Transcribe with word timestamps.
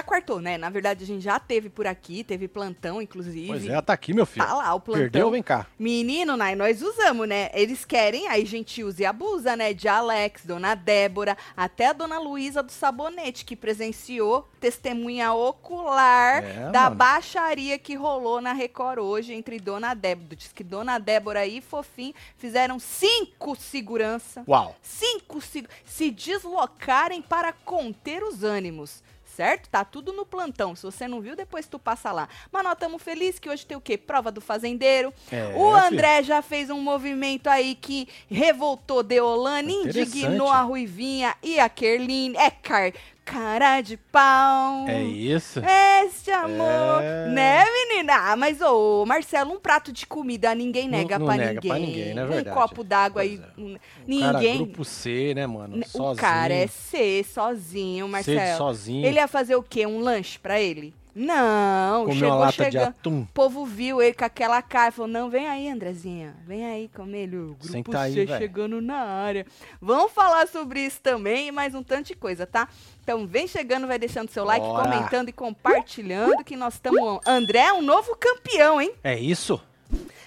já 0.00 0.02
quartou, 0.02 0.40
né? 0.40 0.56
Na 0.56 0.70
verdade, 0.70 1.04
a 1.04 1.06
gente 1.06 1.22
já 1.22 1.38
teve 1.38 1.68
por 1.68 1.86
aqui, 1.86 2.24
teve 2.24 2.48
plantão, 2.48 3.00
inclusive. 3.02 3.46
Pois 3.48 3.66
é, 3.66 3.80
tá 3.82 3.92
aqui, 3.92 4.12
meu 4.14 4.24
filho. 4.26 4.44
Tá 4.46 4.54
lá 4.54 4.74
o 4.74 4.80
plantão. 4.80 5.02
Perdeu, 5.02 5.30
vem 5.30 5.42
cá. 5.42 5.66
Menino, 5.78 6.36
né, 6.36 6.54
nós 6.54 6.82
usamos, 6.82 7.28
né? 7.28 7.50
Eles 7.52 7.84
querem, 7.84 8.26
aí 8.28 8.42
a 8.42 8.46
gente 8.46 8.82
usa 8.82 9.02
e 9.02 9.06
abusa, 9.06 9.54
né? 9.56 9.72
De 9.74 9.86
Alex, 9.88 10.44
Dona 10.44 10.74
Débora, 10.74 11.36
até 11.56 11.88
a 11.88 11.92
Dona 11.92 12.18
Luísa 12.18 12.62
do 12.62 12.72
Sabonete, 12.72 13.44
que 13.44 13.54
presenciou 13.54 14.48
testemunha 14.58 15.32
ocular 15.32 16.42
É, 16.44 16.70
da 16.70 16.84
mano. 16.84 16.96
baixaria 16.96 17.78
que 17.78 17.94
rolou 17.94 18.40
na 18.40 18.52
Record 18.52 18.98
hoje 18.98 19.32
entre 19.34 19.58
Dona 19.58 19.94
Débora. 19.94 20.36
Diz 20.36 20.52
que 20.52 20.64
Dona 20.64 20.98
Débora 20.98 21.46
e 21.46 21.60
Fofim 21.60 22.14
fizeram 22.36 22.78
cinco 22.78 23.54
segurança 23.56 24.42
Uau. 24.48 24.76
cinco 24.82 25.40
se, 25.40 25.66
se 25.84 26.10
deslocarem 26.10 27.20
para 27.22 27.52
conter 27.52 28.22
os 28.22 28.42
ânimos. 28.42 29.02
Certo? 29.40 29.70
Tá 29.70 29.86
tudo 29.86 30.12
no 30.12 30.26
plantão. 30.26 30.76
Se 30.76 30.82
você 30.82 31.08
não 31.08 31.18
viu, 31.22 31.34
depois 31.34 31.66
tu 31.66 31.78
passa 31.78 32.12
lá. 32.12 32.28
Mas 32.52 32.62
nós 32.62 32.74
estamos 32.74 33.02
felizes 33.02 33.38
que 33.38 33.48
hoje 33.48 33.64
tem 33.64 33.74
o 33.74 33.80
quê? 33.80 33.96
Prova 33.96 34.30
do 34.30 34.38
fazendeiro. 34.38 35.14
É, 35.32 35.46
o 35.46 35.52
filho. 35.52 35.76
André 35.76 36.22
já 36.22 36.42
fez 36.42 36.68
um 36.68 36.78
movimento 36.78 37.46
aí 37.46 37.74
que 37.74 38.06
revoltou 38.30 39.02
Deolane, 39.02 39.72
indignou 39.72 40.50
a 40.50 40.60
Ruivinha 40.60 41.34
e 41.42 41.58
a 41.58 41.70
Kerline. 41.70 42.36
É 42.36 42.50
car 42.50 42.92
cara 43.30 43.80
de 43.80 43.96
pau. 43.96 44.86
É 44.88 45.02
isso. 45.02 45.60
Este 46.04 46.30
amor. 46.30 47.02
É. 47.02 47.28
Né, 47.28 47.64
menina? 47.64 48.14
Ah, 48.32 48.36
mas, 48.36 48.60
ô, 48.60 49.04
Marcelo, 49.06 49.52
um 49.52 49.58
prato 49.60 49.92
de 49.92 50.06
comida 50.06 50.54
ninguém 50.54 50.88
Não- 50.88 50.98
nega 50.98 51.18
não 51.18 51.26
pra 51.26 51.36
nega 51.36 51.52
ninguém. 51.54 51.70
pra 51.70 51.78
ninguém, 51.78 52.14
não 52.14 52.22
é 52.32 52.40
Um 52.40 52.44
copo 52.44 52.82
d'água 52.84 53.22
aí. 53.22 53.38
Pois 53.38 53.58
hum, 53.58 53.76
O 53.76 54.20
cara, 54.20 54.32
Ninguém. 54.38 54.56
grupo 54.58 54.84
C, 54.84 55.32
né, 55.34 55.46
mano? 55.46 55.76
N- 55.76 55.84
Sozinho. 55.86 56.12
O 56.12 56.16
cara 56.16 56.52
é 56.54 56.66
C, 56.66 57.24
sozinho, 57.24 58.06
C 58.06 58.12
Marcelo. 58.12 58.40
de 58.40 58.56
sozinho. 58.56 59.06
Ele 59.06 59.16
ia 59.16 59.28
fazer 59.28 59.54
o 59.56 59.62
quê? 59.62 59.86
Um 59.86 60.00
lanche 60.00 60.38
pra 60.38 60.60
ele? 60.60 60.92
Não, 61.14 62.02
Comeu 62.04 62.14
chegou 62.14 62.28
uma 62.34 62.38
lata 62.40 62.52
de 62.64 62.72
chegando. 62.72 62.88
atum. 62.88 63.20
O 63.22 63.26
povo 63.34 63.64
viu 63.66 64.00
ele 64.00 64.14
com 64.14 64.24
aquela 64.24 64.62
cara 64.62 64.88
e 64.88 64.92
falou: 64.92 65.08
Não, 65.10 65.28
vem 65.30 65.48
aí, 65.48 65.68
Andrezinha. 65.68 66.36
Vem 66.46 66.64
aí 66.64 66.88
comer 66.94 67.22
ele. 67.24 67.36
O 67.36 67.46
grupo 67.54 67.66
Senta 67.66 68.00
aí, 68.00 68.12
C 68.14 68.26
velho. 68.26 68.38
chegando 68.38 68.80
na 68.80 68.96
área. 68.98 69.46
Vamos 69.80 70.12
falar 70.12 70.46
sobre 70.48 70.80
isso 70.80 71.00
também 71.00 71.48
e 71.48 71.52
mais 71.52 71.74
um 71.74 71.82
tanto 71.82 72.06
de 72.08 72.14
coisa, 72.14 72.46
tá? 72.46 72.68
Então 73.02 73.26
vem 73.26 73.46
chegando, 73.48 73.86
vai 73.86 73.98
deixando 73.98 74.30
seu 74.30 74.44
like, 74.44 74.64
Bora. 74.64 74.88
comentando 74.88 75.28
e 75.28 75.32
compartilhando 75.32 76.44
que 76.44 76.56
nós 76.56 76.74
estamos. 76.74 77.20
André 77.26 77.58
é 77.60 77.72
um 77.72 77.82
novo 77.82 78.16
campeão, 78.16 78.80
hein? 78.80 78.92
É 79.02 79.18
isso? 79.18 79.60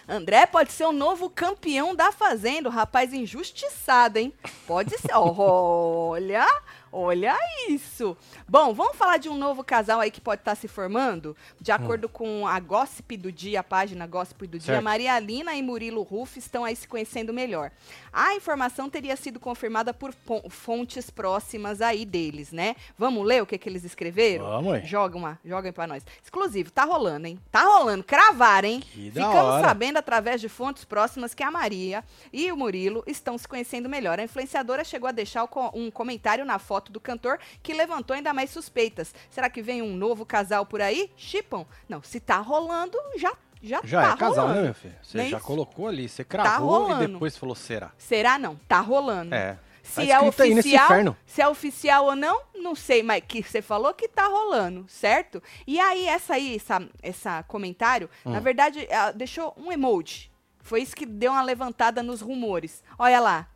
André 0.07 0.45
pode 0.45 0.73
ser 0.73 0.83
o 0.83 0.91
novo 0.91 1.29
campeão 1.29 1.95
da 1.95 2.11
Fazenda, 2.11 2.67
o 2.67 2.71
rapaz 2.71 3.13
injustiçado, 3.13 4.19
hein? 4.19 4.33
Pode 4.67 4.97
ser. 4.97 5.13
Olha, 5.15 6.45
olha 6.93 7.37
isso. 7.67 8.15
Bom, 8.47 8.73
vamos 8.73 8.95
falar 8.95 9.17
de 9.17 9.27
um 9.29 9.37
novo 9.37 9.63
casal 9.63 9.99
aí 9.99 10.11
que 10.11 10.21
pode 10.21 10.41
estar 10.41 10.55
se 10.55 10.67
formando? 10.67 11.35
De 11.59 11.71
acordo 11.71 12.07
com 12.07 12.47
a 12.47 12.59
Gossip 12.59 13.17
do 13.17 13.31
Dia, 13.31 13.61
a 13.61 13.63
página 13.63 14.05
Gossip 14.07 14.47
do 14.47 14.59
Dia, 14.59 14.73
Certo. 14.75 14.83
Maria 14.83 15.17
Lina 15.19 15.53
e 15.55 15.61
Murilo 15.61 16.01
Ruff 16.03 16.37
estão 16.37 16.63
aí 16.63 16.75
se 16.75 16.87
conhecendo 16.87 17.33
melhor. 17.33 17.71
A 18.11 18.35
informação 18.35 18.89
teria 18.89 19.15
sido 19.15 19.39
confirmada 19.39 19.93
por 19.93 20.13
fontes 20.49 21.09
próximas 21.09 21.81
aí 21.81 22.05
deles, 22.05 22.51
né? 22.51 22.75
Vamos 22.97 23.25
ler 23.25 23.41
o 23.41 23.45
que, 23.45 23.57
que 23.57 23.67
eles 23.67 23.83
escreveram? 23.83 24.45
Vamos 24.45 24.73
aí. 24.75 24.85
Joga 24.85 25.17
uma, 25.17 25.39
joguem 25.43 25.71
pra 25.71 25.87
nós. 25.87 26.05
Exclusivo, 26.23 26.71
tá 26.71 26.83
rolando, 26.83 27.27
hein? 27.27 27.39
Tá 27.51 27.63
rolando, 27.63 28.03
cravar, 28.03 28.63
hein? 28.65 28.81
Que 28.81 29.09
Ficamos 29.11 29.35
hora. 29.35 29.67
sabendo 29.67 29.97
através 29.97 30.39
de 30.41 30.49
fontes 30.49 30.83
próximas 30.85 31.33
que 31.33 31.43
a 31.43 31.49
Maria 31.51 32.03
e 32.31 32.51
o 32.51 32.57
Murilo 32.57 33.03
estão 33.07 33.37
se 33.37 33.47
conhecendo 33.47 33.89
melhor. 33.89 34.19
A 34.19 34.23
influenciadora 34.23 34.83
chegou 34.83 35.07
a 35.07 35.11
deixar 35.11 35.47
um 35.73 35.89
comentário 35.89 36.45
na 36.45 36.59
foto 36.59 36.82
do 36.91 36.99
cantor 36.99 37.39
que 37.61 37.73
levantou 37.73 38.15
ainda 38.15 38.33
mais 38.33 38.49
suspeitas. 38.49 39.13
Será 39.29 39.49
que 39.49 39.61
vem 39.61 39.81
um 39.81 39.95
novo 39.95 40.25
casal 40.25 40.65
por 40.65 40.81
aí? 40.81 41.11
Chipam? 41.15 41.65
Não, 41.87 42.01
se 42.03 42.19
tá 42.19 42.37
rolando, 42.37 42.97
já, 43.17 43.33
já, 43.61 43.81
Já 43.83 44.01
tá 44.09 44.13
é 44.13 44.17
casal, 44.17 44.35
rolando. 44.47 44.55
né, 44.55 44.61
meu 44.65 44.73
filho? 44.73 44.95
Você 45.01 45.19
é 45.19 45.29
já 45.29 45.37
isso? 45.37 45.45
colocou 45.45 45.87
ali, 45.87 46.09
você 46.09 46.23
cravou 46.23 46.87
e 46.89 46.91
rolando. 46.93 47.13
depois 47.13 47.37
falou 47.37 47.55
será. 47.55 47.91
Será 47.97 48.37
não? 48.39 48.55
Tá 48.67 48.79
rolando. 48.79 49.33
É. 49.33 49.57
Se 49.81 49.95
Tá 50.07 50.13
é 50.13 50.19
oficial, 50.21 50.89
se 51.25 51.41
é 51.41 51.47
oficial 51.49 52.05
ou 52.05 52.15
não, 52.15 52.41
não 52.55 52.73
sei, 52.73 53.03
mas 53.03 53.21
que 53.27 53.43
você 53.43 53.61
falou 53.61 53.93
que 53.93 54.07
tá 54.07 54.27
rolando, 54.27 54.85
certo? 54.87 55.43
E 55.67 55.77
aí 55.77 56.05
essa 56.07 56.35
aí, 56.35 56.55
essa, 56.55 56.87
essa 57.01 57.43
comentário, 57.43 58.09
Hum. 58.25 58.31
na 58.31 58.39
verdade, 58.39 58.87
ela 58.89 59.11
deixou 59.11 59.53
um 59.57 59.73
emoji. 59.73 60.31
Foi 60.61 60.81
isso 60.81 60.95
que 60.95 61.05
deu 61.05 61.33
uma 61.33 61.41
levantada 61.43 62.01
nos 62.01 62.21
rumores. 62.21 62.81
Olha 62.97 63.19
lá, 63.19 63.49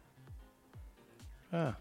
Ah, 1.51 1.75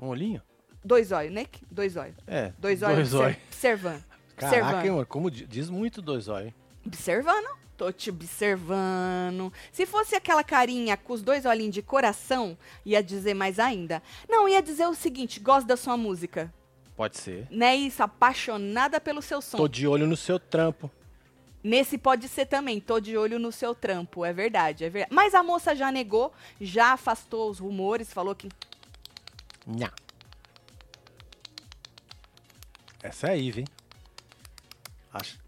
um 0.00 0.08
olhinho? 0.08 0.42
Dois 0.84 1.10
olhos, 1.12 1.32
né? 1.32 1.46
Dois 1.70 1.96
olhos. 1.96 2.14
É. 2.26 2.52
Dois 2.58 2.82
olhos 2.82 3.10
Dois 3.10 3.14
olhos. 3.14 3.36
observando. 3.48 4.04
Caraca, 4.36 4.56
observando. 4.58 4.84
hein, 4.84 4.90
mano, 4.90 5.06
como 5.06 5.30
di- 5.30 5.46
diz 5.46 5.70
muito 5.70 6.02
dois 6.02 6.28
olhos? 6.28 6.52
Observando. 6.86 7.48
Tô 7.76 7.90
te 7.90 8.10
observando. 8.10 9.52
Se 9.72 9.84
fosse 9.86 10.14
aquela 10.14 10.44
carinha 10.44 10.96
com 10.96 11.12
os 11.12 11.22
dois 11.22 11.44
olhinhos 11.44 11.74
de 11.74 11.82
coração, 11.82 12.56
ia 12.86 13.02
dizer 13.02 13.34
mais 13.34 13.58
ainda. 13.58 14.00
Não, 14.28 14.48
ia 14.48 14.62
dizer 14.62 14.86
o 14.86 14.94
seguinte: 14.94 15.40
gosto 15.40 15.66
da 15.66 15.76
sua 15.76 15.96
música. 15.96 16.52
Pode 16.96 17.18
ser. 17.18 17.48
Não 17.50 17.66
é 17.66 17.74
isso? 17.74 18.00
Apaixonada 18.02 19.00
pelo 19.00 19.20
seu 19.20 19.40
som. 19.42 19.56
Tô 19.56 19.66
de 19.66 19.88
olho 19.88 20.06
no 20.06 20.16
seu 20.16 20.38
trampo. 20.38 20.88
Nesse 21.64 21.96
pode 21.98 22.28
ser 22.28 22.44
também, 22.46 22.78
tô 22.78 23.00
de 23.00 23.16
olho 23.16 23.38
no 23.38 23.50
seu 23.50 23.74
trampo, 23.74 24.22
é 24.22 24.34
verdade, 24.34 24.84
é 24.84 24.90
verdade. 24.90 25.14
Mas 25.14 25.34
a 25.34 25.42
moça 25.42 25.74
já 25.74 25.90
negou, 25.90 26.30
já 26.60 26.92
afastou 26.92 27.50
os 27.50 27.58
rumores, 27.58 28.12
falou 28.12 28.34
que 28.34 28.48
Nha. 29.66 29.90
Essa 33.04 33.26
é 33.28 33.30
a 33.32 33.36
Ive, 33.36 33.60
hein? 33.60 33.66
Acho. 35.12 35.38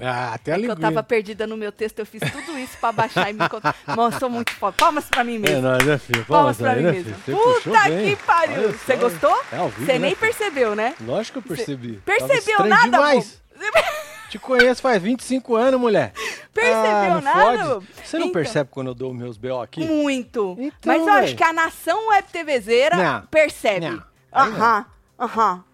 Ah, 0.00 0.32
até 0.32 0.52
a 0.52 0.54
é 0.54 0.58
que 0.58 0.64
eu 0.64 0.70
linguinha. 0.70 0.88
tava 0.90 1.02
perdida 1.02 1.46
no 1.46 1.54
meu 1.56 1.70
texto, 1.70 1.98
eu 1.98 2.06
fiz 2.06 2.22
tudo 2.32 2.58
isso 2.58 2.76
pra 2.78 2.90
baixar 2.90 3.28
e 3.30 3.34
me 3.34 3.46
contar. 3.48 3.76
Nossa, 3.94 4.18
sou 4.18 4.30
muito 4.30 4.50
foda. 4.52 4.74
Palmas 4.76 5.04
pra 5.04 5.22
mim 5.22 5.36
É 5.36 5.38
mesmo. 5.38 5.60
nóis, 5.62 5.84
né, 5.84 5.98
filho? 5.98 6.24
Palmas 6.24 6.56
Palmas 6.56 6.58
pra 6.58 6.70
aí, 6.70 6.76
mim 6.78 6.82
né, 6.84 6.92
mesmo. 6.92 7.14
filho? 7.20 7.36
Puta 7.38 7.88
bem. 7.88 8.16
que 8.16 8.22
pariu. 8.24 8.72
Você 8.72 8.96
gostou? 8.96 9.42
É 9.52 9.56
ao 9.58 9.68
vivo, 9.68 9.84
Você 9.86 9.92
né, 9.92 9.98
nem 9.98 10.14
filho? 10.16 10.20
percebeu, 10.20 10.74
né? 10.74 10.94
Lógico 11.02 11.40
que 11.42 11.52
eu 11.52 11.56
percebi. 11.56 12.00
Tava 12.04 12.18
Percebeu 12.26 12.64
nada, 12.64 12.82
demais. 12.90 13.40
Te 14.30 14.38
conheço 14.38 14.80
faz 14.80 15.00
25 15.00 15.54
anos, 15.54 15.78
mulher. 15.78 16.12
Percebeu 16.54 16.90
Ah, 16.90 17.08
não 17.14 17.20
nada? 17.20 17.40
fode. 17.74 17.86
Você 18.02 18.18
não 18.18 18.26
Então. 18.26 18.32
percebe 18.32 18.70
quando 18.72 18.86
eu 18.88 18.94
dou 18.94 19.12
meus 19.14 19.36
BO 19.36 19.60
aqui? 19.60 19.84
Muito. 19.84 20.56
Então, 20.58 20.72
Mas 20.86 21.06
eu 21.06 21.12
acho 21.12 21.36
que 21.36 21.44
a 21.44 21.52
nação 21.52 22.08
web 22.08 22.26
TVzeira 22.32 22.96
Não. 22.96 23.26
percebe. 23.26 24.02
Aham, 24.34 24.86
aham. 25.20 25.64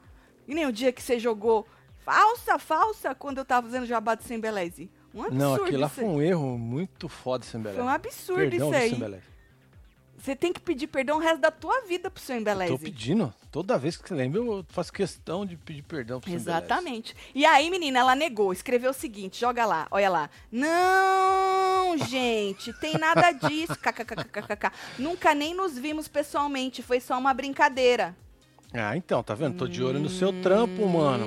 E 0.48 0.54
nem 0.54 0.66
o 0.66 0.72
dia 0.72 0.90
que 0.90 1.02
você 1.02 1.18
jogou 1.18 1.68
falsa, 1.98 2.58
falsa, 2.58 3.14
quando 3.14 3.38
eu 3.38 3.44
tava 3.44 3.66
fazendo 3.66 3.84
jabá 3.84 4.14
do 4.14 4.22
Sem 4.22 4.40
Beleze. 4.40 4.90
Um 5.14 5.22
absurdo 5.22 5.38
Não, 5.38 5.54
aquilo 5.54 5.80
lá 5.80 5.88
foi 5.88 6.04
um 6.04 6.22
erro 6.22 6.58
muito 6.58 7.08
foda, 7.08 7.44
Sembelé. 7.44 7.74
Foi 7.74 7.84
um 7.84 7.88
absurdo 7.88 8.50
Perdão, 8.50 8.68
isso 8.68 9.04
aí. 9.04 9.20
Você 10.16 10.34
tem 10.34 10.52
que 10.52 10.60
pedir 10.60 10.88
perdão 10.88 11.16
o 11.16 11.20
resto 11.20 11.40
da 11.40 11.50
tua 11.50 11.82
vida 11.82 12.10
pro 12.10 12.22
seu 12.22 12.36
Tô 12.66 12.78
pedindo. 12.78 13.32
Toda 13.52 13.78
vez 13.78 13.96
que 13.96 14.08
você 14.08 14.14
lembra, 14.14 14.40
eu 14.40 14.64
faço 14.68 14.92
questão 14.92 15.46
de 15.46 15.56
pedir 15.56 15.82
perdão 15.82 16.20
pro. 16.20 16.32
Exatamente. 16.32 17.14
E 17.34 17.46
aí, 17.46 17.70
menina, 17.70 18.00
ela 18.00 18.16
negou, 18.16 18.52
escreveu 18.52 18.90
o 18.90 18.94
seguinte, 18.94 19.40
joga 19.40 19.64
lá, 19.64 19.86
olha 19.90 20.08
lá. 20.08 20.30
Não, 20.50 21.96
gente, 21.98 22.72
tem 22.74 22.98
nada 22.98 23.30
disso. 23.32 23.76
KKKKKK. 23.78 24.72
Nunca 24.98 25.34
nem 25.34 25.54
nos 25.54 25.78
vimos 25.78 26.08
pessoalmente, 26.08 26.82
foi 26.82 27.00
só 27.00 27.16
uma 27.16 27.32
brincadeira. 27.32 28.16
Ah, 28.72 28.96
então, 28.96 29.22
tá 29.22 29.34
vendo? 29.34 29.56
Tô 29.56 29.66
de 29.66 29.82
olho 29.82 29.98
no 29.98 30.08
seu 30.08 30.32
trampo, 30.42 30.86
mano. 30.86 31.26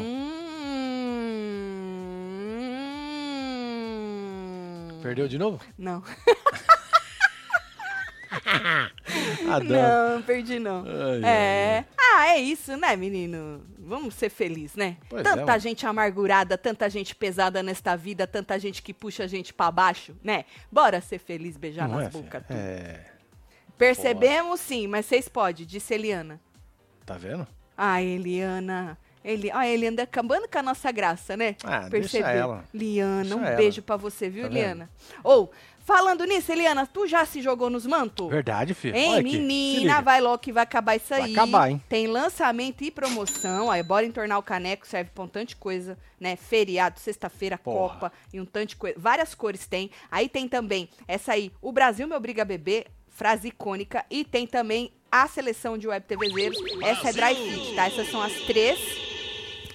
Perdeu 5.01 5.27
de 5.27 5.39
novo? 5.39 5.59
Não, 5.77 6.03
não, 9.65 10.21
perdi 10.21 10.59
não. 10.59 10.85
Ai, 10.85 11.23
É. 11.23 11.85
Ah, 11.97 12.27
é 12.29 12.37
isso, 12.37 12.77
né, 12.77 12.95
menino? 12.95 13.65
Vamos 13.79 14.13
ser 14.13 14.29
felizes, 14.29 14.75
né? 14.75 14.97
Pois 15.09 15.21
é, 15.21 15.23
tanta 15.23 15.45
mano. 15.45 15.59
gente 15.59 15.85
amargurada, 15.85 16.57
tanta 16.57 16.89
gente 16.89 17.15
pesada 17.15 17.63
nesta 17.63 17.95
vida, 17.95 18.27
tanta 18.27 18.59
gente 18.59 18.81
que 18.81 18.93
puxa 18.93 19.23
a 19.23 19.27
gente 19.27 19.53
pra 19.53 19.71
baixo, 19.71 20.15
né? 20.23 20.45
Bora 20.71 21.01
ser 21.01 21.19
feliz, 21.19 21.57
beijar 21.57 21.89
Não 21.89 21.97
nas 21.97 22.07
é, 22.07 22.09
bocas. 22.09 22.43
É. 22.49 23.05
Percebemos 23.77 24.59
sim, 24.59 24.87
mas 24.87 25.07
vocês 25.07 25.27
podem, 25.27 25.65
disse 25.65 25.93
Eliana. 25.93 26.39
Tá 27.13 27.17
vendo? 27.17 27.47
Ah, 27.77 28.01
Eliana. 28.01 28.97
Eli... 29.23 29.51
Ah, 29.51 29.67
Eliana 29.67 30.03
acabando 30.03 30.47
com 30.47 30.57
a 30.57 30.63
nossa 30.63 30.91
graça, 30.91 31.37
né? 31.37 31.55
Ah, 31.63 31.87
deixa 31.89 32.17
ela. 32.19 32.63
Liana, 32.73 33.21
Deixa 33.23 33.35
um 33.35 33.45
ela. 33.45 33.55
beijo 33.55 33.81
pra 33.81 33.95
você, 33.97 34.29
viu, 34.29 34.43
Tá? 34.43 34.49
Eliana? 34.49 34.89
Ou, 35.23 35.51
falando 35.79 36.23
nisso, 36.25 36.51
Eliana, 36.51 36.87
tu 36.87 37.05
já 37.05 37.23
se 37.23 37.39
jogou 37.39 37.69
nos 37.69 37.85
mantos? 37.85 38.29
Verdade, 38.29 38.73
filho. 38.73 38.95
Hein, 38.95 39.11
Olha 39.11 39.19
aqui, 39.19 39.31
menina, 39.37 39.79
liga. 39.93 40.01
vai 40.01 40.21
logo 40.21 40.39
que 40.39 40.51
vai 40.51 40.63
acabar 40.63 40.95
isso 40.95 41.09
Vai 41.09 41.21
aí. 41.21 41.33
acabar, 41.33 41.69
hein? 41.69 41.81
Tem 41.87 42.07
lançamento 42.07 42.83
e 42.83 42.89
promoção. 42.89 43.69
Aí, 43.69 43.83
bora 43.83 44.05
entornar 44.07 44.39
o 44.39 44.43
caneco, 44.43 44.87
serve 44.87 45.11
pra 45.13 45.23
um 45.23 45.27
tanto 45.27 45.49
de 45.49 45.55
coisa, 45.55 45.97
né? 46.19 46.35
Feriado, 46.35 46.99
sexta-feira. 46.99 47.59
Copa 47.59 48.11
e 48.33 48.41
um 48.41 48.45
tanto 48.45 48.69
de 48.69 48.75
coisa. 48.75 48.95
Várias 48.99 49.35
cores 49.35 49.67
tem. 49.67 49.91
Aí 50.09 50.27
tem 50.27 50.47
também 50.47 50.89
essa 51.07 51.33
aí, 51.33 51.51
O 51.61 51.71
Brasil 51.71 52.07
me 52.07 52.15
obriga 52.15 52.41
a 52.41 52.45
beber, 52.45 52.87
frase 53.11 53.49
icônica. 53.49 54.03
E 54.09 54.23
tem 54.25 54.47
também 54.47 54.91
a 55.11 55.27
seleção 55.27 55.77
de 55.77 55.87
web 55.87 56.05
TVzeiros. 56.07 56.57
Essa 56.81 57.09
é 57.09 57.13
Dry 57.13 57.35
Fit, 57.35 57.75
tá? 57.75 57.85
Essas 57.87 58.09
são 58.09 58.21
as 58.21 58.33
três. 58.41 58.79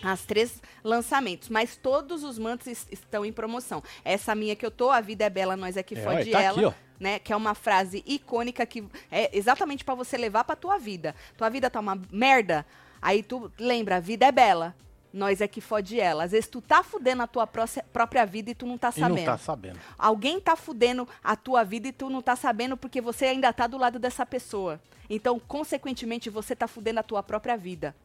As 0.02 0.22
três 0.24 0.60
lançamentos, 0.84 1.48
mas 1.48 1.74
todos 1.76 2.22
os 2.22 2.38
mantos 2.38 2.68
es- 2.68 2.86
estão 2.92 3.24
em 3.24 3.32
promoção. 3.32 3.82
Essa 4.04 4.34
minha 4.36 4.54
que 4.54 4.64
eu 4.64 4.70
tô, 4.70 4.90
a 4.90 5.00
vida 5.00 5.24
é 5.24 5.30
bela, 5.30 5.56
nós 5.56 5.76
é 5.76 5.82
que 5.82 5.96
É, 5.96 6.02
fode 6.02 6.30
tá 6.30 6.40
ela, 6.40 6.68
aqui, 6.68 6.76
né? 7.00 7.18
Que 7.18 7.32
é 7.32 7.36
uma 7.36 7.54
frase 7.54 8.04
icônica 8.06 8.64
que 8.66 8.84
é 9.10 9.36
exatamente 9.36 9.84
pra 9.84 9.94
você 9.96 10.16
levar 10.16 10.44
pra 10.44 10.54
tua 10.54 10.78
vida. 10.78 11.12
Tua 11.36 11.48
vida 11.48 11.68
tá 11.68 11.80
uma 11.80 12.00
merda, 12.12 12.64
aí 13.02 13.20
tu 13.22 13.50
lembra, 13.58 13.96
a 13.96 14.00
vida 14.00 14.26
é 14.26 14.30
bela. 14.32 14.76
Nós 15.16 15.40
é 15.40 15.48
que 15.48 15.62
fode 15.62 15.98
ela. 15.98 16.24
Às 16.24 16.32
vezes 16.32 16.46
tu 16.46 16.60
tá 16.60 16.82
fudendo 16.82 17.22
a 17.22 17.26
tua 17.26 17.46
própria 17.46 18.26
vida 18.26 18.50
e 18.50 18.54
tu 18.54 18.66
não 18.66 18.76
tá 18.76 18.92
E 18.94 19.00
não 19.00 19.08
sabendo. 19.08 19.24
tá 19.24 19.38
sabendo. 19.38 19.78
Alguém 19.98 20.38
tá 20.38 20.54
fudendo 20.54 21.08
a 21.24 21.34
tua 21.34 21.64
vida 21.64 21.88
e 21.88 21.92
tu 21.92 22.10
não 22.10 22.20
tá 22.20 22.36
sabendo 22.36 22.76
porque 22.76 23.00
você 23.00 23.24
ainda 23.24 23.50
tá 23.50 23.66
do 23.66 23.78
lado 23.78 23.98
dessa 23.98 24.26
pessoa. 24.26 24.78
Então, 25.08 25.40
consequentemente, 25.40 26.28
você 26.28 26.54
tá 26.54 26.68
fudendo 26.68 27.00
a 27.00 27.02
tua 27.02 27.22
própria 27.22 27.56
vida. 27.56 27.96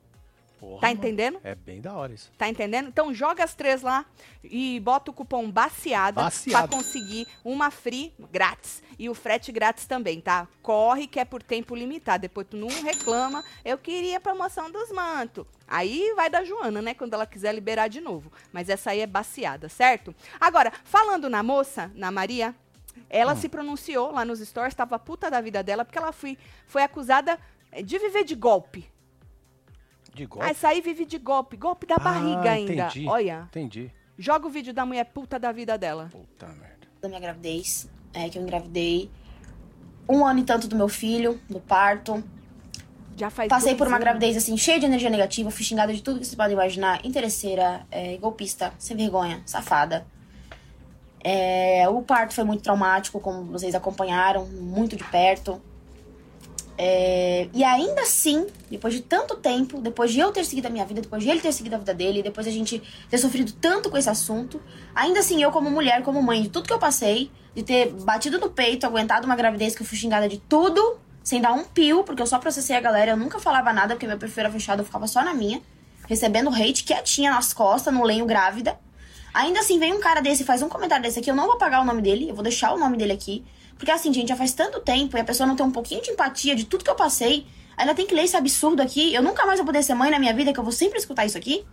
Porra, 0.61 0.79
Tá 0.81 0.87
mano. 0.89 0.99
entendendo? 0.99 1.39
É 1.43 1.55
bem 1.55 1.81
da 1.81 1.91
hora 1.95 2.13
isso. 2.13 2.31
Tá 2.37 2.47
entendendo? 2.47 2.87
Então 2.87 3.11
joga 3.11 3.43
as 3.43 3.55
três 3.55 3.81
lá 3.81 4.05
e 4.43 4.79
bota 4.79 5.09
o 5.09 5.13
cupom 5.13 5.49
baciada 5.49 6.21
Baciada. 6.21 6.67
pra 6.67 6.77
conseguir 6.77 7.27
uma 7.43 7.71
free 7.71 8.13
grátis 8.31 8.83
e 8.99 9.09
o 9.09 9.15
frete 9.15 9.51
grátis 9.51 9.87
também, 9.87 10.21
tá? 10.21 10.47
Corre 10.61 11.07
que 11.07 11.19
é 11.19 11.25
por 11.25 11.41
tempo 11.41 11.73
limitado. 11.75 12.21
Depois 12.21 12.45
tu 12.47 12.57
não 12.57 12.67
reclama. 12.83 13.43
Eu 13.65 13.75
queria 13.75 14.19
promoção 14.19 14.69
dos 14.69 14.91
mantos. 14.91 15.47
Aí 15.67 16.13
vai 16.15 16.29
da 16.29 16.43
Joana, 16.43 16.79
né? 16.79 16.93
Quando 16.93 17.15
ela 17.15 17.25
quiser 17.25 17.55
liberar 17.55 17.87
de 17.87 17.99
novo. 17.99 18.31
Mas 18.53 18.69
essa 18.69 18.91
aí 18.91 18.99
é 18.99 19.07
baciada, 19.07 19.67
certo? 19.67 20.13
Agora, 20.39 20.71
falando 20.83 21.27
na 21.27 21.41
moça, 21.41 21.91
na 21.95 22.11
Maria, 22.11 22.53
ela 23.09 23.35
se 23.35 23.49
pronunciou 23.49 24.11
lá 24.11 24.23
nos 24.23 24.39
stories, 24.39 24.75
tava 24.75 24.99
puta 24.99 25.31
da 25.31 25.41
vida 25.41 25.63
dela, 25.63 25.83
porque 25.83 25.97
ela 25.97 26.11
foi, 26.11 26.37
foi 26.67 26.83
acusada 26.83 27.39
de 27.83 27.97
viver 27.97 28.23
de 28.23 28.35
golpe. 28.35 28.90
De 30.13 30.23
Ah, 30.23 30.27
golpe. 30.27 30.49
essa 30.49 30.67
aí 30.69 30.81
vive 30.81 31.05
de 31.05 31.17
golpe, 31.17 31.55
golpe 31.57 31.85
da 31.87 31.97
barriga 31.97 32.49
Ah, 32.49 32.53
ainda. 32.53 32.73
entendi. 32.73 33.07
Olha. 33.07 33.47
Entendi. 33.49 33.91
Joga 34.17 34.45
o 34.47 34.49
vídeo 34.49 34.73
da 34.73 34.85
mulher 34.85 35.05
puta 35.05 35.39
da 35.39 35.51
vida 35.51 35.77
dela. 35.77 36.09
Puta 36.11 36.47
merda. 36.47 36.71
da 37.01 37.07
minha 37.09 37.19
gravidez, 37.19 37.89
é, 38.13 38.29
que 38.29 38.37
eu 38.37 38.43
engravidei 38.43 39.09
um 40.07 40.23
ano 40.25 40.39
e 40.39 40.43
tanto 40.43 40.67
do 40.67 40.75
meu 40.75 40.87
filho, 40.89 41.39
do 41.49 41.59
parto. 41.59 42.23
Já 43.17 43.29
faz 43.31 43.49
Passei 43.49 43.73
por 43.75 43.87
uma 43.87 43.95
anos. 43.97 44.03
gravidez, 44.05 44.37
assim, 44.37 44.55
cheia 44.57 44.79
de 44.79 44.85
energia 44.85 45.09
negativa, 45.09 45.49
fui 45.49 45.63
xingada 45.65 45.91
de 45.93 46.01
tudo 46.03 46.19
que 46.19 46.25
vocês 46.25 46.35
podem 46.35 46.53
imaginar, 46.53 47.03
interesseira, 47.05 47.85
é, 47.89 48.17
golpista, 48.17 48.71
sem 48.77 48.95
vergonha, 48.95 49.41
safada. 49.45 50.05
É, 51.23 51.87
o 51.89 52.01
parto 52.01 52.33
foi 52.33 52.43
muito 52.43 52.61
traumático, 52.63 53.19
como 53.19 53.43
vocês 53.45 53.73
acompanharam, 53.75 54.45
muito 54.45 54.95
de 54.95 55.03
perto. 55.03 55.61
É, 56.83 57.47
e 57.53 57.63
ainda 57.63 58.01
assim, 58.01 58.47
depois 58.67 58.91
de 58.91 59.01
tanto 59.01 59.35
tempo, 59.35 59.79
depois 59.79 60.11
de 60.11 60.19
eu 60.19 60.31
ter 60.31 60.43
seguido 60.43 60.65
a 60.65 60.69
minha 60.71 60.83
vida, 60.83 60.99
depois 60.99 61.21
de 61.21 61.29
ele 61.29 61.39
ter 61.39 61.51
seguido 61.51 61.75
a 61.75 61.77
vida 61.77 61.93
dele, 61.93 62.23
depois 62.23 62.43
de 62.43 62.51
a 62.51 62.55
gente 62.55 62.81
ter 63.07 63.19
sofrido 63.19 63.51
tanto 63.51 63.87
com 63.87 63.99
esse 63.99 64.09
assunto, 64.09 64.59
ainda 64.95 65.19
assim 65.19 65.43
eu 65.43 65.51
como 65.51 65.69
mulher, 65.69 66.01
como 66.01 66.23
mãe, 66.23 66.41
de 66.41 66.49
tudo 66.49 66.65
que 66.65 66.73
eu 66.73 66.79
passei, 66.79 67.29
de 67.53 67.61
ter 67.61 67.91
batido 67.91 68.39
no 68.39 68.49
peito, 68.49 68.87
aguentado 68.87 69.27
uma 69.27 69.35
gravidez 69.35 69.75
que 69.75 69.83
eu 69.83 69.85
fui 69.85 69.95
xingada 69.95 70.27
de 70.27 70.39
tudo, 70.39 70.97
sem 71.23 71.39
dar 71.39 71.53
um 71.53 71.63
pio, 71.63 72.03
porque 72.03 72.19
eu 72.19 72.25
só 72.25 72.39
processei 72.39 72.75
a 72.75 72.81
galera, 72.81 73.11
eu 73.11 73.17
nunca 73.17 73.39
falava 73.39 73.71
nada, 73.71 73.93
porque 73.93 74.07
meu 74.07 74.17
perfil 74.17 74.45
era 74.45 74.51
fechado, 74.51 74.79
eu 74.79 74.85
ficava 74.85 75.05
só 75.05 75.23
na 75.23 75.35
minha, 75.35 75.61
recebendo 76.07 76.49
hate 76.49 76.83
quietinha 76.83 77.29
nas 77.29 77.53
costas, 77.53 77.93
no 77.93 78.03
lenho 78.03 78.25
grávida. 78.25 78.75
Ainda 79.35 79.59
assim, 79.59 79.77
vem 79.77 79.93
um 79.93 79.99
cara 79.99 80.19
desse 80.19 80.43
faz 80.43 80.63
um 80.63 80.67
comentário 80.67 81.03
desse 81.03 81.19
aqui, 81.19 81.29
eu 81.29 81.35
não 81.35 81.45
vou 81.45 81.59
pagar 81.59 81.79
o 81.81 81.85
nome 81.85 82.01
dele, 82.01 82.27
eu 82.27 82.33
vou 82.33 82.43
deixar 82.43 82.73
o 82.73 82.79
nome 82.79 82.97
dele 82.97 83.13
aqui. 83.13 83.45
Porque 83.81 83.89
assim, 83.89 84.13
gente, 84.13 84.29
já 84.29 84.35
faz 84.35 84.53
tanto 84.53 84.79
tempo 84.79 85.17
e 85.17 85.19
a 85.19 85.23
pessoa 85.23 85.47
não 85.47 85.55
tem 85.55 85.65
um 85.65 85.71
pouquinho 85.71 86.03
de 86.03 86.11
empatia 86.11 86.55
de 86.55 86.65
tudo 86.65 86.83
que 86.83 86.89
eu 86.91 86.93
passei. 86.95 87.47
Ela 87.75 87.95
tem 87.95 88.05
que 88.05 88.13
ler 88.13 88.25
esse 88.25 88.37
absurdo 88.37 88.79
aqui. 88.79 89.11
Eu 89.11 89.23
nunca 89.23 89.43
mais 89.43 89.57
vou 89.57 89.65
poder 89.65 89.81
ser 89.81 89.95
mãe 89.95 90.11
na 90.11 90.19
minha 90.19 90.35
vida, 90.35 90.53
que 90.53 90.59
eu 90.59 90.63
vou 90.63 90.71
sempre 90.71 90.99
escutar 90.99 91.25
isso 91.25 91.35
aqui. 91.35 91.65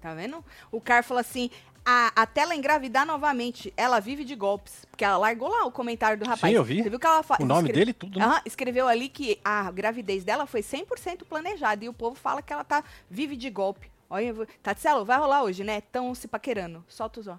Tá 0.00 0.14
vendo? 0.14 0.44
O 0.72 0.80
Car 0.80 1.04
falou 1.04 1.20
assim: 1.20 1.48
a, 1.84 2.10
até 2.20 2.40
ela 2.40 2.56
engravidar 2.56 3.06
novamente, 3.06 3.72
ela 3.76 4.00
vive 4.00 4.24
de 4.24 4.34
golpes. 4.34 4.84
Porque 4.90 5.04
ela 5.04 5.16
largou 5.16 5.48
lá 5.48 5.64
o 5.64 5.70
comentário 5.70 6.18
do 6.18 6.24
rapaz. 6.24 6.50
Sim, 6.52 6.56
eu 6.56 6.64
vi. 6.64 6.82
Você 6.82 6.90
viu 6.90 6.98
que 6.98 7.06
ela 7.06 7.22
fa- 7.22 7.36
O 7.38 7.44
nome 7.44 7.70
dele 7.72 7.92
tudo, 7.92 8.18
né? 8.18 8.24
Aham, 8.24 8.40
escreveu 8.44 8.88
ali 8.88 9.08
que 9.08 9.38
a 9.44 9.70
gravidez 9.70 10.24
dela 10.24 10.44
foi 10.44 10.60
100% 10.60 11.22
planejada. 11.28 11.84
E 11.84 11.88
o 11.88 11.92
povo 11.94 12.16
fala 12.16 12.42
que 12.42 12.52
ela 12.52 12.64
tá 12.64 12.82
vive 13.08 13.36
de 13.36 13.48
golpe. 13.48 13.88
Olha, 14.10 14.34
Tatselo, 14.60 15.04
vai 15.04 15.18
rolar 15.18 15.44
hoje, 15.44 15.62
né? 15.62 15.80
Tão 15.80 16.12
se 16.16 16.26
paquerando. 16.26 16.84
Solta 16.88 17.20
os 17.20 17.28
ó. 17.28 17.38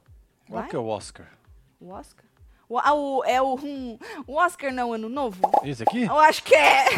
Qual 0.49 0.63
que 0.69 0.75
é 0.75 0.79
o 0.79 0.87
Oscar? 0.87 1.27
O 1.81 1.89
Oscar? 1.89 2.23
O, 2.69 2.77
o- 2.79 3.23
é 3.25 3.41
o, 3.41 3.55
hum, 3.55 3.97
o 4.27 4.35
Oscar 4.35 4.73
não, 4.73 4.91
ano 4.93 5.07
novo? 5.07 5.39
Esse 5.63 5.83
aqui? 5.83 6.03
Eu 6.03 6.17
acho 6.19 6.43
que 6.43 6.53
é. 6.55 6.85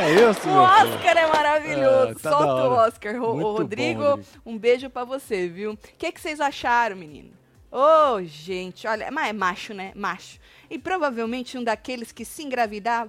É 0.00 0.12
esse, 0.12 0.46
O. 0.48 0.52
Oscar 0.52 1.16
é 1.16 1.26
maravilhoso. 1.26 2.12
Ah, 2.12 2.20
tá 2.22 2.30
Solta 2.30 2.68
o. 2.68 2.72
Oscar. 2.74 3.20
Ro- 3.20 3.34
Muito 3.34 3.46
Ô, 3.46 3.52
bom, 3.52 3.58
Rodrigo, 3.58 4.02
Rodrigo. 4.04 4.28
um 4.46 4.56
beijo 4.56 4.88
pra 4.88 5.02
você, 5.04 5.48
viu? 5.48 5.72
O 5.72 5.76
que, 5.98 6.12
que 6.12 6.20
vocês 6.20 6.40
acharam, 6.40 6.94
menino? 6.94 7.30
Ô, 7.70 8.22
gente, 8.22 8.86
olha, 8.86 9.10
mas 9.10 9.28
é 9.28 9.32
macho, 9.32 9.74
né? 9.74 9.90
Macho. 9.96 10.38
E 10.70 10.78
provavelmente 10.78 11.58
um 11.58 11.64
daqueles 11.64 12.12
que 12.12 12.24
se 12.24 12.44
engravidar, 12.44 13.06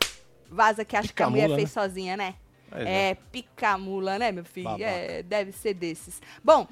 vaza 0.49 0.83
que 0.83 0.95
acha 0.97 1.13
que 1.13 1.21
a 1.21 1.29
mulher 1.29 1.49
fez 1.49 1.61
né? 1.61 1.67
sozinha, 1.67 2.17
né? 2.17 2.33
Pois 2.71 2.87
É, 2.87 3.15
picamula, 3.31 4.17
né, 4.17 4.31
meu 4.31 4.43
filho? 4.45 4.65
Babaca. 4.69 4.83
É, 4.85 5.21
deve 5.21 5.51
ser 5.51 5.75
desses. 5.75 6.19
Bom, 6.43 6.67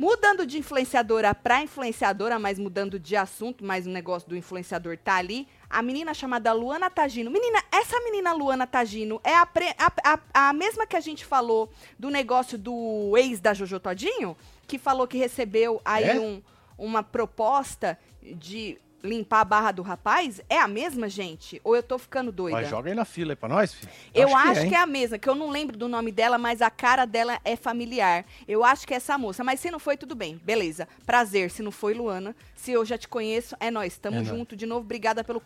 mudando 0.00 0.46
de 0.46 0.56
influenciadora 0.56 1.34
pra 1.34 1.62
influenciadora, 1.62 2.38
mas 2.38 2.58
mudando 2.58 2.98
de 2.98 3.14
assunto, 3.16 3.62
mas 3.62 3.86
o 3.86 3.90
negócio 3.90 4.26
do 4.26 4.34
influenciador 4.34 4.96
tá 4.96 5.16
ali. 5.16 5.46
A 5.68 5.82
menina 5.82 6.14
chamada 6.14 6.50
Luana 6.54 6.88
Tagino. 6.88 7.30
Menina, 7.30 7.62
essa 7.70 8.00
menina 8.00 8.32
Luana 8.32 8.66
Tagino 8.66 9.20
é 9.22 9.34
a, 9.36 9.44
pre- 9.44 9.74
a- 9.78 9.92
a- 10.34 10.48
a 10.48 10.52
mesma 10.54 10.86
que 10.86 10.96
a 10.96 11.00
gente 11.00 11.22
falou 11.22 11.68
do 11.98 12.08
negócio 12.08 12.56
do 12.56 13.14
ex 13.18 13.40
da 13.40 13.52
Jojo 13.52 13.78
Todinho? 13.78 14.34
Que 14.66 14.78
falou 14.78 15.06
que 15.06 15.18
recebeu 15.18 15.82
aí 15.84 16.04
É? 16.04 16.18
um- 16.18 16.40
uma 16.78 17.02
proposta 17.02 17.98
de 18.22 18.78
limpar 19.02 19.40
a 19.40 19.44
barra 19.44 19.72
do 19.72 19.82
rapaz? 19.82 20.40
É 20.48 20.58
a 20.58 20.68
mesma, 20.68 21.08
gente? 21.08 21.60
Ou 21.64 21.74
eu 21.74 21.82
tô 21.82 21.98
ficando 21.98 22.30
doida? 22.30 22.56
Mas 22.58 22.68
joga 22.68 22.90
aí 22.90 22.94
na 22.94 23.04
fila 23.04 23.32
aí 23.32 23.36
pra 23.36 23.48
nós, 23.48 23.72
filho. 23.74 23.90
Eu 24.14 24.36
acho, 24.36 24.60
que, 24.62 24.66
hein? 24.68 24.74
é, 24.74 24.78
a 24.78 24.86
mesma, 24.86 25.18
que 25.18 25.28
eu 25.28 25.34
não 25.34 25.50
lembro 25.50 25.76
do 25.76 25.88
nome 25.88 26.12
dela, 26.12 26.38
mas 26.38 26.60
a 26.62 26.70
cara 26.70 27.04
dela 27.04 27.40
é 27.44 27.56
familiar. 27.56 28.24
Eu 28.46 28.64
acho 28.64 28.86
que 28.86 28.94
é 28.94 28.96
essa 28.96 29.16
moça. 29.18 29.42
Mas 29.42 29.60
se 29.60 29.70
não 29.70 29.78
foi, 29.78 29.96
tudo 29.96 30.14
bem. 30.14 30.40
Beleza. 30.44 30.86
Prazer. 31.06 31.50
Se 31.50 31.62
não 31.62 31.70
foi, 31.70 31.94
Luana. 31.94 32.34
Se 32.54 32.72
eu 32.72 32.84
já 32.84 32.96
te 32.98 33.08
conheço, 33.08 33.56
é 33.60 33.70
nós. 33.70 33.96
Tamo 33.98 34.18
É 34.20 34.24
junto 34.24 34.54
de 34.54 34.66
novo. 34.66 34.80
Obrigada 34.80 35.24
pelo, 35.24 35.42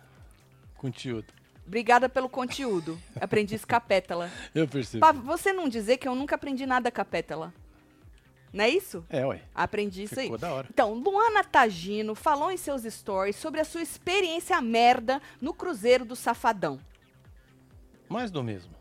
Conteúdo. 0.77 1.33
obrigada 1.67 2.09
pelo 2.09 2.29
conteúdo. 2.29 2.99
Aprendi 3.21 3.55
isso 3.55 3.67
com 3.67 3.77
a 3.77 3.81
Pétala. 3.81 4.31
Eu 4.55 4.69
percebi. 4.69 5.01
Pra 5.01 5.13
você 5.13 5.53
não 5.53 5.69
dizer 5.69 5.97
que 5.97 6.07
eu 6.07 6.15
nunca 6.15 6.35
aprendi 6.35 6.67
nada 6.67 6.91
com 6.91 7.01
a 7.01 7.05
Pétala. 7.05 7.55
Não 8.55 8.65
é 8.65 8.69
isso? 8.69 9.05
É, 9.11 9.27
ué. 9.27 9.43
Aprendi 9.53 10.05
isso 10.05 10.19
aí. 10.19 10.27
Ficou 10.27 10.39
da 10.39 10.55
hora. 10.55 10.69
Então, 10.71 10.95
Luana 10.95 11.43
Tagino 11.43 12.15
falou 12.15 12.53
em 12.53 12.57
seus 12.57 12.83
stories 12.85 13.35
sobre 13.35 13.61
a 13.61 13.65
sua 13.65 13.83
experiência 13.83 14.61
merda 14.61 15.21
no 15.41 15.53
Cruzeiro 15.53 16.05
do 16.05 16.15
Safadão. 16.15 16.79
Mais 18.09 18.31
do 18.31 18.45
mesmo. 18.45 18.73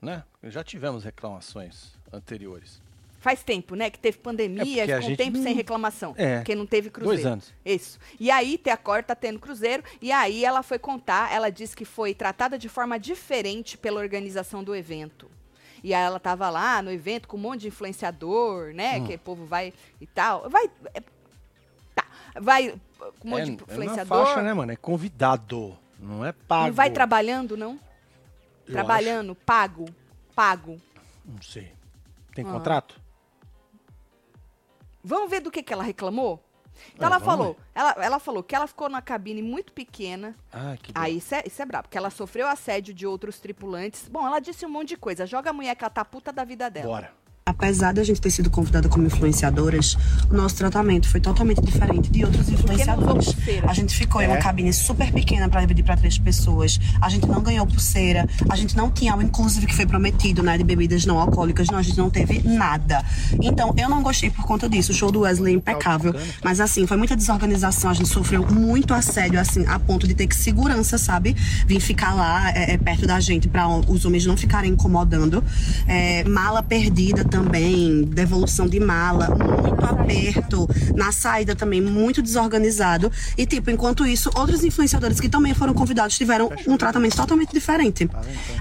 Né? 0.00 0.22
Já 0.44 0.62
tivemos 0.62 1.04
reclamações 1.04 1.94
anteriores. 2.12 2.82
Faz 3.18 3.42
tempo, 3.42 3.74
né? 3.74 3.88
Que 3.88 3.98
teve 3.98 4.18
pandemia, 4.18 4.84
É 4.84 4.86
ficou 4.86 4.98
um 4.98 5.02
gente 5.02 5.16
tempo 5.16 5.38
sem 5.38 5.54
reclamação. 5.54 6.14
É. 6.18 6.36
Porque 6.36 6.54
não 6.54 6.66
teve 6.66 6.90
cruzeiro. 6.90 7.22
Dois 7.22 7.32
anos. 7.32 7.54
Isso. 7.64 7.98
E 8.20 8.30
aí, 8.30 8.60
a 8.70 8.76
Cor 8.76 9.02
tá 9.02 9.14
tendo 9.14 9.38
cruzeiro. 9.38 9.82
E 10.02 10.12
aí, 10.12 10.44
ela 10.44 10.62
foi 10.62 10.78
contar. 10.78 11.32
Ela 11.32 11.48
disse 11.48 11.74
que 11.74 11.86
foi 11.86 12.12
tratada 12.14 12.58
de 12.58 12.68
forma 12.68 12.98
diferente 12.98 13.78
pela 13.78 14.00
organização 14.00 14.62
do 14.62 14.76
evento. 14.76 15.30
E 15.82 15.94
aí, 15.94 16.02
ela 16.04 16.18
tava 16.20 16.48
lá 16.50 16.82
no 16.82 16.90
evento 16.90 17.28
com 17.28 17.36
um 17.36 17.40
monte 17.40 17.60
de 17.62 17.68
influenciador, 17.68 18.72
né? 18.74 18.98
Hum. 18.98 19.06
Que 19.06 19.14
o 19.14 19.18
povo 19.18 19.44
vai 19.46 19.72
e 20.00 20.06
tal. 20.06 20.48
Vai. 20.50 20.70
é, 20.94 21.02
tá. 21.94 22.04
Vai 22.40 22.78
com 23.20 23.28
um 23.28 23.30
monte 23.30 23.42
é, 23.42 23.44
de 23.44 23.50
é 23.50 23.54
influenciador. 23.54 24.26
faixa, 24.26 24.42
né, 24.42 24.52
mano? 24.54 24.72
É 24.72 24.76
convidado. 24.76 25.76
Não 25.98 26.24
é 26.24 26.32
pago. 26.32 26.66
não 26.68 26.72
vai 26.74 26.90
trabalhando, 26.90 27.56
não? 27.56 27.78
Eu 28.66 28.72
Trabalhando, 28.72 29.34
pago. 29.34 29.86
Pago. 30.34 30.74
acho. 30.74 30.82
Não 31.24 31.42
sei. 31.42 31.72
Tem 32.34 32.44
Ah. 32.44 32.50
contrato? 32.52 33.00
Vamos 35.02 35.30
ver 35.30 35.40
do 35.40 35.50
que, 35.50 35.62
que 35.62 35.72
ela 35.72 35.82
reclamou? 35.82 36.42
Então 36.94 37.06
Ah, 37.08 37.12
ela 37.12 37.20
falou, 37.20 37.56
ela, 37.74 37.90
ela 37.98 38.18
falou 38.18 38.42
que 38.42 38.54
ela 38.54 38.66
ficou 38.66 38.88
numa 38.88 39.02
cabine 39.02 39.42
muito 39.42 39.72
pequena. 39.72 40.34
Ah, 40.52 40.76
que 40.80 40.92
Aí 40.94 41.18
isso 41.18 41.34
é, 41.34 41.42
isso 41.46 41.60
é 41.60 41.66
brabo, 41.66 41.84
porque 41.88 41.98
ela 41.98 42.10
sofreu 42.10 42.46
assédio 42.48 42.92
de 42.94 43.06
outros 43.06 43.38
tripulantes. 43.38 44.08
Bom, 44.08 44.26
ela 44.26 44.40
disse 44.40 44.64
um 44.66 44.68
monte 44.70 44.88
de 44.90 44.96
coisa. 44.96 45.26
Joga 45.26 45.50
a 45.50 45.52
mulher 45.52 45.74
que 45.74 45.84
ela 45.84 45.90
tá 45.90 46.04
puta 46.04 46.32
da 46.32 46.44
vida 46.44 46.70
dela. 46.70 46.86
Bora. 46.86 47.12
Apesar 47.48 47.94
de 47.94 48.00
a 48.00 48.04
gente 48.04 48.20
ter 48.20 48.30
sido 48.30 48.50
convidada 48.50 48.90
como 48.90 49.06
influenciadoras, 49.06 49.96
o 50.30 50.34
nosso 50.36 50.54
tratamento 50.56 51.08
foi 51.08 51.18
totalmente 51.18 51.62
diferente 51.62 52.10
de 52.10 52.22
outros 52.22 52.46
influenciadores. 52.50 53.34
A 53.66 53.72
gente 53.72 53.94
ficou 53.96 54.20
em 54.20 54.26
uma 54.26 54.36
É. 54.36 54.40
cabine 54.40 54.70
super 54.70 55.10
pequena 55.10 55.48
para 55.48 55.62
dividir 55.62 55.82
para 55.82 55.96
três 55.96 56.18
pessoas. 56.18 56.78
A 57.00 57.08
gente 57.08 57.26
não 57.26 57.40
ganhou 57.40 57.66
pulseira. 57.66 58.28
A 58.50 58.54
gente 58.54 58.76
não 58.76 58.90
tinha 58.90 59.16
o 59.16 59.22
inclusive 59.22 59.64
que 59.64 59.74
foi 59.74 59.86
prometido, 59.86 60.42
né, 60.42 60.58
de 60.58 60.64
bebidas 60.64 61.06
não 61.06 61.18
alcoólicas. 61.18 61.68
Não, 61.68 61.78
a 61.78 61.82
gente 61.82 61.96
não 61.96 62.10
teve 62.10 62.42
nada. 62.46 63.02
Então, 63.42 63.74
eu 63.78 63.88
não 63.88 64.02
gostei 64.02 64.28
por 64.30 64.44
conta 64.44 64.68
disso. 64.68 64.92
O 64.92 64.94
show 64.94 65.10
do 65.10 65.20
Wesley 65.20 65.54
é 65.54 65.56
impecável, 65.56 66.14
mas 66.44 66.60
assim, 66.60 66.86
foi 66.86 66.98
muita 66.98 67.16
desorganização. 67.16 67.90
A 67.90 67.94
gente 67.94 68.10
sofreu 68.10 68.46
muito 68.46 68.92
assédio, 68.92 69.40
assim, 69.40 69.64
a 69.66 69.78
ponto 69.78 70.06
de 70.06 70.12
ter 70.12 70.26
que 70.26 70.36
segurança, 70.36 70.98
sabe? 70.98 71.34
Vir 71.66 71.80
ficar 71.80 72.12
lá 72.14 72.50
é, 72.50 72.74
é, 72.74 72.76
perto 72.76 73.06
da 73.06 73.18
gente 73.20 73.48
para 73.48 73.66
os 73.66 74.04
homens 74.04 74.26
não 74.26 74.36
ficarem 74.36 74.72
incomodando. 74.72 75.42
É, 75.86 76.24
mala 76.24 76.62
perdida 76.62 77.24
também, 77.24 77.37
devolução 78.04 78.66
de 78.66 78.80
mala, 78.80 79.28
muito 79.28 79.84
aperto. 79.84 80.68
Na 80.94 81.12
saída 81.12 81.54
também, 81.54 81.80
muito 81.80 82.22
desorganizado. 82.22 83.10
E, 83.36 83.46
tipo, 83.46 83.70
enquanto 83.70 84.06
isso, 84.06 84.30
outros 84.34 84.64
influenciadores 84.64 85.20
que 85.20 85.28
também 85.28 85.54
foram 85.54 85.74
convidados 85.74 86.16
tiveram 86.16 86.50
um 86.66 86.76
tratamento 86.76 87.16
totalmente 87.16 87.52
diferente. 87.52 88.08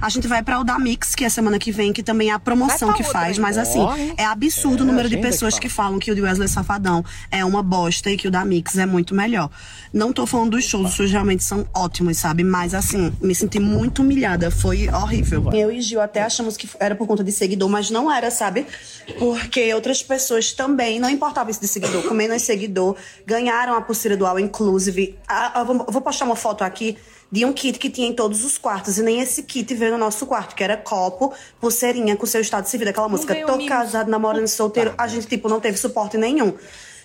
A 0.02 0.10
gente 0.10 0.28
vai 0.28 0.44
para 0.44 0.60
o 0.60 0.64
da 0.64 0.78
Mix, 0.78 1.16
que 1.16 1.26
é 1.26 1.30
semana 1.30 1.58
que 1.58 1.72
vem, 1.72 1.92
que 1.92 2.04
também 2.04 2.30
é 2.30 2.34
a 2.34 2.40
promoção 2.40 2.94
que 2.94 3.04
faz, 3.04 3.38
mas 3.38 3.58
assim, 3.58 3.82
é 4.18 4.26
absurdo 4.26 4.84
É, 4.84 4.84
o 4.84 4.86
número 4.86 5.10
de 5.10 5.16
que 5.16 5.22
pessoas 5.22 5.58
que 5.58 5.70
falam 5.70 5.98
que 6.00 6.12
o 6.12 6.16
de 6.16 6.22
Wesley 6.22 6.48
Safadão 6.48 7.04
é 7.32 7.44
uma 7.44 7.64
bosta 7.64 8.12
e 8.12 8.18
que 8.18 8.28
o 8.28 8.32
da 8.32 8.46
Mix 8.46 8.78
é 8.78 8.86
muito 8.86 9.16
melhor. 9.16 9.50
Não 9.92 10.14
tô 10.14 10.26
falando 10.26 10.52
dos 10.52 10.66
shows, 10.66 10.90
os 10.90 10.96
shows 10.96 11.12
realmente 11.12 11.44
são 11.44 11.66
ótimos, 11.74 12.18
sabe? 12.18 12.44
Mas 12.44 12.74
assim, 12.74 13.12
me 13.22 13.34
senti 13.34 13.60
muito 13.60 14.02
humilhada, 14.02 14.52
foi 14.52 14.90
horrível. 14.90 15.52
Eu 15.54 15.72
e 15.72 15.82
Gil 15.82 16.02
até 16.02 16.22
achamos 16.22 16.56
que 16.56 16.70
era 16.80 16.96
por 16.96 17.08
conta 17.08 17.24
de 17.24 17.32
seguidor, 17.32 17.70
mas 17.70 17.90
não 17.90 18.12
era, 18.12 18.30
sabe? 18.30 18.67
Porque 19.18 19.74
outras 19.74 20.04
pessoas 20.04 20.52
também, 20.52 21.00
não 21.00 21.10
importava 21.10 21.50
isso 21.50 21.62
de 21.62 21.68
seguidor, 21.68 22.04
com 22.08 22.14
menos 22.14 22.42
seguidor, 22.42 22.96
ganharam 23.26 23.74
a 23.76 23.82
pulseira 23.82 24.18
do 24.18 24.26
All 24.26 24.38
Inclusive. 24.40 25.18
Ah, 25.28 25.54
eu 25.60 25.66
vou- 25.66 25.86
eu 25.88 25.94
vou 25.94 26.02
postar 26.02 26.26
uma 26.26 26.36
foto 26.36 26.64
aqui 26.64 26.98
de 27.32 27.44
um 27.46 27.52
kit 27.54 27.78
que 27.80 27.90
tinha 27.90 28.08
em 28.08 28.14
todos 28.14 28.44
os 28.44 28.58
quartos. 28.58 28.98
E 28.98 29.04
nem 29.04 29.22
esse 29.22 29.44
kit 29.44 29.74
veio 29.76 29.92
no 29.94 29.98
nosso 29.98 30.26
quarto, 30.26 30.56
que 30.56 30.64
era 30.64 30.76
copo, 30.78 31.34
pulseirinha 31.60 32.16
com 32.18 32.26
seu 32.26 32.42
estado 32.42 32.66
civil, 32.68 32.86
daquela 32.86 33.08
música 33.10 33.34
veio 33.34 33.46
Tô 33.46 33.54
mimos. 33.58 33.70
casado, 33.70 34.10
namorando 34.10 34.48
solteiro. 34.48 34.94
A 34.98 35.08
gente, 35.08 35.28
tipo, 35.28 35.48
não 35.50 35.60
teve 35.60 35.78
suporte 35.78 36.18
nenhum. 36.18 36.54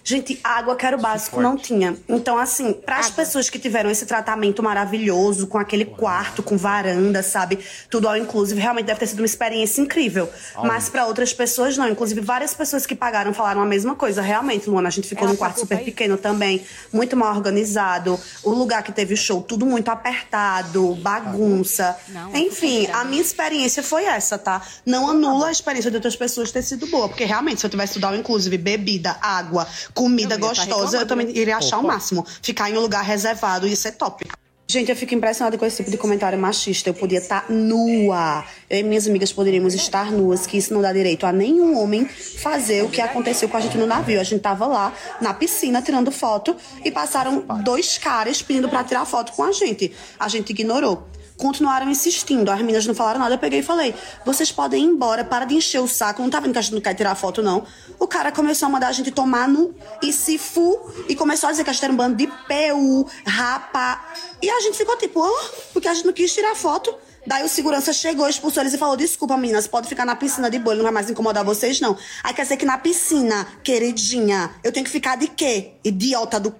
Gente, 0.04 0.40
água 0.42 0.75
que 0.75 0.85
era 0.85 0.97
o 0.97 1.00
básico, 1.00 1.40
não 1.40 1.56
tinha. 1.56 1.97
Então, 2.09 2.37
assim, 2.37 2.73
para 2.73 2.99
as 2.99 3.11
pessoas 3.11 3.49
que 3.49 3.59
tiveram 3.59 3.88
esse 3.88 4.04
tratamento 4.04 4.62
maravilhoso, 4.62 5.47
com 5.47 5.59
aquele 5.59 5.85
quarto, 5.85 6.42
com 6.42 6.56
varanda, 6.56 7.23
sabe? 7.23 7.59
Tudo 7.88 8.09
ao 8.09 8.16
inclusive, 8.16 8.61
realmente 8.61 8.87
deve 8.87 8.99
ter 8.99 9.06
sido 9.06 9.21
uma 9.21 9.26
experiência 9.26 9.80
incrível. 9.80 10.28
Mas 10.64 10.88
para 10.88 11.06
outras 11.06 11.32
pessoas, 11.32 11.76
não. 11.76 11.88
Inclusive, 11.88 12.21
várias 12.21 12.52
pessoas 12.52 12.85
que 12.85 12.94
pagaram 12.94 13.32
falaram 13.32 13.62
a 13.62 13.66
mesma 13.66 13.94
coisa. 13.94 14.21
Realmente, 14.21 14.68
Luana, 14.68 14.88
a 14.88 14.90
gente 14.90 15.09
ficou 15.09 15.25
Ela 15.25 15.32
num 15.32 15.37
quarto 15.37 15.61
super 15.61 15.80
ir? 15.80 15.85
pequeno 15.85 16.16
também, 16.16 16.64
muito 16.92 17.16
mal 17.16 17.35
organizado. 17.35 18.18
O 18.42 18.50
lugar 18.50 18.82
que 18.82 18.90
teve 18.90 19.14
o 19.14 19.16
show, 19.16 19.40
tudo 19.40 19.64
muito 19.64 19.88
apertado, 19.88 20.97
bagunça. 20.97 21.97
Não, 22.09 22.35
é 22.35 22.38
Enfim, 22.40 22.80
super 22.87 22.97
a 22.97 23.04
minha 23.04 23.23
experiência 23.23 23.82
foi 23.82 24.04
essa, 24.04 24.37
tá? 24.37 24.62
Não 24.85 25.09
anula 25.09 25.49
a 25.49 25.52
experiência 25.52 25.90
de 25.90 25.97
outras 25.97 26.16
pessoas 26.16 26.50
ter 26.50 26.62
sido 26.62 26.87
boa. 26.88 27.09
Porque 27.09 27.25
realmente, 27.25 27.61
se 27.61 27.66
eu 27.66 27.71
tivesse 27.71 27.92
estudado, 27.92 28.16
inclusive, 28.16 28.59
bebida, 28.59 29.16
água, 29.21 29.66
comida 29.94 30.34
Eu 30.34 30.40
tá 30.40 30.49
gostosa, 30.49 30.72
eu 30.96 31.00
reclamando, 31.00 31.06
também 31.06 31.28
iria 31.37 31.56
achar 31.56 31.76
o 31.76 31.80
Opa. 31.80 31.92
máximo. 31.92 32.26
Ficar 32.42 32.70
em 32.70 32.76
um 32.76 32.80
lugar 32.80 33.02
reservado 33.02 33.66
ia 33.66 33.76
ser 33.76 33.92
top. 33.92 34.26
Gente, 34.68 34.88
eu 34.90 34.96
fico 34.96 35.14
impressionada 35.14 35.58
com 35.58 35.66
esse 35.66 35.76
tipo 35.76 35.90
de 35.90 35.99
comentário 35.99 36.38
machista. 36.38 36.88
Eu 36.88 36.94
podia 36.94 37.18
estar 37.18 37.44
nua. 37.50 38.42
Eu 38.72 38.78
e 38.78 38.82
minhas 38.82 39.06
amigas 39.06 39.30
poderíamos 39.30 39.74
estar 39.74 40.10
nuas, 40.10 40.46
que 40.46 40.56
isso 40.56 40.72
não 40.72 40.80
dá 40.80 40.90
direito 40.94 41.26
a 41.26 41.32
nenhum 41.32 41.78
homem 41.78 42.08
fazer 42.08 42.82
o 42.82 42.88
que 42.88 43.02
aconteceu 43.02 43.46
com 43.46 43.58
a 43.58 43.60
gente 43.60 43.76
no 43.76 43.86
navio. 43.86 44.18
A 44.18 44.24
gente 44.24 44.40
tava 44.40 44.66
lá 44.66 44.94
na 45.20 45.34
piscina 45.34 45.82
tirando 45.82 46.10
foto 46.10 46.56
e 46.82 46.90
passaram 46.90 47.44
dois 47.62 47.98
caras 47.98 48.40
pedindo 48.40 48.70
pra 48.70 48.82
tirar 48.82 49.04
foto 49.04 49.32
com 49.32 49.44
a 49.44 49.52
gente. 49.52 49.92
A 50.18 50.26
gente 50.26 50.52
ignorou. 50.52 51.06
Continuaram 51.36 51.90
insistindo. 51.90 52.50
As 52.50 52.60
meninas 52.60 52.86
não 52.86 52.94
falaram 52.94 53.20
nada. 53.20 53.34
Eu 53.34 53.38
peguei 53.38 53.58
e 53.58 53.62
falei: 53.62 53.94
vocês 54.24 54.50
podem 54.50 54.82
ir 54.82 54.86
embora, 54.86 55.22
para 55.22 55.44
de 55.44 55.54
encher 55.54 55.82
o 55.82 55.86
saco. 55.88 56.22
Não 56.22 56.30
tá 56.30 56.40
vendo 56.40 56.52
que 56.52 56.58
a 56.58 56.62
gente 56.62 56.72
não 56.72 56.80
quer 56.80 56.94
tirar 56.94 57.14
foto, 57.14 57.42
não. 57.42 57.66
O 57.98 58.06
cara 58.06 58.32
começou 58.32 58.68
a 58.68 58.70
mandar 58.70 58.88
a 58.88 58.92
gente 58.92 59.10
tomar 59.10 59.48
no 59.48 59.74
e 60.02 60.14
se 60.14 60.38
fu 60.38 60.80
e 61.10 61.14
começou 61.14 61.48
a 61.48 61.50
dizer 61.50 61.64
que 61.64 61.68
a 61.68 61.72
gente 61.74 61.84
era 61.84 61.92
um 61.92 61.96
bando 61.96 62.16
de 62.16 62.26
PU, 62.26 63.06
rapa. 63.26 64.02
E 64.40 64.48
a 64.48 64.60
gente 64.60 64.78
ficou 64.78 64.96
tipo, 64.96 65.22
ah, 65.22 65.50
porque 65.74 65.88
a 65.88 65.92
gente 65.92 66.06
não 66.06 66.12
quis 66.14 66.32
tirar 66.32 66.54
foto. 66.54 66.94
Daí 67.26 67.44
o 67.44 67.48
segurança 67.48 67.92
chegou, 67.92 68.28
expulsou 68.28 68.62
eles 68.62 68.74
e 68.74 68.78
falou: 68.78 68.96
Desculpa, 68.96 69.36
meninas, 69.36 69.66
pode 69.66 69.88
ficar 69.88 70.04
na 70.04 70.16
piscina 70.16 70.50
de 70.50 70.58
boa, 70.58 70.74
ele 70.74 70.78
não 70.78 70.84
vai 70.84 70.92
mais 70.92 71.10
incomodar 71.10 71.44
vocês, 71.44 71.80
não. 71.80 71.96
Aí 72.22 72.34
quer 72.34 72.42
dizer 72.42 72.56
que 72.56 72.64
na 72.64 72.78
piscina, 72.78 73.46
queridinha, 73.62 74.50
eu 74.62 74.72
tenho 74.72 74.84
que 74.84 74.90
ficar 74.90 75.16
de 75.16 75.28
quê? 75.28 75.72
Idiota 75.84 76.40
do. 76.40 76.54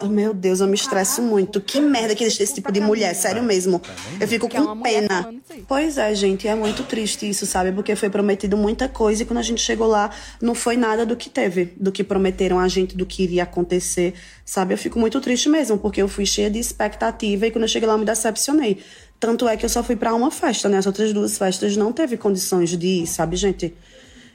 Oh, 0.00 0.06
meu 0.06 0.34
Deus, 0.34 0.60
eu 0.60 0.66
me 0.66 0.74
estresso 0.74 1.22
muito. 1.22 1.60
Que 1.60 1.80
merda 1.80 2.14
que 2.14 2.24
existe 2.24 2.42
esse 2.42 2.54
tipo 2.54 2.70
de 2.70 2.80
mulher, 2.80 3.14
sério 3.14 3.42
mesmo. 3.42 3.80
Eu 4.20 4.28
fico 4.28 4.46
é 4.46 4.50
com 4.50 4.74
mulher 4.74 4.82
pena. 4.82 5.34
Pois 5.66 5.96
é, 5.96 6.14
gente, 6.14 6.46
é 6.46 6.54
muito 6.54 6.82
triste 6.82 7.28
isso, 7.28 7.46
sabe? 7.46 7.72
Porque 7.72 7.96
foi 7.96 8.10
prometido 8.10 8.56
muita 8.56 8.88
coisa 8.88 9.22
e 9.22 9.26
quando 9.26 9.38
a 9.38 9.42
gente 9.42 9.62
chegou 9.62 9.86
lá, 9.86 10.10
não 10.40 10.54
foi 10.54 10.76
nada 10.76 11.06
do 11.06 11.16
que 11.16 11.30
teve, 11.30 11.72
do 11.76 11.90
que 11.90 12.04
prometeram 12.04 12.58
a 12.58 12.68
gente, 12.68 12.96
do 12.96 13.06
que 13.06 13.22
iria 13.22 13.44
acontecer, 13.44 14.14
sabe? 14.44 14.74
Eu 14.74 14.78
fico 14.78 14.98
muito 14.98 15.20
triste 15.20 15.48
mesmo, 15.48 15.78
porque 15.78 16.02
eu 16.02 16.08
fui 16.08 16.26
cheia 16.26 16.50
de 16.50 16.58
expectativa 16.58 17.46
e 17.46 17.50
quando 17.50 17.62
eu 17.62 17.68
cheguei 17.68 17.86
lá 17.86 17.94
eu 17.94 17.98
me 17.98 18.04
decepcionei. 18.04 18.82
Tanto 19.22 19.46
é 19.46 19.56
que 19.56 19.64
eu 19.64 19.68
só 19.68 19.84
fui 19.84 19.94
pra 19.94 20.12
uma 20.16 20.32
festa, 20.32 20.68
né? 20.68 20.78
As 20.78 20.84
outras 20.84 21.12
duas 21.12 21.38
festas 21.38 21.76
não 21.76 21.92
teve 21.92 22.16
condições 22.16 22.76
de 22.76 22.86
ir, 22.88 23.06
sabe, 23.06 23.36
gente? 23.36 23.72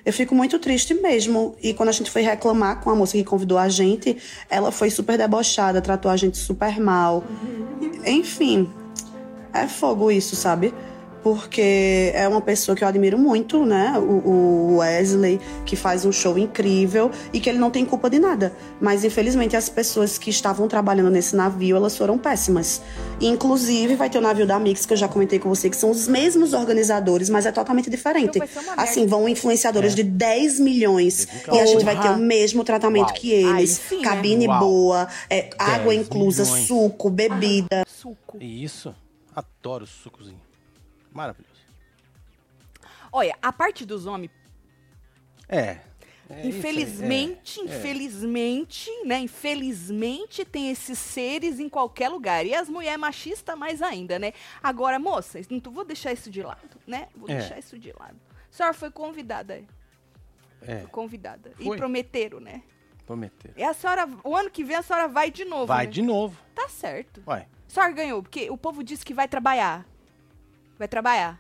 Eu 0.06 0.14
fico 0.14 0.34
muito 0.34 0.58
triste 0.60 0.94
mesmo. 0.94 1.58
E 1.62 1.74
quando 1.74 1.90
a 1.90 1.92
gente 1.92 2.10
foi 2.10 2.22
reclamar 2.22 2.80
com 2.80 2.90
a 2.90 2.96
moça 2.96 3.12
que 3.12 3.24
convidou 3.26 3.58
a 3.58 3.68
gente, 3.68 4.16
ela 4.50 4.72
foi 4.72 4.90
super 4.90 5.18
debochada, 5.18 5.82
tratou 5.82 6.10
a 6.10 6.16
gente 6.16 6.38
super 6.38 6.80
mal. 6.80 7.22
Enfim, 8.06 8.72
é 9.54 9.68
fogo 9.68 10.10
isso, 10.10 10.38
sabe? 10.38 10.74
Porque 11.28 12.12
é 12.14 12.26
uma 12.28 12.40
pessoa 12.40 12.76
que 12.76 12.84
eu 12.84 12.88
admiro 12.88 13.18
muito, 13.18 13.66
né? 13.66 13.94
O, 13.98 14.30
o 14.30 14.78
Wesley, 14.78 15.42
que 15.66 15.76
faz 15.76 16.06
um 16.06 16.12
show 16.12 16.38
incrível 16.38 17.12
e 17.34 17.40
que 17.40 17.50
ele 17.50 17.58
não 17.58 17.70
tem 17.70 17.86
culpa 17.86 18.10
de 18.10 18.18
nada. 18.18 18.54
Mas 18.80 19.04
infelizmente 19.04 19.58
as 19.58 19.68
pessoas 19.68 20.18
que 20.18 20.30
estavam 20.30 20.70
trabalhando 20.70 21.10
nesse 21.10 21.36
navio, 21.36 21.76
elas 21.76 21.98
foram 21.98 22.18
péssimas. 22.18 22.82
E, 23.20 23.28
inclusive, 23.28 23.96
vai 23.96 24.10
ter 24.10 24.18
o 24.18 24.22
navio 24.22 24.48
da 24.48 24.58
Mix, 24.58 24.86
que 24.86 24.94
eu 24.94 24.98
já 24.98 25.08
comentei 25.08 25.38
com 25.38 25.50
você, 25.50 25.70
que 25.70 25.76
são 25.76 25.92
os 25.92 26.08
mesmos 26.08 26.54
organizadores, 26.54 27.30
mas 27.30 27.46
é 27.46 27.52
totalmente 27.52 27.90
diferente. 27.90 28.38
Então. 28.38 28.64
Assim, 28.78 29.06
vão 29.06 29.28
influenciadores 29.28 29.94
de 29.94 30.04
10 30.04 30.60
milhões 30.62 31.28
e 31.52 31.60
a 31.60 31.66
gente 31.66 31.84
vai 31.84 32.00
ter 32.00 32.10
o 32.10 32.18
mesmo 32.18 32.64
tratamento 32.64 33.08
Uau. 33.10 33.16
que 33.16 33.32
eles. 33.32 33.82
Sim, 33.90 33.98
né? 33.98 34.04
cabine 34.04 34.48
Uau. 34.48 34.60
boa, 34.60 35.08
é, 35.30 35.50
água 35.60 35.94
10 35.94 36.08
inclusa, 36.08 36.44
milhões. 36.44 36.68
suco, 36.68 37.10
bebida. 37.10 37.86
Suco. 37.88 38.38
E 38.40 38.64
isso, 38.64 38.96
adoro 39.36 39.84
o 39.84 39.88
sucozinho. 39.88 40.47
Maravilhoso. 41.18 41.58
Olha, 43.12 43.36
a 43.42 43.52
parte 43.52 43.86
dos 43.88 44.06
homens, 44.06 44.30
É. 45.50 45.60
é 45.60 45.80
isso 45.80 46.32
aí, 46.36 46.48
infelizmente, 46.50 47.60
é, 47.60 47.64
é. 47.64 47.66
infelizmente, 47.66 48.92
né? 49.04 49.20
Infelizmente 49.22 50.46
tem 50.46 50.70
esses 50.70 51.00
seres 51.00 51.60
em 51.60 51.68
qualquer 51.68 52.10
lugar. 52.10 52.46
E 52.46 52.54
as 52.54 52.70
mulheres 52.70 53.00
machistas 53.00 53.58
mais 53.58 53.82
ainda, 53.82 54.20
né? 54.20 54.32
Agora, 54.62 55.00
moças, 55.00 55.48
não 55.50 55.60
vou 55.72 55.84
deixar 55.84 56.14
isso 56.14 56.30
de 56.30 56.44
lado, 56.44 56.78
né? 56.86 57.08
Vou 57.16 57.28
É. 57.28 57.40
deixar 57.40 57.58
isso 57.58 57.80
de 57.80 57.92
lado. 58.00 58.16
A 58.52 58.56
senhora 58.56 58.74
foi 58.76 58.92
convidada, 58.92 59.64
É, 60.62 60.82
foi 60.82 60.90
convidada. 60.92 61.52
Foi. 61.58 61.76
E 61.76 61.80
prometeram, 61.80 62.40
né? 62.40 62.62
prometer. 63.08 63.54
E 63.56 63.64
a 63.64 63.74
senhora, 63.74 64.08
o 64.24 64.36
ano 64.36 64.52
que 64.52 64.64
vem 64.66 64.76
a 64.76 64.82
senhora 64.84 65.08
vai 65.08 65.32
de 65.32 65.46
novo. 65.46 65.66
Vai 65.66 65.86
né? 65.86 65.92
de 65.94 66.02
novo. 66.02 66.38
Tá 66.54 66.68
certo. 66.68 67.22
Vai. 67.22 67.42
A 67.44 67.70
senhora 67.70 67.92
ganhou, 67.94 68.22
porque 68.22 68.50
o 68.52 68.58
povo 68.58 68.84
disse 68.84 69.06
que 69.06 69.14
vai 69.14 69.28
trabalhar. 69.30 69.86
Vai 70.78 70.88
trabalhar. 70.88 71.40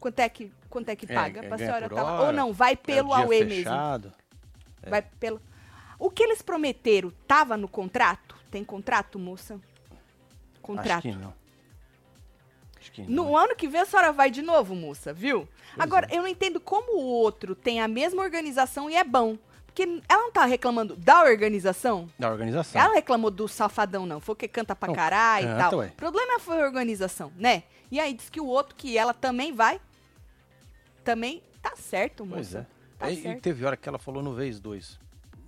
Quanto 0.00 0.20
é 0.20 0.28
que, 0.28 0.52
quanto 0.70 0.88
é 0.88 0.96
que 0.96 1.10
É, 1.10 1.14
paga 1.14 1.40
ganha 1.40 1.48
pra 1.48 1.58
senhora 1.58 1.88
tá 1.88 2.02
lá? 2.02 2.20
Ou 2.26 2.32
não, 2.32 2.52
vai 2.52 2.72
É 2.74 2.76
pelo 2.76 3.10
o 3.10 3.14
dia 3.16 3.24
AUE 3.24 3.44
mesmo. 3.44 3.50
fechado. 3.64 4.12
Vai 4.88 5.02
pelo. 5.02 5.40
O 5.98 6.08
que 6.10 6.22
eles 6.22 6.40
prometeram 6.40 7.12
tava 7.26 7.56
no 7.56 7.66
contrato? 7.68 8.36
Tem 8.50 8.62
contrato, 8.64 9.18
moça? 9.18 9.60
Contrato. 10.62 11.06
Acho 12.78 12.92
que 12.92 13.02
não. 13.02 13.08
No 13.08 13.36
ano 13.36 13.56
que 13.56 13.66
vem 13.68 13.80
a 13.80 13.86
senhora 13.86 14.12
vai 14.12 14.30
de 14.30 14.40
novo, 14.40 14.74
moça, 14.74 15.12
viu? 15.12 15.48
Agora, 15.76 16.06
eu 16.10 16.22
não 16.22 16.28
entendo 16.28 16.60
como 16.60 16.96
o 16.96 17.04
outro 17.04 17.54
tem 17.54 17.80
a 17.80 17.88
mesma 17.88 18.22
organização 18.22 18.88
e 18.88 18.94
é 18.96 19.02
bom. 19.04 19.36
Porque 19.66 19.82
ela 20.08 20.22
não 20.22 20.32
tá 20.32 20.44
reclamando 20.44 20.96
da 20.96 21.22
organização? 21.22 22.08
Da 22.18 22.30
organização. 22.30 22.80
Ela 22.80 22.94
reclamou 22.94 23.30
do 23.30 23.46
safadão, 23.46 24.06
não. 24.06 24.20
Foi 24.20 24.34
que 24.34 24.48
canta 24.48 24.74
pra 24.74 24.92
caralho 24.92 25.46
e 25.50 25.58
tal. 25.58 25.76
ué. 25.78 25.86
O 25.88 25.92
problema 25.92 26.38
foi 26.40 26.60
a 26.60 26.64
organização, 26.64 27.32
né? 27.36 27.62
E 27.90 27.98
aí 27.98 28.12
diz 28.14 28.28
que 28.28 28.40
o 28.40 28.46
outro, 28.46 28.74
que 28.74 28.96
ela 28.98 29.14
também 29.14 29.52
vai, 29.52 29.80
também 31.04 31.42
tá 31.62 31.74
certo, 31.76 32.24
moça. 32.24 32.36
Pois 32.36 32.54
é. 32.54 32.66
Tá 32.98 33.10
e, 33.10 33.22
certo. 33.22 33.40
teve 33.42 33.64
hora 33.64 33.76
que 33.76 33.88
ela 33.88 33.98
falou 33.98 34.22
no 34.22 34.34
vez 34.34 34.60
dois. 34.60 34.98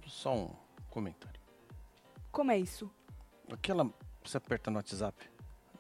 Só 0.06 0.35
um 0.35 0.50
comentário. 0.88 1.40
Como 2.30 2.50
é 2.50 2.59
isso? 2.59 2.90
Aquela. 3.52 3.88
Você 4.25 4.37
aperta 4.37 4.70
no 4.70 4.76
WhatsApp. 4.76 5.16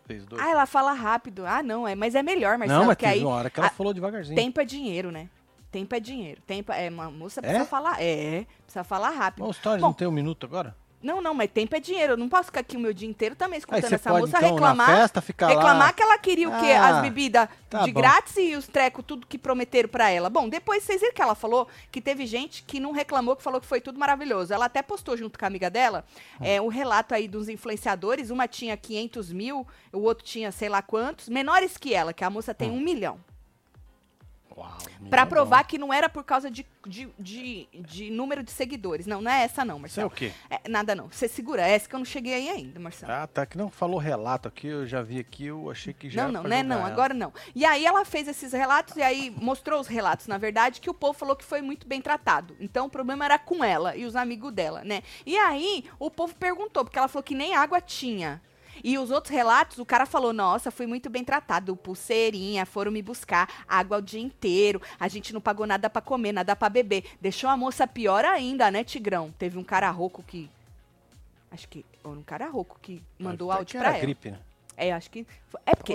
Vez 0.06 0.26
dois. 0.26 0.42
Ah, 0.42 0.50
ela 0.50 0.66
fala 0.66 0.92
rápido. 0.92 1.46
Ah, 1.46 1.62
não, 1.62 1.86
é, 1.86 1.94
mas 1.94 2.14
é 2.14 2.22
melhor, 2.22 2.58
Marcelo, 2.58 2.80
não, 2.80 2.86
mas 2.88 2.96
que 2.96 3.04
teve 3.04 3.18
aí 3.18 3.24
uma 3.24 3.34
hora 3.34 3.48
que 3.50 3.60
ela 3.60 3.68
a- 3.68 3.72
falou 3.72 3.94
devagarzinho. 3.94 4.36
tempo 4.36 4.60
é 4.60 4.64
dinheiro, 4.64 5.10
né? 5.12 5.28
Tempo 5.70 5.94
é 5.94 6.00
dinheiro. 6.00 6.42
Tempo 6.42 6.72
é, 6.72 6.88
uma 6.90 7.10
moça 7.10 7.38
É? 7.40 7.42
precisa 7.42 7.64
falar. 7.64 8.02
É, 8.02 8.44
precisa 8.64 8.82
falar 8.82 9.10
rápido. 9.10 9.44
Bom, 9.44 9.52
Stories 9.52 9.80
Bom, 9.80 9.88
não 9.88 9.94
tem 9.94 10.08
um 10.08 10.12
minuto 10.12 10.44
agora? 10.44 10.76
Não, 11.02 11.22
não, 11.22 11.32
mas 11.32 11.50
tempo 11.50 11.74
é 11.74 11.80
dinheiro. 11.80 12.12
Eu 12.12 12.16
não 12.16 12.28
posso 12.28 12.46
ficar 12.46 12.60
aqui 12.60 12.76
o 12.76 12.80
meu 12.80 12.92
dia 12.92 13.08
inteiro 13.08 13.34
também 13.34 13.58
escutando 13.58 13.84
essa 13.92 14.10
pode, 14.10 14.20
moça 14.26 14.36
então, 14.36 14.50
reclamar. 14.52 14.86
festa, 14.86 15.20
reclamar 15.48 15.78
lá... 15.78 15.92
que 15.92 16.02
ela 16.02 16.18
queria 16.18 16.48
o 16.48 16.60
quê? 16.60 16.72
Ah, 16.72 16.96
As 16.96 17.02
bebidas 17.02 17.48
tá 17.70 17.84
de 17.84 17.92
bom. 17.92 18.00
grátis 18.00 18.36
e 18.36 18.54
os 18.54 18.66
trecos, 18.66 19.04
tudo 19.06 19.26
que 19.26 19.38
prometeram 19.38 19.88
pra 19.88 20.10
ela. 20.10 20.28
Bom, 20.28 20.48
depois 20.48 20.82
vocês 20.82 21.00
viram 21.00 21.14
que 21.14 21.22
ela 21.22 21.34
falou 21.34 21.66
que 21.90 22.00
teve 22.02 22.26
gente 22.26 22.62
que 22.64 22.78
não 22.78 22.92
reclamou, 22.92 23.34
que 23.34 23.42
falou 23.42 23.60
que 23.60 23.66
foi 23.66 23.80
tudo 23.80 23.98
maravilhoso. 23.98 24.52
Ela 24.52 24.66
até 24.66 24.82
postou 24.82 25.16
junto 25.16 25.38
com 25.38 25.44
a 25.44 25.48
amiga 25.48 25.70
dela 25.70 26.04
Hum. 26.40 26.44
é, 26.44 26.60
um 26.60 26.68
relato 26.68 27.14
aí 27.14 27.26
dos 27.26 27.48
influenciadores. 27.48 28.28
Uma 28.30 28.46
tinha 28.46 28.76
500 28.76 29.32
mil, 29.32 29.66
o 29.92 30.00
outro 30.00 30.24
tinha 30.24 30.52
sei 30.52 30.68
lá 30.68 30.82
quantos. 30.82 31.28
Menores 31.28 31.76
que 31.76 31.94
ela, 31.94 32.12
que 32.12 32.24
a 32.24 32.28
moça 32.30 32.52
tem 32.52 32.70
Hum. 32.70 32.74
um 32.76 32.80
milhão. 32.80 33.18
Milhão 35.00 35.26
provar 35.26 35.64
que 35.64 35.78
não 35.78 35.92
era 35.92 36.08
por 36.08 36.24
causa 36.24 36.50
de, 36.50 36.66
de, 36.86 37.08
de, 37.18 37.68
de 37.72 38.10
número 38.10 38.42
de 38.42 38.50
seguidores. 38.50 39.06
Não, 39.06 39.20
não 39.20 39.30
é 39.30 39.42
essa 39.44 39.64
não, 39.64 39.78
bom. 39.80 39.86
Isso 39.86 40.00
é 40.00 40.04
Marcelo. 40.04 40.30
o 40.30 40.32
quê? 40.32 40.32
É, 40.50 40.68
nada 40.68 40.94
não. 40.94 41.08
Você 41.08 41.28
segura 41.28 41.66
essa 41.66 41.88
que 41.88 41.94
eu 41.94 41.98
não 41.98 42.04
cheguei 42.04 42.34
aí 42.34 42.48
ainda, 42.48 42.78
Marcelo. 42.80 43.12
Ah, 43.12 43.26
tá. 43.26 43.46
Que 43.46 43.56
não 43.56 43.70
falou 43.70 43.98
relato 43.98 44.48
aqui, 44.48 44.66
eu 44.66 44.86
já 44.86 45.02
vi 45.02 45.18
aqui, 45.18 45.46
eu 45.46 45.70
achei 45.70 45.92
que 45.92 46.10
já 46.10 46.24
Não, 46.24 46.32
não, 46.32 46.42
né? 46.44 46.62
Não, 46.62 46.78
ela. 46.78 46.86
agora 46.86 47.14
não. 47.14 47.32
E 47.54 47.64
aí 47.64 47.84
ela 47.84 48.04
fez 48.04 48.28
esses 48.28 48.52
relatos 48.52 48.96
e 48.96 49.02
aí 49.02 49.30
mostrou 49.30 49.80
os 49.80 49.86
relatos, 49.86 50.26
na 50.26 50.38
verdade, 50.38 50.80
que 50.80 50.90
o 50.90 50.94
povo 50.94 51.12
falou 51.18 51.36
que 51.36 51.44
foi 51.44 51.62
muito 51.62 51.86
bem 51.86 52.00
tratado. 52.00 52.56
Então 52.60 52.86
o 52.86 52.90
problema 52.90 53.24
era 53.24 53.38
com 53.38 53.62
ela 53.64 53.96
e 53.96 54.04
os 54.04 54.16
amigos 54.16 54.52
dela, 54.52 54.82
né? 54.84 55.02
E 55.24 55.36
aí 55.36 55.84
o 55.98 56.10
povo 56.10 56.34
perguntou, 56.34 56.84
porque 56.84 56.98
ela 56.98 57.08
falou 57.08 57.22
que 57.22 57.34
nem 57.34 57.54
água 57.54 57.80
tinha. 57.80 58.42
E 58.82 58.98
os 58.98 59.10
outros 59.10 59.32
relatos, 59.32 59.78
o 59.78 59.84
cara 59.84 60.06
falou: 60.06 60.32
Nossa, 60.32 60.70
fui 60.70 60.86
muito 60.86 61.08
bem 61.10 61.24
tratado. 61.24 61.76
Pulseirinha, 61.76 62.66
foram 62.66 62.90
me 62.92 63.02
buscar 63.02 63.64
água 63.68 63.98
o 63.98 64.02
dia 64.02 64.20
inteiro. 64.20 64.80
A 64.98 65.08
gente 65.08 65.32
não 65.32 65.40
pagou 65.40 65.66
nada 65.66 65.88
pra 65.90 66.02
comer, 66.02 66.32
nada 66.32 66.54
pra 66.56 66.68
beber. 66.68 67.04
Deixou 67.20 67.48
a 67.50 67.56
moça 67.56 67.86
pior 67.86 68.24
ainda, 68.24 68.70
né, 68.70 68.84
Tigrão? 68.84 69.32
Teve 69.38 69.58
um 69.58 69.64
cara 69.64 69.90
rouco 69.90 70.22
que. 70.22 70.50
Acho 71.50 71.68
que. 71.68 71.84
Ou 72.04 72.12
um 72.12 72.22
cara 72.22 72.48
rouco 72.48 72.78
que 72.80 73.02
mandou 73.18 73.50
áudio 73.50 73.78
pra 73.80 73.90
ela. 73.90 73.98
gripe, 73.98 74.30
né? 74.30 74.38
É, 74.76 74.92
acho 74.92 75.10
que. 75.10 75.26
É 75.66 75.74
porque 75.74 75.94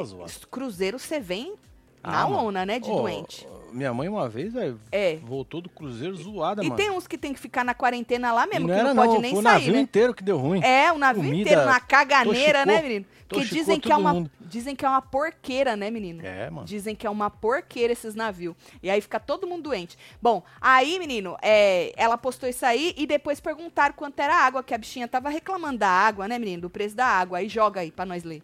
Cruzeiro 0.51 0.99
você 0.99 1.19
vem 1.19 1.55
na 2.05 2.21
Ah, 2.23 2.65
né, 2.65 2.79
de 2.79 2.89
Ô, 2.89 2.95
doente. 3.01 3.47
Minha 3.71 3.93
mãe 3.93 4.07
uma 4.07 4.29
vez, 4.29 4.53
velho, 4.53 4.79
É. 4.89 5.17
voltou 5.17 5.59
do 5.59 5.67
cruzeiro 5.69 6.15
zoada, 6.15 6.63
E 6.63 6.69
mano. 6.69 6.77
tem 6.77 6.89
uns 6.91 7.05
que 7.07 7.17
tem 7.17 7.33
que 7.33 7.39
ficar 7.39 7.65
na 7.65 7.73
quarentena 7.73 8.31
lá 8.31 8.45
E 8.45 8.49
mesmo, 8.51 8.67
não 8.67 8.73
que 8.73 8.79
era 8.79 8.93
não 8.93 8.95
pode 8.95 9.13
não, 9.15 9.21
nem 9.21 9.31
foi 9.31 9.39
o 9.39 9.43
sair, 9.43 9.53
navio 9.53 9.73
né? 9.73 9.79
inteiro 9.81 10.13
que 10.13 10.23
deu 10.23 10.37
ruim. 10.37 10.61
É, 10.63 10.93
o 10.93 10.97
navio 10.97 11.23
Comida, 11.23 11.41
inteiro 11.49 11.65
na 11.65 11.79
caganeira, 11.81 12.59
toxicou- 12.59 12.65
né, 12.73 12.81
menino? 12.81 13.05
Que 13.27 13.35
toxicou 13.35 13.57
dizem 13.57 13.79
que 13.79 13.91
é 13.91 13.95
uma 13.97 14.13
mundo. 14.13 14.31
dizem 14.39 14.75
que 14.77 14.85
é 14.85 14.87
uma 14.87 15.01
porqueira, 15.01 15.75
né, 15.75 15.89
menino? 15.91 16.25
É, 16.25 16.49
mano. 16.49 16.65
Dizem 16.65 16.95
que 16.95 17.05
é 17.05 17.09
uma 17.09 17.29
porqueira 17.29 17.91
esses 17.91 18.15
navios. 18.15 18.55
E 18.81 18.89
aí 18.89 19.01
fica 19.01 19.19
todo 19.19 19.45
mundo 19.45 19.63
doente. 19.63 19.97
Bom, 20.21 20.41
aí, 20.61 20.97
menino, 20.97 21.35
é, 21.41 21.91
ela 21.97 22.17
postou 22.17 22.47
isso 22.47 22.65
aí 22.65 22.93
e 22.95 23.05
depois 23.05 23.41
perguntaram 23.41 23.93
quanto 23.93 24.17
era 24.21 24.35
a 24.35 24.45
água, 24.45 24.63
que 24.63 24.73
a 24.73 24.77
bichinha 24.77 25.07
tava 25.07 25.27
reclamando 25.27 25.79
da 25.79 25.89
água, 25.89 26.29
né, 26.29 26.39
menino? 26.39 26.61
Do 26.61 26.69
preço 26.69 26.95
da 26.95 27.07
água. 27.07 27.39
Aí 27.39 27.49
joga 27.49 27.81
aí 27.81 27.91
pra 27.91 28.05
nós 28.05 28.23
ler. 28.23 28.41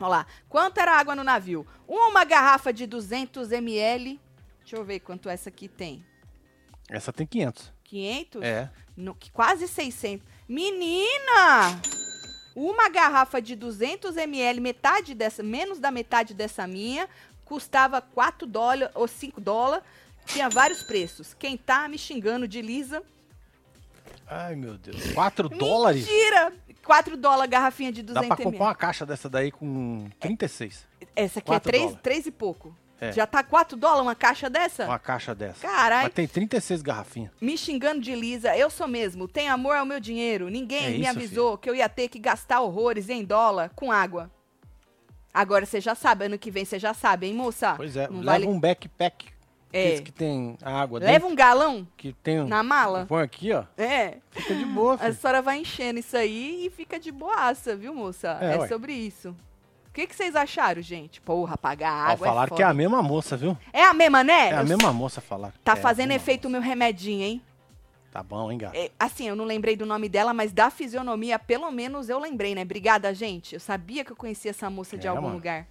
Olha 0.00 0.08
lá. 0.08 0.26
Quanto 0.48 0.78
era 0.78 0.92
água 0.96 1.14
no 1.14 1.24
navio? 1.24 1.66
Uma 1.86 2.24
garrafa 2.24 2.72
de 2.72 2.86
200 2.86 3.50
ml. 3.52 4.20
Deixa 4.60 4.76
eu 4.76 4.84
ver 4.84 5.00
quanto 5.00 5.28
essa 5.28 5.48
aqui 5.48 5.66
tem. 5.68 6.04
Essa 6.88 7.12
tem 7.12 7.26
500. 7.26 7.72
500? 7.84 8.42
É. 8.42 8.70
No- 8.96 9.16
quase 9.32 9.66
600. 9.66 10.26
Menina! 10.48 11.80
Uma 12.54 12.88
garrafa 12.88 13.40
de 13.40 13.54
200 13.54 14.16
ml, 14.16 14.60
metade 14.60 15.14
dessa, 15.14 15.42
menos 15.42 15.78
da 15.78 15.90
metade 15.90 16.34
dessa 16.34 16.66
minha, 16.66 17.08
custava 17.44 18.00
4 18.00 18.46
dólares 18.46 18.90
ou 18.94 19.06
5 19.06 19.40
dólares. 19.40 19.84
Tinha 20.26 20.48
vários 20.50 20.82
preços. 20.82 21.34
Quem 21.34 21.56
tá 21.56 21.88
me 21.88 21.96
xingando 21.96 22.46
de 22.48 22.60
Lisa? 22.60 23.02
Ai, 24.26 24.54
meu 24.56 24.76
Deus. 24.76 25.12
4 25.12 25.48
dólares? 25.56 26.06
Mentira! 26.06 26.52
4 26.88 27.18
dólares 27.18 27.50
garrafinha 27.50 27.92
de 27.92 28.02
Dá 28.02 28.14
200 28.14 28.28
pra 28.28 28.36
comprar 28.38 28.56
ml. 28.56 28.64
uma 28.70 28.74
caixa 28.74 29.04
dessa 29.04 29.28
daí 29.28 29.50
com 29.52 30.08
36. 30.18 30.86
Essa 31.14 31.38
aqui 31.40 31.50
é 31.50 31.52
quatro 31.52 31.68
3, 31.70 31.82
dólares. 31.82 32.02
3 32.02 32.26
e 32.26 32.30
pouco. 32.30 32.74
É. 32.98 33.12
Já 33.12 33.26
tá 33.26 33.44
4 33.44 33.76
dólares 33.76 34.02
uma 34.02 34.14
caixa 34.14 34.48
dessa? 34.48 34.86
Uma 34.86 34.98
caixa 34.98 35.34
dessa. 35.34 35.60
Caralho. 35.68 36.04
Mas 36.04 36.14
tem 36.14 36.26
36 36.26 36.80
garrafinhas. 36.80 37.30
me 37.42 37.58
xingando 37.58 38.00
de 38.00 38.14
Lisa, 38.14 38.56
eu 38.56 38.70
sou 38.70 38.88
mesmo, 38.88 39.28
tem 39.28 39.50
amor 39.50 39.76
ao 39.76 39.84
meu 39.84 40.00
dinheiro. 40.00 40.48
Ninguém 40.48 40.86
É 40.86 40.90
me 40.92 41.00
isso, 41.02 41.10
avisou 41.10 41.58
que 41.58 41.68
eu 41.68 41.74
ia 41.74 41.90
ter 41.90 42.08
que 42.08 42.18
gastar 42.18 42.62
horrores 42.62 43.10
em 43.10 43.22
dólar 43.22 43.70
com 43.76 43.92
água. 43.92 44.30
Agora 45.32 45.66
você 45.66 45.78
já 45.80 45.94
sabe, 45.94 46.24
ano 46.24 46.38
que 46.38 46.50
vem 46.50 46.64
você 46.64 46.78
já 46.78 46.94
sabe, 46.94 47.26
hein, 47.26 47.34
moça? 47.34 47.74
Pois 47.76 47.96
é. 47.96 48.08
Não 48.08 48.20
leva 48.20 48.24
vale- 48.32 48.46
um 48.46 48.58
backpack. 48.58 49.26
É. 49.72 49.92
Esse 49.94 50.02
que 50.02 50.12
tem 50.12 50.56
água 50.62 50.98
Leva 50.98 51.12
dentro. 51.12 51.28
um 51.28 51.34
galão 51.34 51.86
Que 51.96 52.12
tem 52.14 52.40
um... 52.40 52.48
na 52.48 52.62
mala. 52.62 53.04
Põe 53.06 53.22
aqui, 53.22 53.52
ó. 53.52 53.64
É. 53.76 54.16
Fica 54.30 54.54
de 54.54 54.64
boa, 54.64 54.94
A 54.94 54.98
filho. 54.98 55.14
senhora 55.14 55.42
vai 55.42 55.58
enchendo 55.58 55.98
isso 55.98 56.16
aí 56.16 56.66
e 56.66 56.70
fica 56.70 56.98
de 56.98 57.12
boaça, 57.12 57.76
viu, 57.76 57.94
moça? 57.94 58.38
É, 58.40 58.56
É, 58.56 58.66
sobre 58.68 58.92
isso. 58.94 59.36
O 59.88 59.92
que, 59.92 60.06
que 60.06 60.14
vocês 60.14 60.34
acharam, 60.36 60.80
gente? 60.80 61.20
Porra, 61.20 61.58
pagar 61.58 62.08
Ó, 62.10 62.12
água. 62.12 62.26
falaram 62.28 62.54
é, 62.54 62.56
que 62.56 62.62
é 62.62 62.66
a 62.66 62.72
mesma 62.72 63.02
moça, 63.02 63.36
viu? 63.36 63.58
é 63.72 63.82
a 63.84 63.92
mesma, 63.92 64.22
né? 64.24 64.50
É 64.50 64.54
a 64.54 64.62
mesma 64.64 64.92
moça 64.92 65.20
falar. 65.20 65.52
Tá 65.64 65.72
É 65.72 65.74
a 65.74 65.76
fazendo 65.76 66.12
efeito 66.12 66.46
o 66.46 66.50
meu 66.50 66.60
remedinho, 66.60 67.22
hein? 67.24 67.42
Tá 68.10 68.22
bom, 68.22 68.50
hein, 68.50 68.56
gato? 68.58 68.74
É, 68.74 68.90
assim, 68.98 69.28
eu 69.28 69.36
não 69.36 69.44
lembrei 69.44 69.76
do 69.76 69.84
nome 69.84 70.08
dela, 70.08 70.32
mas 70.32 70.50
da 70.52 70.70
fisionomia, 70.70 71.38
pelo 71.38 71.70
menos 71.70 72.08
eu 72.08 72.18
lembrei, 72.18 72.54
né? 72.54 72.62
Obrigada, 72.62 73.12
gente. 73.12 73.54
Eu 73.54 73.60
sabia 73.60 74.02
que 74.04 74.10
eu 74.12 74.16
conhecia 74.16 74.50
essa 74.50 74.70
moça 74.70 74.96
de 74.96 75.06
É, 75.06 75.10
algum 75.10 75.22
mano. 75.22 75.34
lugar. 75.34 75.66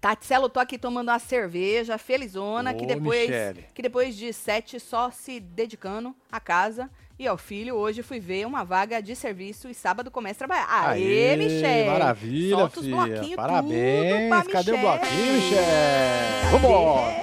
Tatselo, 0.00 0.44
eu 0.44 0.48
tô 0.48 0.60
aqui 0.60 0.78
tomando 0.78 1.08
uma 1.08 1.18
cerveja, 1.18 1.98
felizona, 1.98 2.72
que 2.72 2.84
Ô, 2.84 2.86
depois, 2.86 3.28
Michele. 3.28 3.64
que 3.74 3.82
depois 3.82 4.14
de 4.16 4.32
sete 4.32 4.78
só 4.78 5.10
se 5.10 5.40
dedicando 5.40 6.14
à 6.30 6.38
casa 6.38 6.88
e 7.18 7.26
ao 7.26 7.36
filho, 7.36 7.74
hoje 7.74 8.00
fui 8.00 8.20
ver 8.20 8.46
uma 8.46 8.62
vaga 8.64 9.02
de 9.02 9.16
serviço 9.16 9.68
e 9.68 9.74
sábado 9.74 10.08
começa 10.08 10.44
a 10.44 10.46
trabalhar. 10.46 10.90
Aê, 10.90 11.34
Michele! 11.36 11.90
Maravilha, 11.90 12.56
Solta 12.58 12.78
os 12.80 12.86
filha. 12.86 12.96
bloquinhos 12.96 13.34
Parabéns. 13.36 14.30
tudo 14.44 14.52
Cadê 14.52 14.70
o 14.70 14.74
Michele. 14.78 14.98
bloquinho, 14.98 15.32
Michele? 15.32 16.50
Vambora. 16.52 17.14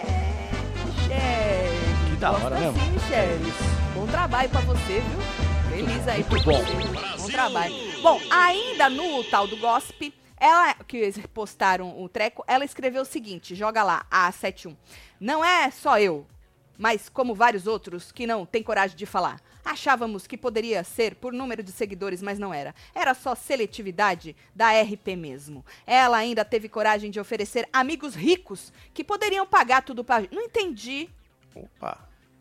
Michele! 0.86 2.10
Que 2.12 2.16
da 2.18 2.32
hora, 2.32 2.42
Gosta 2.42 2.60
né, 2.60 2.74
sim? 2.74 2.92
Michele. 2.92 3.54
Bom 3.96 4.08
trabalho 4.08 4.50
pra 4.50 4.60
você, 4.62 5.00
viu? 5.00 5.20
Feliz 5.70 6.08
aí 6.10 6.26
Muito 6.30 6.44
bom. 6.44 6.62
você. 6.62 7.22
Bom 7.22 7.28
trabalho. 7.30 7.74
Bom, 8.02 8.20
ainda 8.30 8.90
no 8.90 9.24
tal 9.24 9.48
do 9.48 9.56
Gossip, 9.58 10.14
ela, 10.38 10.74
que 10.74 11.12
postaram 11.30 12.02
o 12.02 12.10
treco, 12.10 12.44
ela 12.48 12.66
escreveu 12.66 13.04
o 13.04 13.06
seguinte, 13.06 13.56
joga 13.56 13.84
lá, 13.84 14.06
a 14.12 14.32
71. 14.32 14.76
Não 15.20 15.44
é 15.44 15.72
só 15.72 16.00
eu, 16.00 16.26
mas 16.78 17.10
como 17.10 17.34
vários 17.34 17.68
outros 17.68 18.12
que 18.12 18.28
não 18.28 18.46
têm 18.46 18.62
coragem 18.64 18.98
de 18.98 19.06
falar. 19.06 19.42
Achávamos 19.64 20.28
que 20.28 20.38
poderia 20.38 20.84
ser 20.84 21.16
por 21.16 21.34
número 21.34 21.64
de 21.64 21.72
seguidores, 21.72 22.22
mas 22.22 22.38
não 22.38 22.54
era. 22.54 22.76
Era 22.94 23.16
só 23.16 23.34
seletividade 23.34 24.36
da 24.54 24.70
RP 24.80 25.16
mesmo. 25.18 25.66
Ela 25.88 26.18
ainda 26.18 26.46
teve 26.46 26.70
coragem 26.70 27.10
de 27.10 27.20
oferecer 27.20 27.68
amigos 27.74 28.14
ricos 28.14 28.72
que 28.94 29.04
poderiam 29.04 29.48
pagar 29.48 29.82
tudo 29.82 30.04
pra... 30.04 30.22
Não 30.32 30.44
entendi. 30.44 31.10
Opa. 31.56 31.98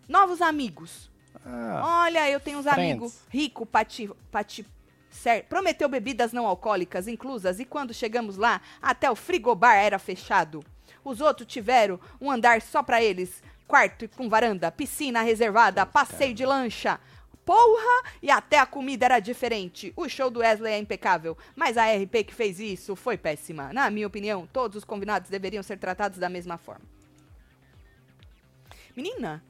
Novos 0.07 0.43
amigos. 0.43 1.11
Ah, 1.47 2.03
Olha, 2.05 2.29
eu 2.31 2.39
tenho 2.41 2.59
uns 2.59 2.65
Friends. 2.65 2.79
amigos 2.91 3.21
ricos, 3.31 3.67
pati, 3.71 4.11
pati, 4.31 4.67
certo. 5.15 5.49
Prometeu 5.49 5.89
bebidas 5.89 6.33
não 6.33 6.47
alcoólicas 6.47 7.09
inclusas 7.09 7.61
e 7.61 7.65
quando 7.65 7.95
chegamos 7.95 8.37
lá, 8.37 8.61
até 8.83 9.11
o 9.11 9.17
frigobar 9.17 9.77
era 9.77 9.99
fechado. 9.99 10.65
Os 11.05 11.21
outros 11.21 11.47
tiveram 11.47 12.01
um 12.21 12.31
andar 12.31 12.61
só 12.61 12.83
pra 12.83 13.03
eles, 13.03 13.43
quarto 13.67 14.09
com 14.09 14.29
varanda, 14.29 14.73
piscina 14.73 15.23
reservada, 15.23 15.87
passeio 15.87 16.35
de 16.35 16.45
lancha. 16.45 16.99
Porra! 17.45 18.11
E 18.23 18.31
até 18.31 18.59
a 18.59 18.65
comida 18.65 19.05
era 19.05 19.21
diferente. 19.21 19.93
O 19.97 20.09
show 20.09 20.31
do 20.31 20.41
Wesley 20.41 20.73
é 20.73 20.79
impecável, 20.79 21.37
mas 21.55 21.77
a 21.77 21.85
RP 21.85 22.25
que 22.27 22.35
fez 22.35 22.59
isso 22.59 22.97
foi 22.97 23.19
péssima. 23.19 23.71
Na 23.73 23.91
minha 23.91 24.07
opinião, 24.07 24.47
todos 24.47 24.79
os 24.79 24.85
convidados 24.85 25.29
deveriam 25.29 25.63
ser 25.63 25.79
tratados 25.79 26.19
da 26.19 26.31
mesma 26.31 26.57
forma. 26.57 26.87
Menina, 28.97 29.45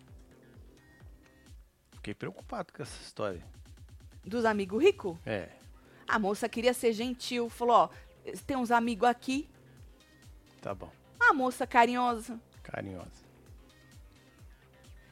fiquei 1.92 2.14
preocupado 2.14 2.72
com 2.72 2.82
essa 2.82 3.00
história. 3.00 3.53
Dos 4.24 4.44
amigos 4.44 4.82
ricos? 4.82 5.16
É. 5.26 5.48
A 6.06 6.18
moça 6.18 6.48
queria 6.48 6.74
ser 6.74 6.92
gentil, 6.92 7.48
falou, 7.48 7.74
ó, 7.76 7.88
tem 8.46 8.56
uns 8.56 8.70
amigos 8.70 9.08
aqui. 9.08 9.48
Tá 10.60 10.74
bom. 10.74 10.90
A 11.20 11.32
moça 11.32 11.66
carinhosa. 11.66 12.38
Carinhosa. 12.62 13.24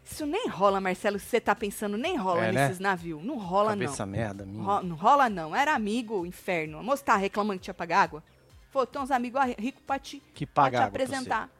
Isso 0.05 0.27
nem 0.27 0.46
rola, 0.48 0.81
Marcelo, 0.81 1.18
se 1.18 1.27
você 1.27 1.40
tá 1.40 1.55
pensando, 1.55 1.96
nem 1.96 2.16
rola 2.16 2.44
É, 2.46 2.53
né? 2.53 2.64
nesses 2.66 2.79
navios. 2.79 3.25
Não 3.25 3.38
rola, 3.38 3.70
Cabeça 3.70 4.05
merda 4.05 4.44
minha. 4.44 4.59
não. 4.59 4.64
Ro- 4.64 4.83
não 4.83 4.96
rola, 4.96 5.31
não. 5.31 5.57
Era 5.57 5.75
amigo, 5.75 6.27
inferno. 6.27 6.79
A 6.79 6.83
moça 6.83 7.03
tá 7.05 7.16
reclamando 7.16 7.59
que 7.59 7.64
tinha 7.64 7.75
pagar 7.75 8.03
água. 8.03 8.22
Falou, 8.70 8.87
tem 8.87 9.01
uns 9.01 9.11
amigos 9.11 9.40
ricos 9.59 9.83
pra 9.87 9.98
te, 9.98 10.20
Que 10.35 10.44
pra 10.46 10.64
paga 10.64 10.79
te 10.79 10.83
água 10.83 10.90
pra 10.92 11.03
apresentar. 11.05 11.51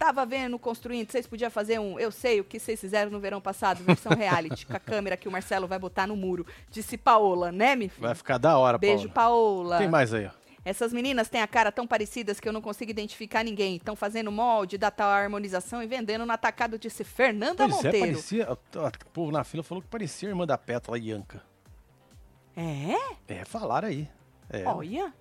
Tava 0.00 0.24
vendo, 0.24 0.58
construindo, 0.58 1.12
vocês 1.12 1.26
podiam 1.26 1.50
fazer 1.50 1.78
um 1.78 2.00
Eu 2.00 2.10
Sei 2.10 2.40
o 2.40 2.44
que 2.44 2.58
vocês 2.58 2.80
fizeram 2.80 3.10
no 3.10 3.20
verão 3.20 3.38
passado, 3.38 3.84
versão 3.84 4.12
reality, 4.16 4.66
com 4.66 4.74
a 4.74 4.80
câmera 4.80 5.14
que 5.14 5.28
o 5.28 5.30
Marcelo 5.30 5.68
vai 5.68 5.78
botar 5.78 6.06
no 6.06 6.16
muro. 6.16 6.46
Disse 6.70 6.96
Paola, 6.96 7.52
né, 7.52 7.76
me 7.76 7.90
você. 7.90 8.00
Vai 8.00 8.14
ficar 8.14 8.38
da 8.38 8.56
hora, 8.56 8.78
Beijo, 8.78 9.10
Paula. 9.10 9.62
Paola. 9.64 9.78
Tem 9.78 9.90
mais 9.90 10.14
aí, 10.14 10.24
ó. 10.24 10.30
Essas 10.64 10.90
meninas 10.90 11.28
têm 11.28 11.42
a 11.42 11.46
cara 11.46 11.70
tão 11.70 11.86
parecidas 11.86 12.40
que 12.40 12.48
eu 12.48 12.52
não 12.52 12.62
consigo 12.62 12.90
identificar 12.90 13.44
ninguém. 13.44 13.76
Estão 13.76 13.94
fazendo 13.94 14.32
molde 14.32 14.78
da 14.78 14.90
tal 14.90 15.10
harmonização 15.10 15.82
e 15.82 15.86
vendendo 15.86 16.24
no 16.24 16.32
atacado, 16.32 16.78
disse 16.78 17.04
Fernanda 17.04 17.68
Pois 17.68 17.72
é, 17.72 17.74
Monteiro. 17.74 18.06
parecia. 18.06 18.48
O 18.50 18.54
o 18.54 19.10
povo 19.12 19.30
na 19.30 19.44
fila 19.44 19.62
falou 19.62 19.82
que 19.82 19.88
parecia 19.88 20.30
a 20.30 20.30
irmã 20.30 20.46
da 20.46 20.56
Pétala 20.56 20.98
Ianca. 20.98 21.42
É? 22.56 23.34
É, 23.34 23.44
falaram 23.44 23.88
aí. 23.88 24.08
É. 24.48 24.64
Olha. 24.64 25.12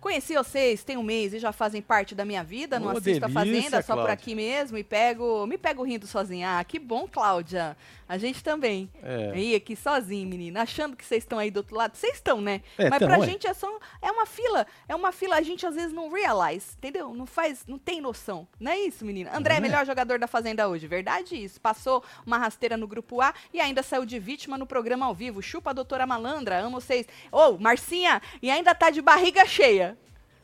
Conheci 0.00 0.34
vocês 0.34 0.82
tem 0.82 0.96
um 0.96 1.02
mês 1.02 1.34
e 1.34 1.38
já 1.38 1.52
fazem 1.52 1.82
parte 1.82 2.14
da 2.14 2.24
minha 2.24 2.42
vida. 2.42 2.78
Não 2.80 2.88
Ô, 2.88 2.90
assisto 2.96 3.24
a 3.24 3.28
delícia, 3.28 3.62
Fazenda, 3.62 3.82
só 3.82 3.92
por 3.94 4.04
Cláudia. 4.04 4.12
aqui 4.14 4.34
mesmo. 4.34 4.78
E 4.78 4.82
pego, 4.84 5.46
me 5.46 5.58
pego 5.58 5.82
rindo 5.82 6.06
sozinha. 6.06 6.58
Ah, 6.58 6.64
que 6.64 6.78
bom, 6.78 7.06
Cláudia. 7.06 7.76
A 8.08 8.18
gente 8.18 8.42
também. 8.42 8.90
É. 9.02 9.32
E 9.36 9.54
aqui 9.54 9.76
sozinho, 9.76 10.28
menina. 10.28 10.62
Achando 10.62 10.96
que 10.96 11.04
vocês 11.04 11.22
estão 11.22 11.38
aí 11.38 11.50
do 11.50 11.58
outro 11.58 11.76
lado. 11.76 11.96
Vocês 11.96 12.14
estão, 12.14 12.40
né? 12.40 12.62
É, 12.78 12.88
Mas 12.88 12.98
tão, 12.98 13.08
pra 13.08 13.18
ué. 13.18 13.26
gente 13.26 13.46
é 13.46 13.52
só. 13.54 13.68
É 14.02 14.10
uma 14.10 14.26
fila. 14.26 14.66
É 14.88 14.94
uma 14.94 15.12
fila, 15.12 15.36
a 15.36 15.42
gente 15.42 15.64
às 15.66 15.74
vezes 15.74 15.92
não 15.92 16.10
realize, 16.10 16.74
entendeu? 16.76 17.14
Não 17.14 17.26
faz. 17.26 17.64
Não 17.68 17.78
tem 17.78 18.00
noção. 18.00 18.48
Não 18.58 18.72
é 18.72 18.78
isso, 18.80 19.04
menina? 19.04 19.30
André, 19.36 19.54
Não 19.54 19.58
é. 19.58 19.68
melhor 19.68 19.86
jogador 19.86 20.18
da 20.18 20.26
Fazenda 20.26 20.66
hoje. 20.68 20.86
Verdade 20.88 21.36
isso. 21.36 21.60
Passou 21.60 22.02
uma 22.26 22.38
rasteira 22.38 22.76
no 22.76 22.88
grupo 22.88 23.20
A 23.20 23.32
e 23.52 23.60
ainda 23.60 23.82
saiu 23.82 24.04
de 24.04 24.18
vítima 24.18 24.56
no 24.58 24.66
programa 24.66 25.06
ao 25.06 25.14
vivo. 25.14 25.40
Chupa 25.42 25.70
a 25.70 25.72
doutora 25.74 26.06
malandra. 26.06 26.58
Amo 26.58 26.80
vocês. 26.80 27.06
Ô, 27.30 27.58
Marcinha, 27.58 28.20
e 28.42 28.50
ainda 28.50 28.74
tá 28.74 28.90
de 28.90 29.00
barriga 29.02 29.44
cheia. 29.46 29.89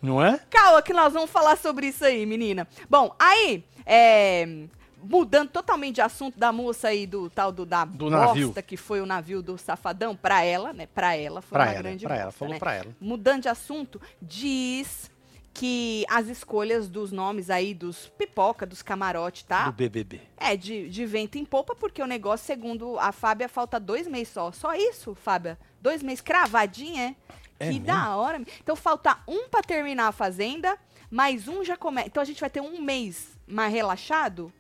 Não 0.03 0.23
é? 0.23 0.39
Calma 0.51 0.83
que 0.83 0.93
nós 0.93 1.13
vamos 1.13 1.31
falar 1.31 1.57
sobre 1.57 1.87
isso 1.89 2.05
aí, 2.05 2.25
menina. 2.27 2.67
Bom, 2.89 3.15
aí, 3.19 3.65
é, 3.85 4.65
mudando 5.03 5.49
totalmente 5.51 5.97
de 5.97 6.01
assunto 6.01 6.39
da 6.39 6.53
moça 6.53 6.89
aí, 6.89 7.07
do 7.07 7.31
tal 7.31 7.51
do 7.51 7.65
da 7.65 7.85
Do 7.85 8.11
bosta 8.11 8.17
navio. 8.27 8.53
que 8.67 8.77
foi 8.77 9.01
o 9.01 9.07
navio 9.07 9.43
do 9.43 9.57
Safadão, 9.59 10.15
pra 10.15 10.43
ela, 10.45 10.73
né? 10.73 10.87
Pra 10.87 11.17
ela, 11.17 11.41
foi 11.41 11.57
Pra 11.57 11.65
uma 11.65 11.71
ela, 11.73 11.83
grande 11.83 12.05
pra 12.07 12.17
ela. 12.17 12.31
Falou 12.33 12.55
né? 12.55 12.59
pra 12.59 12.75
ela. 12.75 12.95
Mudando 13.01 13.43
de 13.43 13.49
assunto, 13.49 14.01
diz 14.21 15.11
que 15.55 16.05
as 16.11 16.27
escolhas 16.29 16.87
dos 16.87 17.11
nomes 17.11 17.49
aí 17.49 17.73
dos 17.73 18.09
pipoca, 18.19 18.67
dos 18.67 18.83
camarote, 18.83 19.47
tá? 19.47 19.65
Do 19.65 19.73
BBB. 19.73 20.21
É, 20.37 20.55
de, 20.55 20.87
de 20.91 21.07
vento 21.07 21.39
em 21.39 21.47
popa, 21.47 21.75
porque 21.75 22.03
o 22.03 22.07
negócio, 22.07 22.45
segundo 22.47 22.99
a 22.99 23.11
Fábia, 23.11 23.49
falta 23.49 23.81
dois 23.81 24.07
meses 24.07 24.29
só. 24.35 24.53
Só 24.53 24.75
isso, 24.75 25.15
Fábia? 25.15 25.59
Dois 25.81 26.03
meses 26.03 26.21
cravadinha, 26.21 27.03
é? 27.11 27.26
É 27.59 27.67
que 27.67 27.73
mesmo? 27.81 27.87
da 27.87 28.17
hora. 28.17 28.41
Então 28.63 28.77
falta 28.77 29.19
um 29.27 29.49
pra 29.49 29.63
terminar 29.63 30.09
a 30.09 30.13
Fazenda, 30.13 30.77
mais 31.11 31.49
um 31.49 31.65
já 31.65 31.77
começa. 31.77 32.07
Então 32.09 32.23
a 32.23 32.27
gente 32.27 32.41
vai 32.41 32.51
ter 32.51 32.61
um 32.61 32.81
mês 32.81 33.39
mais 33.47 33.73
relaxado? 33.73 34.53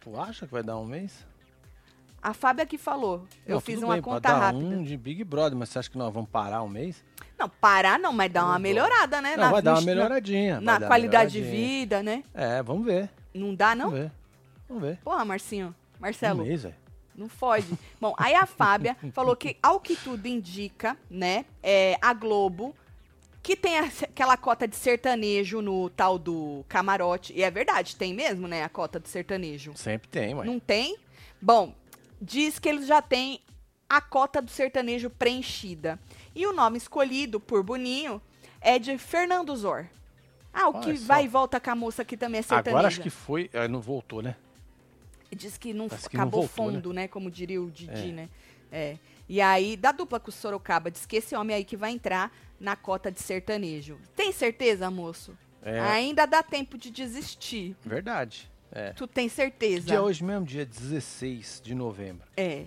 Tu 0.00 0.18
acha 0.18 0.46
que 0.46 0.52
vai 0.52 0.62
dar 0.62 0.76
um 0.78 0.84
mês? 0.86 1.26
A 2.20 2.34
Fábia 2.34 2.66
que 2.66 2.76
falou. 2.76 3.24
Eu 3.46 3.54
Não, 3.54 3.60
fiz 3.60 3.76
tudo 3.76 3.84
uma 3.86 3.94
bem, 3.94 4.02
conta 4.02 4.20
dar 4.20 4.38
rápida. 4.38 4.64
um 4.64 4.82
de 4.82 4.96
Big 4.96 5.22
Brother, 5.22 5.56
mas 5.56 5.68
você 5.68 5.78
acha 5.78 5.88
que 5.90 5.96
nós 5.96 6.12
vamos 6.12 6.28
parar 6.28 6.62
um 6.62 6.68
mês? 6.68 7.04
Não, 7.38 7.48
parar 7.48 7.96
não, 7.98 8.12
mas 8.12 8.32
dá 8.32 8.44
uma 8.44 8.58
melhorada, 8.58 9.20
né? 9.22 9.36
Não, 9.36 9.44
na, 9.44 9.50
vai 9.52 9.62
dar 9.62 9.74
uma 9.74 9.82
melhoradinha. 9.82 10.54
Na, 10.56 10.72
na 10.72 10.78
dar 10.80 10.86
qualidade 10.88 11.30
de 11.32 11.40
melhoradinha. 11.40 11.78
vida, 11.80 12.02
né? 12.02 12.24
É, 12.34 12.60
vamos 12.62 12.84
ver. 12.84 13.08
Não 13.32 13.54
dá, 13.54 13.74
não? 13.76 13.90
Vamos 13.90 14.00
ver. 14.00 14.12
Vamos 14.68 14.82
ver. 14.82 14.96
Porra, 14.98 15.24
Marcinho. 15.24 15.72
Marcelo. 16.00 16.42
Um 16.42 16.46
mês, 16.46 16.64
velho. 16.64 16.74
Não 17.18 17.28
fode. 17.28 17.66
Bom, 18.00 18.14
aí 18.16 18.34
a 18.34 18.46
Fábia 18.46 18.96
falou 19.12 19.34
que, 19.34 19.56
ao 19.62 19.80
que 19.80 19.96
tudo 19.96 20.26
indica, 20.26 20.96
né, 21.10 21.44
é, 21.62 21.98
a 22.00 22.14
Globo, 22.14 22.74
que 23.42 23.56
tem 23.56 23.76
aquela 23.78 24.36
cota 24.36 24.68
de 24.68 24.76
sertanejo 24.76 25.60
no 25.60 25.90
tal 25.90 26.18
do 26.18 26.64
camarote, 26.68 27.32
e 27.34 27.42
é 27.42 27.50
verdade, 27.50 27.96
tem 27.96 28.14
mesmo, 28.14 28.46
né, 28.46 28.62
a 28.62 28.68
cota 28.68 29.00
de 29.00 29.08
sertanejo. 29.08 29.72
Sempre 29.74 30.08
tem, 30.08 30.34
ué. 30.34 30.46
Não 30.46 30.60
tem? 30.60 30.96
Bom, 31.42 31.74
diz 32.22 32.58
que 32.58 32.68
eles 32.68 32.86
já 32.86 33.02
têm 33.02 33.40
a 33.88 34.00
cota 34.00 34.40
do 34.40 34.50
sertanejo 34.50 35.10
preenchida. 35.10 35.98
E 36.34 36.46
o 36.46 36.52
nome 36.52 36.76
escolhido 36.78 37.40
por 37.40 37.62
Boninho 37.62 38.22
é 38.60 38.78
de 38.78 38.96
Fernando 38.98 39.54
Zor. 39.56 39.86
Ah, 40.52 40.68
o 40.68 40.76
Olha 40.76 40.80
que 40.84 40.96
só. 40.96 41.06
vai 41.06 41.24
e 41.24 41.28
volta 41.28 41.58
com 41.58 41.70
a 41.70 41.74
moça 41.74 42.04
que 42.04 42.16
também 42.16 42.40
é 42.40 42.42
sertaneja. 42.42 42.70
Agora 42.70 42.88
acho 42.88 43.00
que 43.00 43.10
foi. 43.10 43.50
ah, 43.54 43.66
Não 43.66 43.80
voltou, 43.80 44.22
né? 44.22 44.36
Diz 45.34 45.58
que 45.58 45.74
não 45.74 45.88
Parece 45.88 46.08
que 46.08 46.16
não 46.16 46.24
acabou 46.24 46.42
voltou, 46.42 46.72
fundo, 46.72 46.92
né? 46.92 47.06
Como 47.08 47.30
diria 47.30 47.60
o 47.62 47.70
Didi, 47.70 48.10
É. 48.10 48.12
né? 48.12 48.28
É. 48.72 48.96
E 49.28 49.40
aí, 49.40 49.76
da 49.76 49.92
dupla 49.92 50.18
com 50.18 50.30
o 50.30 50.32
Sorocaba, 50.32 50.90
diz 50.90 51.04
que 51.04 51.16
esse 51.16 51.36
homem 51.36 51.54
aí 51.56 51.64
que 51.64 51.76
vai 51.76 51.90
entrar 51.92 52.32
na 52.58 52.74
cota 52.74 53.10
de 53.12 53.20
sertanejo. 53.20 53.98
Tem 54.16 54.32
certeza, 54.32 54.90
moço? 54.90 55.36
É. 55.62 55.78
Ainda 55.80 56.26
dá 56.26 56.42
tempo 56.42 56.78
de 56.78 56.90
desistir. 56.90 57.76
Verdade. 57.84 58.50
É. 58.72 58.92
Tu 58.92 59.06
tem 59.06 59.28
certeza? 59.28 59.86
Dia 59.86 60.02
hoje 60.02 60.22
mesmo, 60.24 60.46
dia 60.46 60.64
16 60.64 61.60
de 61.62 61.74
novembro. 61.74 62.26
É. 62.36 62.66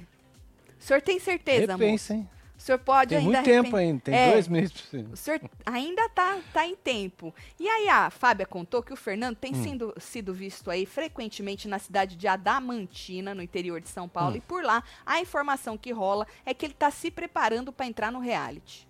O 0.80 0.84
senhor 0.84 1.02
tem 1.02 1.20
certeza, 1.20 1.74
moço? 1.74 1.84
Repensa, 1.84 2.14
hein? 2.16 2.30
O 2.62 2.64
senhor 2.64 2.78
pode 2.78 3.10
Tem 3.10 3.18
ainda 3.18 3.32
muito 3.32 3.44
tempo 3.44 3.76
ainda, 3.76 4.00
tem 4.02 4.14
É. 4.14 4.32
dois 4.34 4.48
meses 4.48 4.72
pra 4.72 4.82
você. 4.84 4.98
O 5.12 5.18
senhor 5.18 5.42
ainda 5.66 6.08
tá, 6.10 6.38
tá 6.54 6.64
em 6.64 6.76
tempo. 6.76 7.34
E 7.60 7.68
aí 7.68 7.90
a 7.90 8.12
Fábia 8.12 8.46
contou 8.46 8.84
que 8.84 8.94
o 8.94 8.96
Fernando 8.96 9.36
tem 9.36 9.52
Hum. 9.56 9.64
sido, 9.64 9.94
sido 9.98 10.32
visto 10.32 10.70
aí 10.70 10.86
frequentemente 10.86 11.68
na 11.68 11.80
cidade 11.80 12.16
de 12.16 12.28
Adamantina, 12.28 13.34
no 13.34 13.42
interior 13.42 13.82
de 13.82 13.90
São 13.90 14.08
Paulo. 14.08 14.34
Hum. 14.34 14.38
E 14.38 14.42
por 14.42 14.64
lá, 14.64 14.84
a 15.04 15.20
informação 15.20 15.76
que 15.76 15.92
rola 15.92 16.28
é 16.46 16.54
que 16.54 16.64
ele 16.64 16.76
tá 16.76 16.92
se 16.92 17.10
preparando 17.10 17.74
pra 17.74 17.88
entrar 17.88 18.12
no 18.12 18.20
reality. 18.20 18.88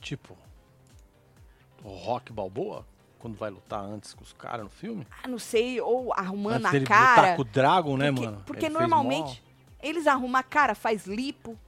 Tipo, 0.00 0.38
o 1.82 1.88
Rock 1.88 2.32
Balboa, 2.32 2.86
quando 3.18 3.36
vai 3.36 3.50
lutar 3.50 3.80
antes 3.82 4.14
com 4.14 4.22
os 4.22 4.32
caras 4.32 4.62
no 4.62 4.70
filme. 4.70 5.04
Ah, 5.20 5.26
não 5.26 5.38
sei, 5.40 5.80
ou 5.80 6.12
arrumando 6.14 6.64
antes 6.66 6.80
a 6.82 6.86
cara. 6.86 7.20
lutar 7.22 7.36
com 7.36 7.42
o 7.42 7.44
Dragon, 7.44 7.96
né, 7.96 8.12
porque 8.12 8.24
mano? 8.26 8.42
porque 8.46 8.66
Ele 8.66 8.74
normalmente 8.74 9.42
eles 9.82 10.06
arrumam 10.06 10.38
a 10.38 10.44
cara, 10.44 10.76
faz 10.76 11.06
lipo, 11.06 11.58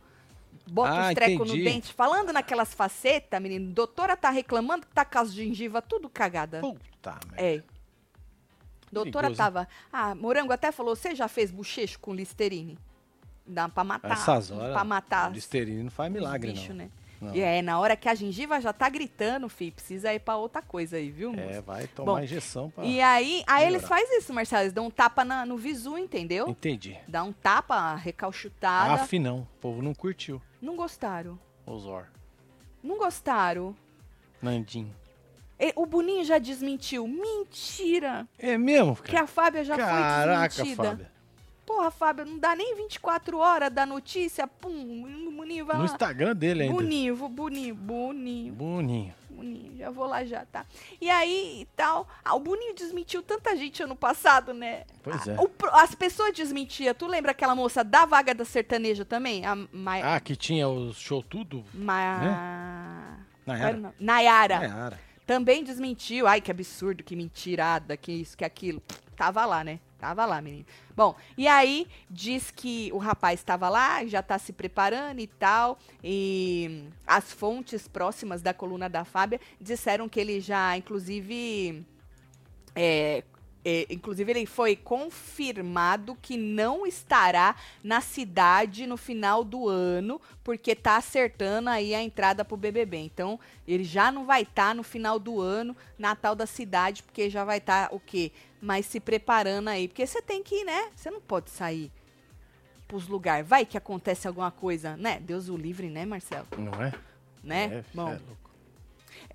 bota 0.73 0.91
Ah, 0.93 1.09
os 1.09 1.15
trecos 1.15 1.49
no 1.49 1.55
entendi. 1.55 1.65
dente. 1.65 1.93
Falando 1.93 2.33
naquelas 2.33 2.73
facetas, 2.75 3.41
menino, 3.41 3.73
doutora 3.73 4.17
tá 4.17 4.31
reclamando 4.31 4.87
que 4.87 4.93
tá 4.95 5.05
com 5.05 5.19
as 5.19 5.33
gengivas 5.33 5.83
tudo 5.89 6.09
cagada. 6.09 6.61
Puta, 6.61 7.19
merda. 7.31 7.43
É. 7.43 7.63
Doutora 8.91 9.29
Perigoso, 9.29 9.39
tava. 9.39 9.69
Ah, 9.93 10.15
Morango 10.15 10.53
até 10.53 10.71
falou: 10.71 10.95
você 10.95 11.15
já 11.15 11.27
fez 11.29 11.51
bochecho 11.51 11.99
com 11.99 12.15
Listerine? 12.15 12.79
Dá 13.47 13.69
pra 13.69 13.83
matar. 13.85 14.13
Essas 14.13 14.51
horas, 14.51 14.73
Pra 14.73 14.85
matar. 14.85 15.33
Listerine 15.33 15.83
não 15.83 15.91
faz 15.91 16.13
milagre, 16.13 16.53
bicho, 16.53 16.69
não. 16.71 16.77
né? 16.77 16.91
Não. 17.23 17.35
E 17.35 17.41
é, 17.41 17.63
na 17.63 17.79
hora 17.79 17.95
que 17.97 18.09
a 18.09 18.15
gengiva 18.17 18.61
já 18.61 18.73
tá 18.73 18.89
gritando, 18.89 19.49
fi, 19.49 19.71
precisa 19.71 20.13
ir 20.13 20.19
pra 20.19 20.37
outra 20.37 20.61
coisa 20.61 20.97
aí, 20.97 21.09
viu, 21.11 21.33
É, 21.35 21.37
moço? 21.47 21.63
vai 21.63 21.87
tomar 21.87 22.13
Bom, 22.13 22.19
injeção 22.21 22.69
pra... 22.71 22.85
E 22.85 23.01
aí, 23.01 23.45
aí 23.47 23.67
eles 23.69 23.87
fazem 23.87 24.19
isso, 24.19 24.33
Marcelo. 24.35 24.63
Eles 24.65 24.73
dão 24.73 24.87
um 24.87 24.91
tapa 24.91 25.25
na- 25.25 25.47
no 25.47 25.57
visu, 25.57 25.97
entendeu? 25.97 26.49
Entendi. 26.49 26.99
Dá 27.07 27.23
um 27.23 27.33
tapa 27.33 27.95
recalchutada. 27.95 28.95
Af 29.03 29.19
não, 29.21 29.41
o 29.43 29.49
povo 29.61 29.81
não 29.83 29.95
curtiu 29.95 30.43
Não 30.61 30.75
gostaram. 30.75 31.39
o 31.65 31.79
Zor. 31.79 32.07
Não 32.83 32.99
gostaram. 32.99 33.77
Nandinho. 34.43 34.93
O 35.77 35.87
Boninho 35.87 36.25
já 36.25 36.39
desmentiu. 36.39 37.07
Mentira! 37.07 38.27
É 38.37 38.59
mesmo, 38.59 38.97
Que 38.97 39.13
cara? 39.13 39.25
a 39.25 39.27
Fábia 39.29 39.65
já 39.65 39.77
Caraca, 39.77 40.55
foi 40.57 40.65
desmentida. 40.65 40.89
Fábio. 40.89 41.07
Porra, 41.73 41.91
Fábio, 41.91 42.27
não 42.27 42.39
dá 42.39 42.55
nem 42.55 42.77
24 42.77 43.39
horas 43.39 43.73
da 43.73 43.87
notícia. 43.87 44.47
Pum, 44.47 45.05
o 45.29 45.33
Boninho 45.33 45.65
vai 45.65 45.77
No 45.77 45.85
lá. 45.85 45.89
Instagram 45.89 46.37
dele 46.37 46.65
ainda. 46.65 46.75
Boninho, 46.75 47.17
Boninho, 47.17 47.75
Boninho, 47.75 48.53
Boninho. 48.53 49.15
Boninho, 49.31 49.77
já 49.79 49.89
vou 49.91 50.07
lá 50.07 50.23
já, 50.23 50.45
tá? 50.45 50.67
E 51.01 51.09
aí 51.09 51.63
e 51.63 51.65
tal. 51.75 52.07
Ah, 52.23 52.35
o 52.35 52.41
Boninho 52.41 52.75
desmentiu 52.75 53.23
tanta 53.23 53.57
gente 53.57 53.83
ano 53.83 53.97
passado, 53.97 54.53
né? 54.53 54.85
Pois 55.03 55.27
Ah, 55.27 55.33
é. 55.33 55.41
o 55.41 55.49
pro- 55.49 55.75
as 55.75 55.95
pessoas 55.95 56.35
desmentiam. 56.35 56.93
Tu 56.95 57.07
lembra 57.07 57.31
aquela 57.33 57.55
moça 57.55 57.83
da 57.83 58.05
vaga 58.05 58.35
da 58.35 58.45
sertaneja 58.45 59.05
também? 59.07 59.43
A. 59.47 59.57
Ah, 60.05 60.21
que 60.21 60.37
tinha 60.37 60.69
o 60.69 60.93
show 60.93 61.23
tudo? 61.23 61.65
Ma... 61.73 63.17
Nayara. 63.47 63.69
Era 63.69 63.79
o 63.79 63.81
nome? 63.81 63.95
Nayara. 63.99 64.59
Nayara. 64.59 65.01
Também 65.27 65.65
desmentiu. 65.65 66.27
Ai, 66.27 66.41
que 66.43 66.51
absurdo, 66.51 67.03
que 67.03 67.17
mentirada, 67.17 67.97
que 67.97 68.13
isso, 68.13 68.37
que 68.37 68.45
aquilo. 68.45 68.83
Tava 69.23 69.47
lá, 69.47 69.63
né? 69.63 69.79
Tava 70.01 70.27
lá, 70.27 70.43
menino. 70.43 70.67
Bom, 70.97 71.15
e 71.39 71.47
aí 71.47 71.87
diz 72.11 72.51
que 72.51 72.91
o 72.93 72.99
rapaz 72.99 73.39
estava 73.39 73.69
lá, 73.69 74.05
já 74.05 74.21
tá 74.21 74.37
se 74.37 74.53
preparando 74.53 75.21
e 75.21 75.29
tal. 75.29 75.79
E 76.03 76.89
as 77.07 77.33
fontes 77.33 77.87
próximas 77.87 78.43
da 78.43 78.53
coluna 78.53 78.89
da 78.89 79.05
Fábia 79.05 79.41
disseram 79.61 80.09
que 80.09 80.19
ele 80.19 80.41
já, 80.41 80.77
inclusive. 80.77 81.87
é, 82.75 83.23
é, 83.65 83.87
inclusive, 83.91 84.31
ele 84.33 84.47
foi 84.47 84.75
confirmado 84.75 86.17
que 86.21 86.37
não 86.37 86.85
estará 86.85 87.55
na 87.83 88.01
cidade 88.01 88.87
no 88.87 88.97
final 88.97 89.45
do 89.45 89.69
ano, 89.69 90.21
porque 90.43 90.75
tá 90.75 90.97
acertando 90.97 91.71
aí 91.71 91.95
a 91.95 92.03
entrada 92.03 92.45
pro 92.45 92.57
BBB. 92.57 92.99
Então, 92.99 93.39
ele 93.67 93.85
já 93.85 94.11
não 94.11 94.27
vai 94.27 94.43
estar 94.43 94.75
no 94.75 94.83
final 94.83 95.19
do 95.19 95.41
ano, 95.41 95.77
Natal 95.97 96.35
da 96.35 96.47
cidade, 96.47 97.05
porque 97.05 97.31
já 97.31 97.45
vai 97.45 97.59
estar 97.59 97.89
o 97.93 98.01
quê? 98.01 98.33
Mas 98.61 98.87
se 98.87 98.99
preparando 98.99 99.69
aí. 99.69 99.87
Porque 99.87 100.07
você 100.07 100.21
tem 100.21 100.43
que 100.43 100.57
ir, 100.57 100.65
né? 100.65 100.91
Você 100.97 101.11
não 101.11 101.21
pode 101.21 101.51
sair 101.51 101.91
pros 102.89 103.07
lugares. 103.07 103.49
Vai 103.49 103.65
que 103.65 103.79
acontece 103.79 104.27
alguma 104.27 104.51
coisa, 104.51 104.97
né? 104.97 105.21
Deus 105.21 105.49
o 105.49 105.57
livre, 105.57 105.89
né, 105.89 106.05
Marcelo? 106.05 106.47
Não 106.59 106.83
é? 106.83 106.93
Né? 107.45 107.65
É, 107.65 107.85
Bom, 107.95 108.13
é. 108.13 108.21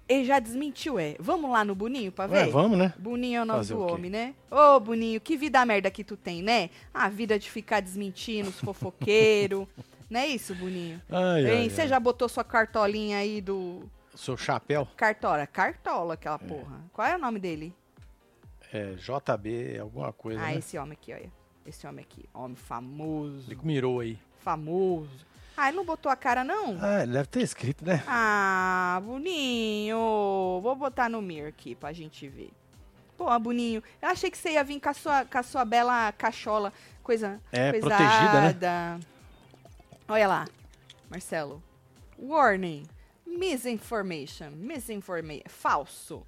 Ele 0.07 0.25
já 0.25 0.39
desmentiu, 0.39 0.97
é. 0.99 1.15
Vamos 1.19 1.49
lá 1.51 1.63
no 1.65 1.75
Boninho 1.75 2.11
pra 2.11 2.27
ver? 2.27 2.45
Ué, 2.45 2.49
vamos, 2.49 2.77
né? 2.77 2.93
Boninho 2.97 3.39
é 3.39 3.41
o 3.41 3.45
nome 3.45 3.59
Fazer 3.59 3.73
do 3.73 3.81
o 3.83 3.85
quê? 3.87 3.93
homem, 3.93 4.11
né? 4.11 4.35
Ô, 4.49 4.79
Boninho, 4.79 5.19
que 5.21 5.35
vida 5.37 5.65
merda 5.65 5.89
que 5.91 6.03
tu 6.03 6.15
tem, 6.17 6.41
né? 6.41 6.69
A 6.93 7.09
vida 7.09 7.37
de 7.37 7.49
ficar 7.49 7.79
desmentindo 7.81 8.49
os 8.49 8.59
fofoqueiros. 8.59 9.67
não 10.09 10.19
é 10.19 10.27
isso, 10.27 10.55
Boninho? 10.55 11.01
Ai, 11.09 11.41
Hein, 11.45 11.51
ai, 11.63 11.69
Você 11.69 11.81
ai. 11.81 11.87
já 11.87 11.99
botou 11.99 12.29
sua 12.29 12.43
cartolinha 12.43 13.17
aí 13.17 13.41
do, 13.41 13.81
seu 14.15 14.35
chapéu 14.37 14.87
Cartola. 14.95 15.45
Cartola, 15.47 16.13
aquela 16.15 16.39
porra. 16.39 16.81
Qual 16.93 17.05
é 17.07 17.15
o 17.15 17.19
nome 17.19 17.39
dele? 17.39 17.73
é 18.73 18.95
JB, 18.95 19.79
alguma 19.79 20.11
coisa, 20.11 20.41
Ah, 20.41 20.47
né? 20.47 20.57
esse 20.57 20.77
homem 20.77 20.93
aqui, 20.93 21.13
olha. 21.13 21.31
Esse 21.65 21.85
homem 21.87 22.03
aqui. 22.09 22.25
Homem 22.33 22.55
famoso. 22.55 23.49
Ele 23.51 23.59
mirou 23.63 23.99
aí. 24.01 24.17
Famoso. 24.39 25.25
Ah, 25.59 25.69
ele 25.69 25.77
não 25.77 25.83
botou 25.85 26.11
a 26.11 26.15
cara, 26.15 26.43
não? 26.43 26.77
Ah, 26.79 27.01
ele 27.01 27.13
deve 27.13 27.27
ter 27.29 27.41
escrito, 27.41 27.83
né? 27.83 28.03
Ah, 28.07 29.01
Boninho. 29.03 29.97
Vou 30.61 30.75
botar 30.75 31.09
no 31.09 31.19
mir 31.21 31.47
aqui 31.47 31.73
pra 31.73 31.91
gente 31.91 32.27
ver. 32.29 32.51
Pô, 33.17 33.37
Boninho, 33.39 33.81
eu 33.99 34.09
achei 34.09 34.29
que 34.29 34.37
você 34.37 34.51
ia 34.51 34.63
vir 34.63 34.79
com 34.79 34.89
a 34.89 34.93
sua, 34.93 35.25
com 35.25 35.37
a 35.39 35.41
sua 35.43 35.65
bela 35.65 36.11
cachola, 36.11 36.71
coisa 37.01 37.41
É, 37.51 37.71
coisada. 37.71 37.95
protegida, 37.95 38.41
né? 38.51 38.99
Olha 40.07 40.27
lá, 40.27 40.45
Marcelo. 41.09 41.61
Warning. 42.19 42.83
Misinformation. 43.25 44.51
Misinformation. 44.51 45.43
Falso. 45.47 46.25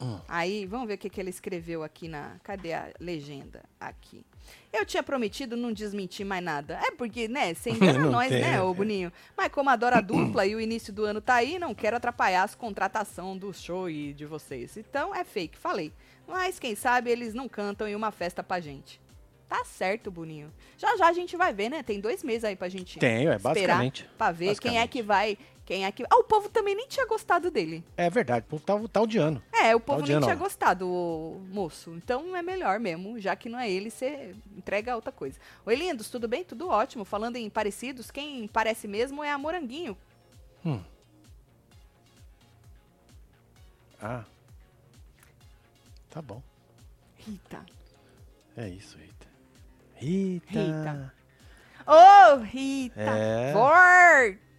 Hum. 0.00 0.18
Aí, 0.28 0.64
vamos 0.66 0.86
ver 0.86 0.94
o 0.94 0.98
que, 0.98 1.10
que 1.10 1.20
ele 1.20 1.30
escreveu 1.30 1.82
aqui 1.82 2.06
na. 2.08 2.36
Cadê 2.42 2.72
a 2.72 2.90
legenda? 3.00 3.62
Aqui. 3.80 4.24
Eu 4.72 4.86
tinha 4.86 5.02
prometido 5.02 5.56
não 5.56 5.72
desmentir 5.72 6.24
mais 6.24 6.42
nada. 6.42 6.78
É 6.82 6.90
porque, 6.90 7.26
né, 7.28 7.54
você 7.54 7.70
engana 7.74 8.06
nós, 8.10 8.28
tem, 8.28 8.40
né, 8.40 8.62
ô. 8.62 8.72
Boninho? 8.72 9.12
Mas 9.36 9.48
como 9.48 9.70
adora 9.70 9.98
a 9.98 10.00
dupla 10.00 10.46
e 10.46 10.54
o 10.54 10.60
início 10.60 10.92
do 10.92 11.04
ano 11.04 11.20
tá 11.20 11.34
aí, 11.34 11.58
não 11.58 11.74
quero 11.74 11.96
atrapalhar 11.96 12.42
as 12.44 12.54
contratação 12.54 13.36
do 13.36 13.52
show 13.52 13.88
e 13.90 14.12
de 14.12 14.26
vocês. 14.26 14.76
Então 14.76 15.14
é 15.14 15.24
fake, 15.24 15.58
falei. 15.58 15.92
Mas 16.26 16.58
quem 16.58 16.74
sabe 16.74 17.10
eles 17.10 17.34
não 17.34 17.48
cantam 17.48 17.88
em 17.88 17.94
uma 17.94 18.10
festa 18.10 18.42
pra 18.42 18.60
gente. 18.60 19.00
Tá 19.48 19.64
certo, 19.64 20.12
Boninho. 20.12 20.52
Já 20.78 20.96
já 20.96 21.08
a 21.08 21.12
gente 21.12 21.36
vai 21.36 21.52
ver, 21.52 21.68
né? 21.68 21.82
Tem 21.82 21.98
dois 21.98 22.22
meses 22.22 22.44
aí 22.44 22.54
pra 22.54 22.68
gente 22.68 23.00
Tenho, 23.00 23.32
é 23.32 23.38
basicamente. 23.38 24.08
pra 24.16 24.30
ver 24.30 24.56
quem 24.60 24.78
é 24.78 24.86
Basicamente. 24.86 24.88
que 24.90 25.02
vai. 25.02 25.36
Quem 25.70 25.84
é 25.84 25.92
que. 25.92 26.02
Ah, 26.10 26.16
o 26.16 26.24
povo 26.24 26.48
também 26.48 26.74
nem 26.74 26.88
tinha 26.88 27.06
gostado 27.06 27.48
dele. 27.48 27.84
É 27.96 28.10
verdade, 28.10 28.44
o 28.44 28.48
povo 28.48 28.64
tá, 28.64 28.76
tá 28.92 29.02
odiando. 29.02 29.40
É, 29.52 29.72
o 29.72 29.78
povo 29.78 29.98
nem 29.98 30.06
odiando, 30.06 30.26
tinha 30.26 30.34
gostado, 30.34 30.84
o 30.84 31.40
moço. 31.48 31.92
Então 31.92 32.34
é 32.34 32.42
melhor 32.42 32.80
mesmo, 32.80 33.20
já 33.20 33.36
que 33.36 33.48
não 33.48 33.56
é 33.56 33.70
ele, 33.70 33.88
você 33.88 34.34
entrega 34.56 34.96
outra 34.96 35.12
coisa. 35.12 35.38
Oi, 35.64 35.76
lindos, 35.76 36.10
tudo 36.10 36.26
bem? 36.26 36.42
Tudo 36.42 36.68
ótimo. 36.68 37.04
Falando 37.04 37.36
em 37.36 37.48
parecidos, 37.48 38.10
quem 38.10 38.48
parece 38.48 38.88
mesmo 38.88 39.22
é 39.22 39.30
a 39.30 39.38
Moranguinho. 39.38 39.96
Hum. 40.66 40.82
Ah. 44.02 44.24
Tá 46.10 46.20
bom. 46.20 46.42
Rita. 47.16 47.64
É 48.56 48.68
isso, 48.68 48.98
Rita. 48.98 49.28
Rita. 49.94 50.50
Rita. 50.50 51.14
Ô, 51.86 52.38
Rita! 52.38 53.00
É. 53.00 53.52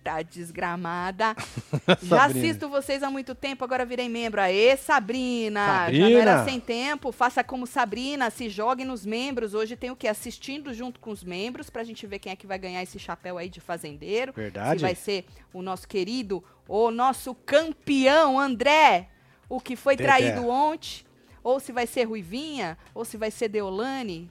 Volta, 0.03 0.23
desgramada. 0.23 1.35
Já 2.01 2.25
assisto 2.25 2.67
vocês 2.67 3.03
há 3.03 3.09
muito 3.09 3.35
tempo, 3.35 3.63
agora 3.63 3.85
virei 3.85 4.09
membro. 4.09 4.41
Aê, 4.41 4.75
Sabrina! 4.75 5.59
Já 5.59 5.85
Sabrina. 5.85 6.09
não 6.09 6.19
era 6.19 6.45
sem 6.45 6.59
tempo. 6.59 7.11
Faça 7.11 7.43
como 7.43 7.67
Sabrina, 7.67 8.29
se 8.31 8.49
jogue 8.49 8.83
nos 8.83 9.05
membros. 9.05 9.53
Hoje 9.53 9.75
tem 9.75 9.91
o 9.91 9.95
quê? 9.95 10.07
Assistindo 10.07 10.73
junto 10.73 10.99
com 10.99 11.11
os 11.11 11.23
membros, 11.23 11.69
pra 11.69 11.83
gente 11.83 12.07
ver 12.07 12.19
quem 12.19 12.31
é 12.31 12.35
que 12.35 12.47
vai 12.47 12.57
ganhar 12.57 12.81
esse 12.81 12.97
chapéu 12.97 13.37
aí 13.37 13.47
de 13.47 13.61
fazendeiro. 13.61 14.33
Verdade. 14.33 14.79
Se 14.79 14.85
vai 14.85 14.95
ser 14.95 15.25
o 15.53 15.61
nosso 15.61 15.87
querido, 15.87 16.43
o 16.67 16.89
nosso 16.89 17.35
campeão, 17.35 18.39
André, 18.39 19.07
o 19.47 19.59
que 19.59 19.75
foi 19.75 19.95
Dedé. 19.95 20.09
traído 20.09 20.47
ontem. 20.47 21.05
Ou 21.43 21.59
se 21.59 21.71
vai 21.71 21.87
ser 21.87 22.03
Ruivinha, 22.03 22.77
ou 22.93 23.03
se 23.03 23.17
vai 23.17 23.31
ser 23.31 23.49
Deolane. 23.49 24.29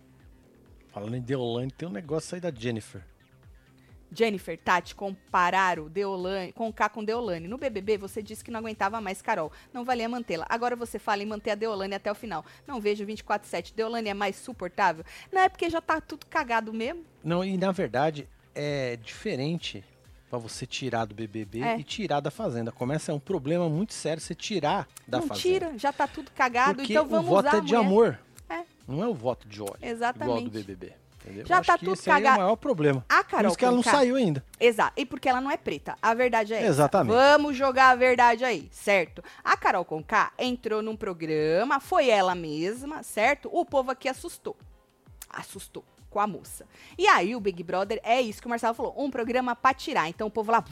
Falando 0.93 1.17
em 1.17 1.21
Deolane, 1.21 1.71
tem 1.71 1.89
um 1.89 1.93
negócio 1.93 2.37
aí 2.37 2.41
da 2.41 2.53
Jennifer. 2.53 3.03
Jennifer, 4.13 4.59
Tati, 4.59 4.95
compararam 4.95 5.89
Deolane, 5.89 6.53
com 6.53 6.73
K 6.73 6.89
com 6.89 7.05
Deolane. 7.05 7.47
No 7.47 7.57
BBB, 7.59 7.97
você 7.99 8.23
disse 8.23 8.43
que 8.45 8.51
não 8.51 8.59
aguentava 8.61 9.01
mais 9.01 9.23
Carol. 9.23 9.53
Não 9.73 9.85
valia 9.85 10.09
mantê-la. 10.09 10.47
Agora 10.49 10.75
você 10.75 10.99
fala 10.99 11.23
em 11.23 11.27
manter 11.27 11.51
a 11.51 11.55
Deolane 11.55 11.95
até 11.95 12.11
o 12.11 12.15
final. 12.15 12.45
Não 12.67 12.81
vejo 12.81 13.05
24-7. 13.07 13.73
Deolane 13.75 14.09
é 14.09 14.15
mais 14.15 14.37
suportável? 14.37 15.05
Não 15.33 15.41
é 15.41 15.49
porque 15.49 15.71
já 15.71 15.81
tá 15.81 16.01
tudo 16.01 16.27
cagado 16.27 16.73
mesmo. 16.73 17.05
Não, 17.23 17.45
e 17.45 17.57
na 17.57 17.71
verdade 17.73 18.29
é 18.55 18.97
diferente 18.97 19.85
pra 20.29 20.39
você 20.39 20.65
tirar 20.67 21.05
do 21.07 21.15
BBB 21.15 21.61
É. 21.61 21.79
e 21.79 21.83
tirar 21.85 22.21
da 22.21 22.31
Fazenda. 22.31 22.71
Começa 22.71 23.11
é 23.11 23.15
um 23.15 23.19
problema 23.19 23.69
muito 23.69 23.93
sério 23.93 24.21
você 24.23 24.35
tirar 24.35 24.89
da 25.07 25.19
não 25.19 25.27
Fazenda. 25.27 25.41
tira, 25.49 25.79
já 25.79 25.93
tá 25.93 26.07
tudo 26.07 26.31
cagado. 26.33 26.77
Porque 26.77 26.93
então 26.93 27.05
o 27.05 27.09
vamos 27.09 27.27
voto 27.29 27.49
usar 27.49 27.59
é 27.59 27.61
de 27.61 27.75
amor. 27.75 28.19
É. 28.49 28.63
Não 28.87 29.03
é 29.03 29.09
o 29.09 29.15
voto 29.15 29.49
de 29.49 29.61
ódio. 29.61 29.77
Igual 29.77 29.93
Exatamente. 29.93 30.45
do 30.45 30.51
BBB. 30.51 30.93
Entendeu? 31.23 31.47
Já 31.47 31.63
tá 31.63 31.77
tudo 31.77 31.93
esse 31.93 32.11
aí 32.11 32.17
é 32.21 32.25
cagado. 32.25 32.39
o 32.41 32.43
maior 32.45 32.57
problema. 32.57 33.05
A 33.09 33.23
Por 33.23 33.31
Carol 33.31 33.49
isso 33.49 33.59
que 33.59 33.65
ela 33.65 33.77
não 33.77 33.83
saiu 33.83 34.17
ainda. 34.17 34.45
Exato. 34.59 34.93
E 34.97 35.05
porque 35.05 35.29
ela 35.29 35.41
não 35.41 35.51
é 35.51 35.57
preta. 35.57 35.97
A 36.01 36.15
verdade 36.15 36.55
é 36.55 36.59
essa. 36.59 36.67
Exatamente. 36.67 37.13
Vamos 37.15 37.57
jogar 37.57 37.91
a 37.91 37.95
verdade 37.95 38.45
aí, 38.45 38.69
certo? 38.73 39.23
A 39.45 39.57
Carol 39.57 39.85
Conká 39.85 40.33
entrou 40.39 40.81
num 40.83 40.97
programa, 40.97 41.79
foi 41.79 42.09
ela 42.09 42.35
mesma, 42.35 43.03
certo? 43.03 43.51
O 43.53 43.65
povo 43.67 43.91
aqui 43.91 44.09
assustou. 44.09 44.57
Assustou 45.29 45.85
com 46.09 46.19
a 46.19 46.27
moça. 46.27 46.67
E 46.99 47.07
aí 47.07 47.37
o 47.37 47.41
Big 47.41 47.63
Brother 47.63 48.01
é 48.03 48.21
isso 48.21 48.41
que 48.41 48.47
o 48.47 48.51
Marcelo 48.51 48.75
falou, 48.75 48.95
um 48.97 49.11
programa 49.11 49.55
pra 49.55 49.73
tirar. 49.73 50.09
Então 50.09 50.27
o 50.27 50.31
povo 50.31 50.51
lá, 50.51 50.65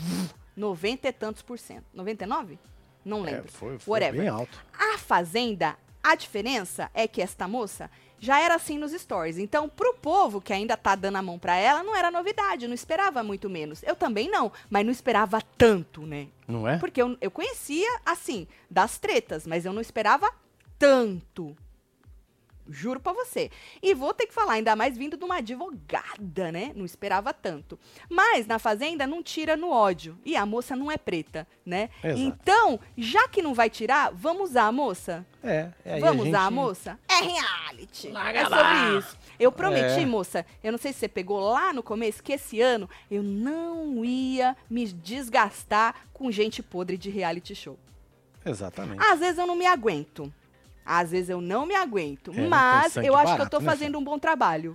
90 0.57 1.09
e 1.09 1.13
tantos 1.13 1.43
por 1.43 1.59
cento. 1.59 1.85
99? 1.95 2.59
Não 3.05 3.19
É, 3.27 3.33
lembro. 3.33 3.53
foi 3.53 3.79
foi 3.79 3.93
Whatever. 3.93 4.21
bem 4.21 4.29
alto. 4.29 4.59
A 4.77 4.99
Fazenda, 4.99 5.77
a 6.03 6.15
diferença 6.17 6.91
é 6.93 7.07
que 7.07 7.23
esta 7.23 7.47
moça 7.47 7.89
já 8.21 8.41
era 8.41 8.55
assim 8.55 8.79
nos 8.79 8.93
stories. 8.93 9.39
Então, 9.39 9.69
pro 9.69 9.95
povo 9.95 10.41
que 10.41 10.53
ainda 10.53 10.77
tá 10.77 10.95
dando 10.95 11.17
a 11.17 11.23
mão 11.23 11.39
pra 11.39 11.57
ela, 11.57 11.83
não 11.83 11.97
era 11.97 12.11
novidade, 12.11 12.67
não 12.67 12.75
esperava 12.75 13.23
muito 13.23 13.49
menos. 13.49 13.83
Eu 13.83 13.97
também 13.97 14.31
não, 14.31 14.53
mas 14.69 14.85
não 14.85 14.93
esperava 14.93 15.41
tanto, 15.57 16.07
né? 16.07 16.29
Não 16.47 16.67
é? 16.67 16.79
Porque 16.79 17.01
eu, 17.01 17.17
eu 17.21 17.31
conhecia, 17.31 18.01
assim, 18.05 18.47
das 18.71 18.99
tretas, 18.99 19.47
mas 19.47 19.65
eu 19.65 19.73
não 19.73 19.81
esperava 19.81 20.31
tanto. 20.79 21.57
Juro 22.69 23.01
pra 23.01 23.13
você. 23.13 23.51
E 23.83 23.95
vou 23.95 24.13
ter 24.13 24.27
que 24.27 24.35
falar, 24.35 24.55
ainda 24.55 24.77
mais 24.77 24.97
vindo 24.97 25.17
de 25.17 25.25
uma 25.25 25.37
advogada, 25.39 26.53
né? 26.53 26.73
Não 26.75 26.85
esperava 26.85 27.33
tanto. 27.33 27.79
Mas 28.11 28.47
na 28.47 28.59
Fazenda 28.59 29.07
não 29.07 29.23
tira 29.23 29.57
no 29.57 29.71
ódio. 29.71 30.19
E 30.25 30.37
a 30.37 30.45
moça 30.45 30.77
não 30.77 30.91
é 30.91 30.97
preta, 30.97 31.47
né? 31.65 31.89
Exato. 32.03 32.21
Então, 32.21 32.81
já 32.97 33.27
que 33.29 33.41
não 33.43 33.55
vai 33.55 33.71
tirar, 33.71 34.13
vamos 34.13 34.51
usar 34.51 34.65
a 34.65 34.73
moça? 34.73 35.27
É. 35.43 35.71
é 35.85 36.01
Vamos 36.01 36.23
a 36.23 36.25
gente... 36.25 36.29
usar 36.29 36.47
a 36.47 36.51
moça? 36.51 36.99
É 37.09 37.15
reality. 37.23 38.09
Larga 38.09 38.39
é 38.41 38.43
sobre 38.45 38.57
lá. 38.57 38.99
isso. 38.99 39.17
Eu 39.39 39.53
prometi, 39.53 40.01
É. 40.01 40.07
moça, 40.07 40.45
eu 40.63 40.73
não 40.73 40.79
sei 40.79 40.93
se 40.93 40.99
você 40.99 41.09
pegou 41.09 41.41
lá 41.41 41.73
no 41.73 41.83
começo, 41.83 42.23
que 42.23 42.33
esse 42.33 42.61
ano 42.61 42.89
eu 43.11 43.23
não 43.23 44.05
ia 44.05 44.57
me 44.69 44.85
desgastar 44.87 45.95
com 46.13 46.31
gente 46.31 46.63
podre 46.63 46.97
de 46.99 47.09
reality 47.09 47.55
show. 47.55 47.79
Exatamente. 48.45 49.03
Às 49.05 49.21
vezes 49.21 49.39
eu 49.39 49.47
não 49.47 49.57
me 49.57 49.67
aguento. 49.67 50.33
Às 50.91 51.11
vezes 51.11 51.29
eu 51.29 51.41
não 51.43 51.67
me 51.67 51.75
aguento. 51.75 52.33
É, 52.35 52.49
mas 52.49 52.97
eu 52.97 53.15
acho 53.15 53.27
que 53.27 53.33
eu 53.33 53.37
barato, 53.45 53.51
tô 53.51 53.61
né, 53.61 53.67
fazendo 53.67 53.99
um 53.99 54.03
bom 54.03 54.19
trabalho. 54.19 54.75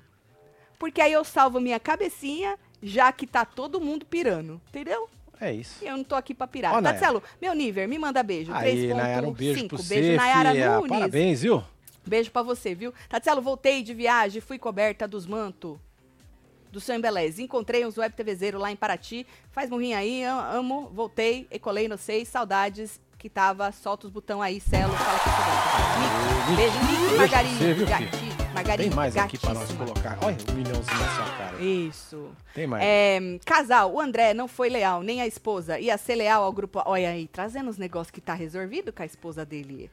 Porque 0.78 1.02
aí 1.02 1.12
eu 1.12 1.24
salvo 1.24 1.60
minha 1.60 1.80
cabecinha, 1.80 2.56
já 2.84 3.12
que 3.12 3.26
tá 3.26 3.44
todo 3.44 3.82
mundo 3.82 4.06
pirando. 4.06 4.62
Entendeu? 4.70 5.10
É 5.42 5.52
isso. 5.52 5.84
E 5.84 5.88
eu 5.88 5.98
não 5.98 6.04
tô 6.04 6.14
aqui 6.14 6.36
pra 6.36 6.46
pirar. 6.46 6.76
Ó, 6.76 7.22
meu 7.42 7.56
nível, 7.56 7.90
me 7.90 7.98
manda 7.98 8.22
beijo. 8.22 8.54
Aí, 8.54 8.94
Nayara, 8.94 9.28
um 9.28 9.32
beijo 9.34 9.62
3.5. 9.62 9.68
pro 9.70 9.84
Beijo, 9.84 10.10
você, 10.12 10.16
Nayara 10.16 10.52
fia. 10.52 10.76
Nunes. 10.76 10.90
Parabéns, 10.90 11.42
viu? 11.42 11.64
Beijo 12.06 12.30
pra 12.32 12.44
você, 12.44 12.76
viu? 12.76 12.94
Tatselo, 13.10 13.42
voltei 13.42 13.82
de 13.82 13.94
viagem, 13.96 14.40
fui 14.40 14.60
coberta 14.60 15.08
dos 15.08 15.26
mantos 15.26 15.78
do 16.72 16.80
seu 16.80 16.96
Embeleze. 16.96 17.42
Encontrei 17.42 17.86
uns 17.86 17.98
web 17.98 18.14
TVzeiro 18.16 18.60
lá 18.60 18.72
em 18.72 18.76
Paraty. 18.76 19.26
Faz 19.52 19.70
murrinho 19.70 19.98
aí, 19.98 20.24
am- 20.24 20.58
amo, 20.60 20.92
voltei, 20.94 21.48
ecolei 21.50 21.88
no 21.88 21.98
seis, 21.98 22.28
saudades 22.28 23.02
que 23.24 23.30
tava, 23.30 23.72
solta 23.72 24.06
os 24.06 24.12
botão 24.12 24.42
aí, 24.42 24.60
Celo, 24.60 24.92
fala 24.98 25.18
que 25.18 26.56
Beijo, 26.58 26.78
Nick, 26.80 27.18
Margarida, 27.18 27.56
você, 27.56 27.74
viu, 27.74 27.88
gati, 27.88 28.18
filho? 28.18 28.34
Margarida, 28.54 28.90
Tem 28.90 28.94
mais 28.94 29.16
aqui 29.16 29.38
pra 29.38 29.54
nós 29.54 29.72
colocar. 29.72 30.18
Olha, 30.22 30.36
um 30.52 30.56
milhãozinho 30.56 31.00
na 31.00 31.16
sua 31.16 31.38
cara. 31.38 31.64
Isso. 31.64 32.32
Tem 32.54 32.68
mais. 32.68 32.84
É, 32.84 33.40
casal, 33.46 33.94
o 33.94 34.00
André 34.02 34.34
não 34.34 34.50
foi 34.50 34.68
leal, 34.68 35.02
nem 35.02 35.22
a 35.22 35.26
esposa. 35.26 35.80
Ia 35.80 35.98
ser 35.98 36.16
leal 36.16 36.44
ao 36.44 36.52
grupo. 36.52 36.84
Olha 36.86 37.12
aí, 37.12 37.26
trazendo 37.30 37.70
os 37.70 37.78
negócios 37.78 38.12
que 38.12 38.20
tá 38.20 38.34
resolvido 38.34 38.92
com 38.92 39.02
a 39.02 39.06
esposa 39.06 39.46
dele. 39.46 39.90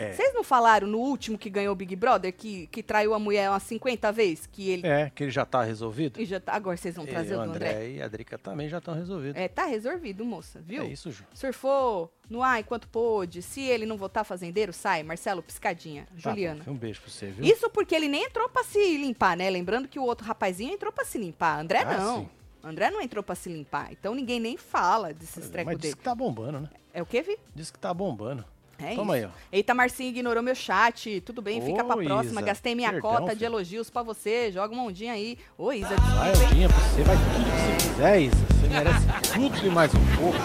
É. 0.00 0.12
Vocês 0.12 0.32
não 0.34 0.42
falaram 0.44 0.86
no 0.86 0.98
último 0.98 1.36
que 1.38 1.50
ganhou 1.50 1.72
o 1.72 1.76
Big 1.76 1.94
Brother, 1.96 2.32
que, 2.32 2.66
que 2.68 2.82
traiu 2.82 3.12
a 3.14 3.18
mulher 3.18 3.50
umas 3.50 3.62
50 3.64 4.10
vezes? 4.12 4.46
Que 4.46 4.70
ele. 4.70 4.86
É, 4.86 5.10
que 5.14 5.24
ele 5.24 5.30
já 5.30 5.44
tá 5.44 5.62
resolvido. 5.62 6.20
E 6.20 6.24
já 6.24 6.40
tá- 6.40 6.52
agora 6.54 6.76
vocês 6.76 6.94
vão 6.96 7.04
trazer 7.06 7.34
E 7.34 7.36
o 7.36 7.40
André? 7.40 7.68
André 7.70 7.90
e 7.90 8.02
a 8.02 8.08
Drica 8.08 8.38
também 8.38 8.68
já 8.68 8.78
estão 8.78 8.94
resolvidos. 8.94 9.36
É, 9.40 9.48
tá 9.48 9.64
resolvido, 9.66 10.24
moça, 10.24 10.60
viu? 10.60 10.82
É 10.82 10.86
isso, 10.86 11.10
Ju. 11.10 11.24
Surfou 11.34 12.12
no 12.28 12.42
ar 12.42 12.60
enquanto 12.60 12.88
pôde. 12.88 13.42
Se 13.42 13.60
ele 13.60 13.84
não 13.86 13.96
votar 13.96 14.24
fazendeiro, 14.24 14.72
sai. 14.72 15.02
Marcelo, 15.02 15.42
piscadinha. 15.42 16.06
Tá 16.22 16.30
Juliana. 16.30 16.62
um 16.66 16.74
beijo 16.76 17.00
pra 17.00 17.10
você, 17.10 17.26
viu? 17.26 17.44
Isso 17.44 17.68
porque 17.70 17.94
ele 17.94 18.08
nem 18.08 18.24
entrou 18.24 18.48
pra 18.48 18.62
se 18.64 18.96
limpar, 18.96 19.36
né? 19.36 19.50
Lembrando 19.50 19.88
que 19.88 19.98
o 19.98 20.02
outro 20.04 20.26
rapazinho 20.26 20.72
entrou 20.72 20.92
pra 20.92 21.04
se 21.04 21.18
limpar. 21.18 21.58
André 21.60 21.80
Ah, 21.80 21.98
não. 21.98 22.18
sim. 22.20 22.28
André 22.62 22.90
não 22.90 23.00
entrou 23.00 23.22
pra 23.24 23.34
se 23.34 23.48
limpar. 23.48 23.90
Então 23.90 24.14
ninguém 24.14 24.38
nem 24.38 24.56
fala 24.56 25.14
desses 25.14 25.48
trecos 25.48 25.72
Mas 25.72 25.78
diz 25.80 25.90
dele. 25.90 25.96
que 25.96 26.02
tá 26.02 26.14
bombando, 26.14 26.60
né? 26.60 26.70
É 26.92 27.00
o 27.00 27.06
que, 27.06 27.22
Vi? 27.22 27.38
Diz 27.54 27.70
que 27.70 27.78
tá 27.78 27.92
bombando. 27.94 28.44
É 28.82 28.94
Toma 28.94 29.16
isso. 29.18 29.26
aí, 29.26 29.32
ó. 29.32 29.38
Eita, 29.52 29.74
Marcinho 29.74 30.08
ignorou 30.10 30.42
meu 30.42 30.54
chat. 30.54 31.20
Tudo 31.22 31.40
bem, 31.42 31.60
fica 31.60 31.84
pra 31.84 31.96
Ô, 31.96 32.02
próxima. 32.04 32.40
Isa, 32.40 32.46
Gastei 32.46 32.74
minha 32.74 32.90
perdão, 32.92 33.10
cota 33.10 33.32
de 33.32 33.38
filho. 33.40 33.46
elogios 33.46 33.90
pra 33.90 34.02
você. 34.02 34.50
Joga 34.52 34.72
uma 34.74 34.84
ondinha 34.84 35.12
aí. 35.12 35.38
Ô, 35.58 35.72
Isa, 35.72 35.94
Vai? 35.96 36.30
Aldinha, 36.30 36.68
pra 36.68 36.78
você 36.78 37.02
vai 37.02 37.16
tudo 37.16 37.44
que 37.44 37.80
você 37.82 37.88
quiser, 37.88 38.20
Isa. 38.20 38.36
Você 38.36 38.68
merece 38.68 39.32
tudo 39.34 39.66
e 39.66 39.70
mais 39.70 39.92
um 39.94 40.06
pouco. 40.16 40.38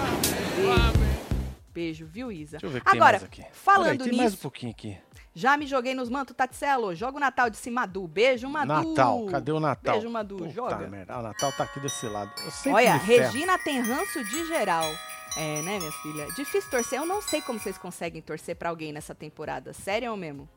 Beijo, 1.74 2.06
viu, 2.06 2.32
Isa? 2.32 2.52
Deixa 2.58 2.66
eu 2.66 2.70
ver 2.70 2.78
o 2.78 2.82
que 2.86 2.92
tem 2.92 3.00
Agora, 3.00 3.20
mais 3.20 3.24
aqui. 3.24 3.44
falando 3.52 3.98
Peraí, 3.98 4.10
tem 4.10 4.18
mais 4.18 4.28
um 4.32 4.32
nisso, 4.32 4.42
pouquinho 4.42 4.72
aqui. 4.72 4.98
já 5.34 5.58
me 5.58 5.68
joguei 5.68 5.94
nos 5.94 6.10
mantos, 6.10 6.34
Tatselo. 6.36 6.96
Joga 6.96 7.18
o 7.18 7.20
Natal 7.20 7.50
de 7.50 7.70
Madu. 7.70 8.08
Beijo, 8.08 8.48
Madu. 8.50 8.68
Natal, 8.90 9.26
cadê 9.26 9.52
o 9.52 9.60
Natal? 9.60 9.96
Beijo, 9.96 10.10
Madu. 10.10 10.38
Puta 10.38 10.50
Joga. 10.52 10.88
merda, 10.88 11.20
o 11.20 11.22
Natal 11.22 11.52
tá 11.52 11.66
aqui 11.66 11.80
desse 11.82 12.06
lado. 12.08 12.32
Olha, 12.68 12.98
ferro. 13.00 13.24
Regina 13.32 13.58
tem 13.60 13.82
ranço 13.82 14.24
de 14.24 14.46
geral. 14.48 14.86
É, 15.38 15.62
né, 15.62 15.80
minha 15.80 15.92
filha? 15.92 16.28
Difícil 16.36 16.70
torcer. 16.70 17.00
Eu 17.00 17.06
não 17.06 17.22
sei 17.22 17.42
como 17.42 17.60
vocês 17.60 17.78
conseguem 17.78 18.22
torcer 18.22 18.56
pra 18.56 18.70
alguém 18.70 18.94
nessa 18.94 19.14
temporada. 19.14 19.74
Sério 19.74 20.12
ou 20.12 20.18
mesmo? 20.18 20.48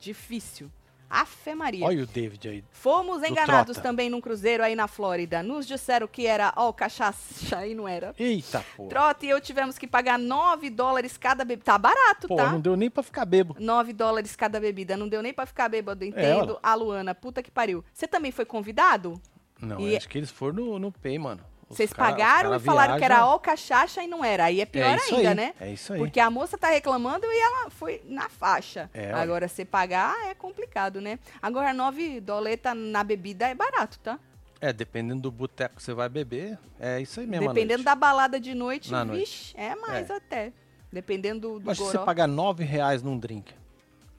Difícil. 0.00 0.70
Afe 1.08 1.54
Maria. 1.54 1.86
Olha 1.86 2.02
o 2.02 2.06
David 2.06 2.48
aí. 2.48 2.64
Fomos 2.72 3.22
enganados 3.22 3.74
Trota. 3.74 3.80
também 3.88 4.10
num 4.10 4.20
cruzeiro 4.20 4.64
aí 4.64 4.74
na 4.74 4.88
Flórida. 4.88 5.40
Nos 5.40 5.64
disseram 5.64 6.08
que 6.08 6.26
era, 6.26 6.52
ó, 6.56 6.72
cachaça 6.72 7.64
e 7.64 7.76
não 7.76 7.86
era. 7.86 8.12
Eita, 8.18 8.64
porra. 8.76 8.88
Trota 8.88 9.24
e 9.24 9.28
eu 9.30 9.40
tivemos 9.40 9.78
que 9.78 9.86
pagar 9.86 10.18
9 10.18 10.68
dólares 10.68 11.16
cada 11.16 11.44
bebida. 11.44 11.64
Tá 11.64 11.78
barato, 11.78 12.26
Pô, 12.26 12.34
tá? 12.34 12.50
não 12.50 12.60
deu 12.60 12.74
nem 12.76 12.90
pra 12.90 13.04
ficar 13.04 13.24
bebo. 13.24 13.54
9 13.60 13.92
dólares 13.92 14.34
cada 14.34 14.58
bebida. 14.58 14.96
Não 14.96 15.08
deu 15.08 15.22
nem 15.22 15.32
pra 15.32 15.46
ficar 15.46 15.68
bêbado, 15.68 16.04
entendo. 16.04 16.54
olha. 16.54 16.58
a 16.60 16.74
Luana, 16.74 17.14
puta 17.14 17.40
que 17.40 17.52
pariu. 17.52 17.84
Você 17.94 18.08
também 18.08 18.32
foi 18.32 18.44
convidado? 18.44 19.20
Não, 19.60 19.78
E- 19.80 19.96
acho 19.96 20.08
que 20.08 20.18
eles 20.18 20.30
foram 20.32 20.54
no, 20.64 20.78
no 20.80 20.90
Pay, 20.92 21.20
mano. 21.20 21.40
Vocês 21.68 21.92
cara- 21.92 22.10
pagaram 22.12 22.54
e 22.54 22.60
falaram 22.60 22.96
que 22.96 23.04
era 23.04 23.26
ó 23.26 23.38
cachaça 23.38 24.02
e 24.02 24.06
não 24.06 24.24
era. 24.24 24.44
Aí 24.44 24.60
é 24.60 24.66
pior 24.66 24.84
é 24.84 25.00
ainda, 25.14 25.30
aí, 25.30 25.34
né? 25.34 25.54
É 25.60 25.72
isso 25.72 25.92
aí. 25.92 25.98
Porque 25.98 26.20
a 26.20 26.30
moça 26.30 26.56
tá 26.56 26.68
reclamando 26.68 27.26
e 27.26 27.38
ela 27.40 27.70
foi 27.70 28.02
na 28.06 28.28
faixa. 28.28 28.88
É. 28.94 29.12
Agora, 29.12 29.48
você 29.48 29.64
pagar 29.64 30.14
é 30.28 30.34
complicado, 30.34 31.00
né? 31.00 31.18
Agora, 31.42 31.72
9 31.74 32.20
doleta 32.20 32.72
na 32.74 33.02
bebida 33.02 33.48
é 33.48 33.54
barato, 33.54 33.98
tá? 33.98 34.18
É, 34.60 34.72
dependendo 34.72 35.22
do 35.22 35.30
boteco 35.30 35.76
que 35.76 35.82
você 35.82 35.92
vai 35.92 36.08
beber, 36.08 36.56
é 36.78 37.00
isso 37.00 37.18
aí 37.20 37.26
mesmo. 37.26 37.48
Dependendo 37.48 37.78
noite. 37.78 37.84
da 37.84 37.94
balada 37.94 38.38
de 38.40 38.54
noite, 38.54 38.90
Na 38.92 39.04
noite. 39.04 39.20
vixe, 39.20 39.54
é 39.56 39.74
mais 39.74 40.08
É. 40.08 40.14
até. 40.16 40.52
Dependendo 40.92 41.40
do, 41.40 41.58
do 41.60 41.66
Mas 41.66 41.76
se 41.78 41.82
você 41.84 41.98
pagar 41.98 42.26
9 42.28 42.62
reais 42.64 43.02
num 43.02 43.18
drink, 43.18 43.52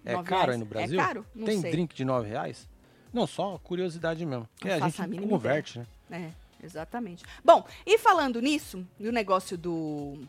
é 0.05 0.13
Nove 0.13 0.27
caro 0.27 0.41
aí 0.41 0.45
reais. 0.47 0.60
no 0.60 0.65
É 0.65 0.67
Brasil? 0.69 0.99
caro? 0.99 1.25
Não 1.33 1.45
Tem 1.45 1.62
sei. 1.62 1.71
drink 1.71 1.95
de 1.95 2.03
9 2.05 2.27
reais? 2.29 2.67
Não, 3.12 3.25
só 3.25 3.57
curiosidade 3.63 4.23
mesmo. 4.25 4.47
Que 4.57 4.69
a 4.69 4.75
a 4.75 4.79
gente 4.89 5.01
mínima 5.07 5.27
converte, 5.29 5.79
né? 5.79 5.86
É, 6.12 6.29
exatamente. 6.67 7.23
Bom, 7.43 7.65
e 7.86 7.97
falando 7.97 8.39
nisso, 8.41 8.86
do 8.99 9.12
negócio 9.12 9.58
do 9.58 10.19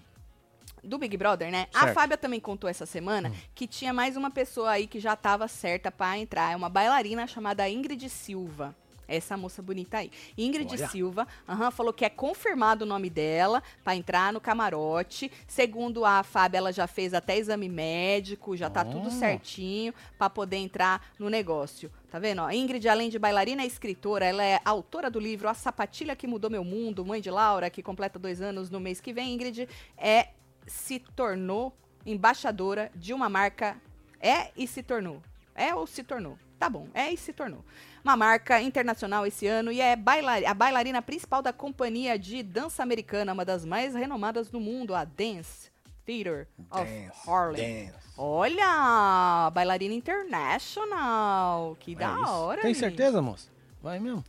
do 0.83 0.96
Big 0.96 1.16
Brother, 1.16 1.51
né? 1.51 1.66
A 1.74 1.81
Certo. 1.81 1.90
Hum. 1.90 1.94
Fábia 1.94 2.16
também 2.16 2.40
contou 2.40 2.70
essa 2.70 2.87
semana 2.87 3.33
que 3.55 3.66
tinha 3.66 3.92
mais 3.92 4.16
uma 4.16 4.31
pessoa 4.31 4.70
aí 4.70 4.87
que 4.87 5.01
já 5.01 5.16
tava 5.16 5.48
certa 5.48 5.90
pra 5.90 6.16
entrar, 6.16 6.53
é 6.53 6.57
uma 6.57 6.68
bailarina 6.68 7.27
chamada 7.27 7.68
Ingrid 7.68 8.09
Silva. 8.09 8.74
Essa 9.09 9.37
moça 9.38 9.62
bonita 9.62 9.97
aí. 9.99 10.11
Ingrid 10.37 10.71
Olha. 10.71 10.88
Silva, 10.88 11.27
aham, 11.49 11.71
falou 11.71 11.94
que 11.94 12.05
é 12.05 12.11
confirmado 12.11 12.85
o 12.85 12.87
nome 12.87 13.09
dela 13.09 13.62
pra 13.83 13.97
entrar 13.97 14.33
no 14.35 14.40
camarote. 14.40 15.33
Segundo 15.47 16.05
a 16.05 16.23
Fábia, 16.23 16.59
ela 16.59 16.71
já 16.73 16.87
fez 16.87 17.14
até 17.14 17.38
exame 17.38 17.68
médico, 17.71 18.55
já 18.55 18.68
tá 18.68 18.85
tudo 18.85 19.09
Oh. 19.09 19.11
certinho 19.11 19.94
pra 20.18 20.29
poder 20.29 20.59
entrar 20.59 21.09
no 21.18 21.31
negócio. 21.31 21.90
Tá 22.11 22.18
vendo? 22.18 22.42
Ó, 22.42 22.51
Ingrid, 22.51 22.87
além 22.88 23.09
de 23.09 23.18
bailarina, 23.18 23.62
é 23.62 23.66
escritora. 23.66 24.27
Ela 24.27 24.44
é 24.44 24.61
autora 24.64 25.11
do 25.11 25.18
livro 25.18 25.49
A 25.49 25.55
Sapatilha 25.55 26.14
que 26.14 26.27
Mudou 26.27 26.51
Meu 26.51 26.62
Mundo, 26.64 27.05
mãe 27.05 27.21
de 27.21 27.31
Laura, 27.31 27.71
que 27.71 27.83
completa 27.83 28.18
dois 28.18 28.42
anos 28.42 28.68
no 28.71 28.79
mês 28.79 29.01
que 29.01 29.12
vem. 29.12 29.33
Ingrid 29.35 29.66
é, 29.97 30.29
se 30.66 30.99
tornou 30.99 31.75
embaixadora 32.05 32.90
de 32.94 33.14
uma 33.14 33.29
marca. 33.29 33.77
É 34.21 34.51
e 34.57 34.66
se 34.66 34.83
tornou. 34.83 35.23
É 35.55 35.75
ou 35.75 35.87
se 35.87 36.03
tornou? 36.03 36.38
Tá 36.59 36.68
bom, 36.68 36.88
é 36.92 37.12
e 37.12 37.16
se 37.16 37.33
tornou. 37.33 37.64
Uma 38.04 38.16
marca 38.16 38.61
internacional 38.62 39.26
esse 39.26 39.46
ano 39.46 39.70
e 39.72 39.80
é 39.80 39.94
bailar- 39.96 40.42
a 40.46 40.54
bailarina 40.54 41.02
principal 41.02 41.42
da 41.42 41.52
companhia 41.52 42.18
de 42.18 42.42
dança 42.42 42.82
americana, 42.82 43.32
uma 43.32 43.44
das 43.44 43.64
mais 43.64 43.94
renomadas 43.94 44.48
do 44.48 44.61
mundo, 44.61 44.94
a 44.94 45.04
Dance 45.04 45.70
Theater 46.06 46.46
of 46.70 47.11
Harlem. 47.26 47.87
dance. 47.87 47.98
Olha, 48.16 49.50
bailarina 49.52 49.94
international. 49.94 51.76
Que 51.80 51.92
É 51.92 51.96
da 51.96 52.14
isso. 52.22 52.30
hora, 52.32 52.62
Tem 52.62 52.72
menino. 52.72 52.88
certeza, 52.88 53.20
moça? 53.22 53.48
Vai 53.82 53.98
mesmo. 54.00 54.24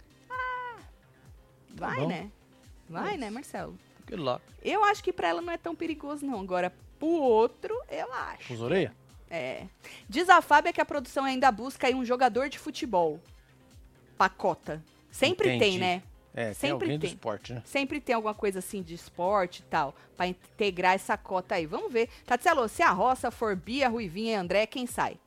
Vai, 1.76 2.00
bom. 2.02 2.08
né? 2.08 2.30
Vai, 2.90 3.18
né. 3.18 3.30
Marcelo? 3.30 3.78
Good 4.10 4.22
luck. 4.22 4.42
Eu 4.62 4.84
acho 4.84 5.04
que 5.04 5.14
pra 5.14 5.30
ela 5.30 5.42
não 5.42 5.54
é 5.54 5.58
tão 5.58 5.76
perigoso, 5.76 6.26
não. 6.26 6.40
Agora, 6.42 6.74
pro 7.00 7.08
outro, 7.08 7.74
eu 7.90 8.12
acho. 8.12 8.54
Os 8.54 8.62
orelha? 8.62 8.94
É. 9.30 9.66
Diz 10.10 10.28
a 10.28 10.42
Fábia 10.42 10.74
que 10.74 10.82
a 10.82 10.86
produção 10.86 11.24
ainda 11.24 11.52
busca 11.52 11.88
aí 11.88 11.94
um 11.96 12.04
jogador 12.04 12.50
de 12.50 12.58
futebol. 12.60 13.20
Pacota. 14.20 14.84
Sempre 15.10 15.56
Entendi. 15.56 15.72
tem, 15.72 15.80
né? 15.80 16.04
É, 16.34 16.46
tem 16.48 16.54
Sempre 16.54 16.98
do 16.98 17.00
tem. 17.00 17.10
esporte, 17.10 17.54
né? 17.54 17.64
Sempre 17.66 18.02
tem 18.02 18.14
alguma 18.14 18.34
coisa 18.34 18.60
assim 18.60 18.84
de 18.84 18.94
esporte 18.94 19.60
e 19.60 19.64
tal, 19.64 19.96
pra 20.18 20.28
integrar 20.28 20.94
essa 20.94 21.18
cota 21.18 21.56
aí. 21.56 21.66
Vamos 21.66 21.92
ver. 21.92 22.10
Tatselo, 22.26 22.68
se 22.68 22.84
a 22.84 22.92
roça 22.92 23.32
for 23.32 23.56
Bia, 23.56 23.88
Ruivinha 23.88 24.34
e 24.34 24.36
André, 24.36 24.66
quem 24.68 24.86
sai? 24.86 25.18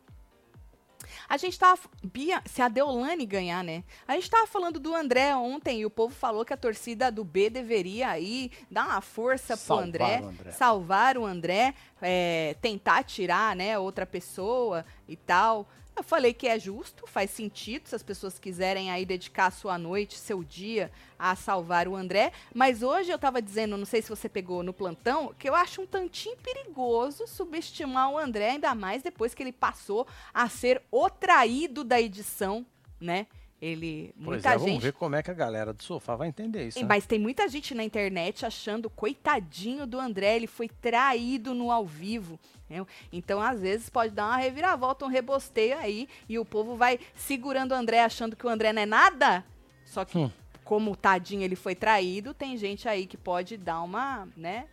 A 1.27 1.37
gente 1.39 1.59
tava. 1.59 1.81
Bia, 2.05 2.43
se 2.45 2.61
a 2.61 2.69
Deolane 2.69 3.25
ganhar, 3.25 3.65
né? 3.65 3.83
A 4.07 4.15
gente 4.15 4.31
tava 4.31 4.47
falando 4.47 4.79
do 4.79 4.95
André 4.95 5.35
ontem 5.35 5.81
e 5.81 5.87
o 5.87 5.91
povo 5.91 6.15
falou 6.15 6.45
que 6.45 6.53
a 6.53 6.57
torcida 6.57 7.11
do 7.11 7.25
B 7.25 7.49
deveria 7.49 8.11
aí 8.11 8.51
dar 8.71 8.85
uma 8.87 9.01
força 9.01 9.57
pro 9.57 9.67
Salvar 9.67 9.89
André, 9.89 10.21
o 10.23 10.29
André. 10.29 10.51
salvar 10.53 11.19
o 11.19 11.25
André, 11.25 11.75
é, 12.01 12.57
tentar 12.61 13.03
tirar, 13.05 13.57
né, 13.57 13.79
outra 13.79 14.05
pessoa 14.07 14.85
e 15.09 15.17
tal. 15.17 15.67
Eu 15.95 16.03
falei 16.03 16.33
que 16.33 16.49
é 16.49 16.59
justo, 16.59 17.07
faz 17.07 17.31
sentido 17.31 17.87
se 17.87 17.95
as 17.95 18.03
pessoas 18.03 18.39
quiserem 18.39 18.91
aí 18.91 19.05
dedicar 19.05 19.51
sua 19.51 19.77
noite, 19.77 20.19
seu 20.19 20.43
dia 20.43 20.91
a 21.19 21.37
salvar 21.37 21.87
o 21.87 21.95
André. 21.95 22.33
Mas 22.55 22.83
hoje 22.83 23.11
eu 23.11 23.19
tava 23.19 23.43
dizendo, 23.43 23.77
não 23.77 23.85
sei 23.85 24.01
se 24.01 24.09
você 24.09 24.29
pegou 24.29 24.63
no 24.63 24.73
plantão, 24.73 25.35
que 25.39 25.49
eu 25.49 25.55
acho 25.55 25.83
um 25.83 25.87
tantinho 25.87 26.37
perigoso 26.39 27.27
subestimar 27.27 28.11
o 28.11 28.19
André, 28.19 28.51
ainda 28.51 28.75
mais 28.75 29.03
depois 29.03 29.35
que 29.35 29.43
ele 29.43 29.53
passou 29.53 30.07
a 30.33 30.49
ser 30.49 30.83
o 30.91 31.11
traído 31.11 31.85
da 31.85 32.01
edição, 32.01 32.65
né? 32.99 33.27
Ele, 33.65 34.13
Pois 34.17 34.27
muita 34.43 34.49
é, 34.49 34.59
gente 34.59 34.67
vamos 34.69 34.83
ver 34.83 34.93
como 34.93 35.15
é 35.15 35.23
que 35.23 35.31
a 35.31 35.35
galera 35.35 35.73
do 35.73 35.81
sofá 35.85 36.17
vai 36.17 36.27
entender 36.27 36.67
isso. 36.67 36.81
né? 36.81 36.85
mas 36.89 37.07
tem 37.07 37.17
muita 37.17 37.47
gente 37.49 37.77
na 37.77 37.85
internet 37.85 38.45
achando, 38.45 38.91
coitadinho 38.91 39.87
do 39.87 40.01
André, 40.01 40.35
ele 40.35 40.49
foi 40.49 40.69
traído 40.69 41.55
no 41.55 41.71
ao 41.71 41.87
vivo. 41.87 42.41
né? 42.69 42.85
Então, 43.13 43.41
às 43.41 43.61
vezes, 43.61 43.89
pode 43.89 44.13
dar 44.13 44.27
uma 44.27 44.37
reviravolta, 44.37 45.05
um 45.05 45.09
rebosteio 45.09 45.79
aí, 45.79 46.09
e 46.29 46.41
o 46.41 46.45
povo 46.45 46.75
vai 46.75 46.99
segurando 47.15 47.71
o 47.71 47.75
André, 47.77 48.01
achando 48.03 48.35
que 48.35 48.45
o 48.45 48.49
André 48.51 48.73
não 48.73 48.83
é 48.83 48.87
nada. 48.87 49.45
Só 49.85 50.05
que, 50.05 50.19
Hum. 50.19 50.29
como 50.65 50.97
tadinho 50.97 51.43
ele 51.45 51.55
foi 51.55 51.77
traído, 51.77 52.35
tem 52.35 52.57
gente 52.57 52.89
aí 52.89 53.07
que 53.07 53.17
pode 53.17 53.57
dar 53.57 53.81
uma, 53.83 54.27
né? 54.37 54.67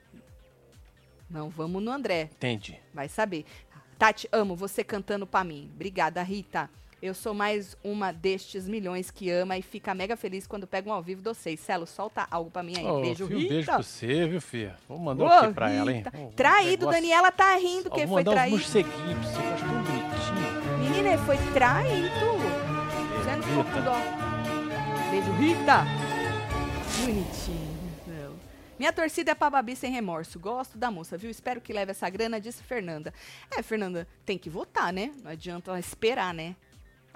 Não, 1.29 1.47
vamos 1.49 1.83
no 1.83 1.91
André. 1.91 2.29
Entendi. 2.33 2.79
Vai 2.91 3.07
saber. 3.07 3.45
Tati, 3.99 4.27
amo 4.31 4.55
você 4.55 4.83
cantando 4.83 5.27
pra 5.27 5.43
mim. 5.43 5.69
Obrigada, 5.75 6.23
Rita. 6.23 6.67
Eu 7.01 7.13
sou 7.13 7.33
mais 7.33 7.77
uma 7.81 8.11
destes 8.11 8.67
milhões 8.67 9.09
que 9.09 9.29
ama 9.31 9.57
e 9.57 9.61
fica 9.61 9.95
mega 9.95 10.17
feliz 10.17 10.45
quando 10.45 10.67
pega 10.67 10.89
um 10.89 10.93
ao 10.93 11.01
vivo 11.01 11.21
de 11.21 11.29
vocês. 11.29 11.57
Celo, 11.61 11.85
solta 11.87 12.27
algo 12.29 12.51
pra 12.51 12.61
mim 12.61 12.73
aí. 12.77 12.85
Ô, 12.85 12.99
beijo, 12.99 13.25
fio, 13.25 13.37
Rita. 13.37 13.49
beijo 13.53 13.65
pra 13.67 13.77
você, 13.77 14.27
viu, 14.27 14.41
filha? 14.41 14.75
Vou 14.87 14.97
mandar 14.99 15.23
Ô, 15.23 15.27
aqui 15.27 15.53
pra 15.53 15.71
ela, 15.71 15.91
hein? 15.93 15.99
Rita. 15.99 16.11
Traído, 16.35 16.85
negócio- 16.85 16.91
Daniela 17.01 17.31
tá 17.31 17.55
rindo 17.55 17.89
que 17.89 18.05
vou 18.05 18.15
foi 18.17 18.23
mandar 18.23 18.31
uns 18.31 18.35
traído. 18.35 18.57
morceguinhos 18.57 19.19
pra 19.19 19.29
você, 19.29 19.63
tão 19.63 19.83
bonitinho. 19.83 20.79
Menina, 20.79 21.17
foi 21.19 21.37
traído. 21.53 22.09
Você 23.17 23.35
não 23.35 23.43
ficou 23.43 23.63
com 23.63 23.81
dó. 23.81 25.09
Beijo, 25.09 25.31
Rita. 25.33 25.85
Bonitinho. 27.05 27.69
Minha 28.77 28.93
torcida 28.93 29.31
é 29.31 29.35
pra 29.35 29.49
Babi 29.49 29.75
sem 29.75 29.91
remorso. 29.91 30.39
Gosto 30.39 30.77
da 30.77 30.89
moça, 30.89 31.17
viu? 31.17 31.29
Espero 31.29 31.59
que 31.59 31.73
leve 31.73 31.91
essa 31.91 32.09
grana, 32.09 32.39
disse 32.39 32.63
Fernanda. 32.63 33.13
É, 33.57 33.61
Fernanda, 33.61 34.07
tem 34.25 34.37
que 34.37 34.49
votar, 34.49 34.93
né? 34.93 35.11
Não 35.21 35.31
adianta 35.31 35.77
esperar, 35.77 36.33
né? 36.33 36.55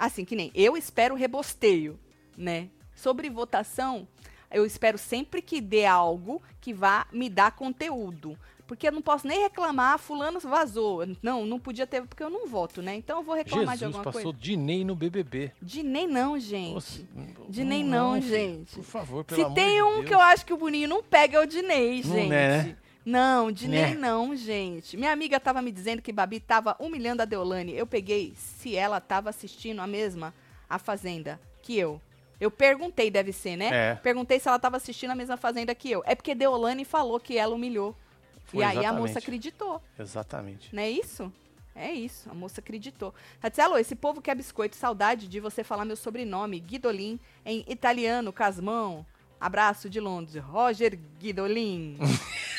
Assim 0.06 0.26
que 0.26 0.36
nem 0.36 0.52
eu 0.54 0.76
espero 0.76 1.16
rebosteio, 1.16 2.00
né? 2.38 2.70
Sobre 2.96 3.30
votação, 3.30 4.08
eu 4.52 4.66
espero 4.66 4.98
sempre 4.98 5.42
que 5.42 5.60
dê 5.62 5.86
algo 5.86 6.42
que 6.62 6.74
vá 6.74 7.08
me 7.12 7.30
dar 7.30 7.52
conteúdo. 7.56 8.38
Porque 8.66 8.88
eu 8.88 8.92
não 8.94 9.02
posso 9.02 9.28
nem 9.28 9.42
reclamar, 9.42 10.00
fulano 10.00 10.40
vazou. 10.40 11.06
Não, 11.22 11.46
não 11.46 11.60
podia 11.60 11.86
ter, 11.86 12.02
porque 12.04 12.24
eu 12.24 12.30
não 12.30 12.48
voto, 12.48 12.82
né? 12.82 12.96
Então 12.96 13.18
eu 13.20 13.24
vou 13.24 13.36
reclamar 13.36 13.76
de 13.76 13.80
Jesus 13.82 13.96
alguma 13.96 14.04
passou 14.04 14.32
coisa. 14.32 14.38
Dinei 14.40 14.86
no 14.86 14.96
BBB. 14.96 15.52
De 15.62 15.84
nem 15.84 16.08
não, 16.08 16.40
gente. 16.40 16.74
Nossa, 16.74 17.02
Dinei 17.50 17.84
não, 17.84 18.14
filho, 18.16 18.28
gente. 18.30 18.76
Por 18.76 18.84
favor, 18.84 19.24
pelo 19.26 19.40
Se 19.40 19.46
amor 19.46 19.56
tem 19.56 19.76
de 19.76 19.84
um 19.84 19.94
Deus. 19.96 20.06
que 20.08 20.14
eu 20.14 20.20
acho 20.22 20.46
que 20.46 20.54
o 20.54 20.58
Boninho 20.58 20.88
não 20.88 21.04
pega, 21.04 21.38
é 21.38 21.42
o 21.42 21.46
Dinei, 21.46 22.02
Não 22.04 22.14
gente. 22.16 22.30
né? 22.30 22.78
Não, 23.06 23.52
Dinei 23.52 23.88
Né? 23.88 23.96
não, 23.96 24.36
gente. 24.36 24.96
Minha 24.96 25.12
amiga 25.12 25.40
tava 25.40 25.62
me 25.62 25.72
dizendo 25.72 26.02
que 26.02 26.12
Babi 26.14 26.40
tava 26.40 26.76
humilhando 26.80 27.22
a 27.22 27.26
Deolane. 27.26 27.74
Eu 27.76 27.86
peguei 27.86 28.34
se 28.36 28.76
ela 28.76 29.02
tava 29.02 29.30
assistindo 29.30 29.80
a 29.82 29.88
mesma 29.88 30.34
A 30.70 30.80
Fazenda 30.80 31.40
que 31.62 31.78
eu. 31.78 32.02
Eu 32.40 32.50
perguntei, 32.52 33.10
deve 33.12 33.32
ser, 33.32 33.56
né? 33.56 33.70
É. 33.72 33.96
Perguntei 33.96 34.40
se 34.40 34.48
ela 34.48 34.60
tava 34.60 34.78
assistindo 34.78 35.12
a 35.12 35.16
mesma 35.16 35.38
Fazenda 35.38 35.74
que 35.76 35.90
eu. 35.92 36.04
É 36.06 36.16
porque 36.16 36.34
Deolane 36.36 36.84
falou 36.86 37.20
que 37.20 37.38
ela 37.38 37.56
humilhou. 37.56 37.96
Foi 38.46 38.60
e 38.60 38.64
aí 38.64 38.78
a 38.78 38.82
exatamente. 38.82 39.00
moça 39.08 39.20
acreditou. 39.20 39.82
Exatamente. 39.98 40.76
Não 40.76 40.84
é 40.84 40.90
isso? 40.90 41.32
É 41.76 41.92
isso, 41.92 42.30
a 42.30 42.36
moça 42.36 42.62
acreditou. 42.62 43.16
Tatielo, 43.42 43.78
esse 43.80 43.96
povo 43.96 44.22
quer 44.22 44.36
biscoito, 44.36 44.76
saudade 44.76 45.28
de 45.28 45.40
você 45.40 45.64
falar 45.64 45.86
meu 45.86 45.96
sobrenome, 45.96 46.60
Guidolin, 46.60 47.20
em 47.44 47.66
italiano, 47.68 48.32
Casmão. 48.32 49.04
Abraço 49.42 49.90
de 49.90 50.00
Londres, 50.00 50.36
Roger 50.44 50.98
Guidolin. 51.20 51.98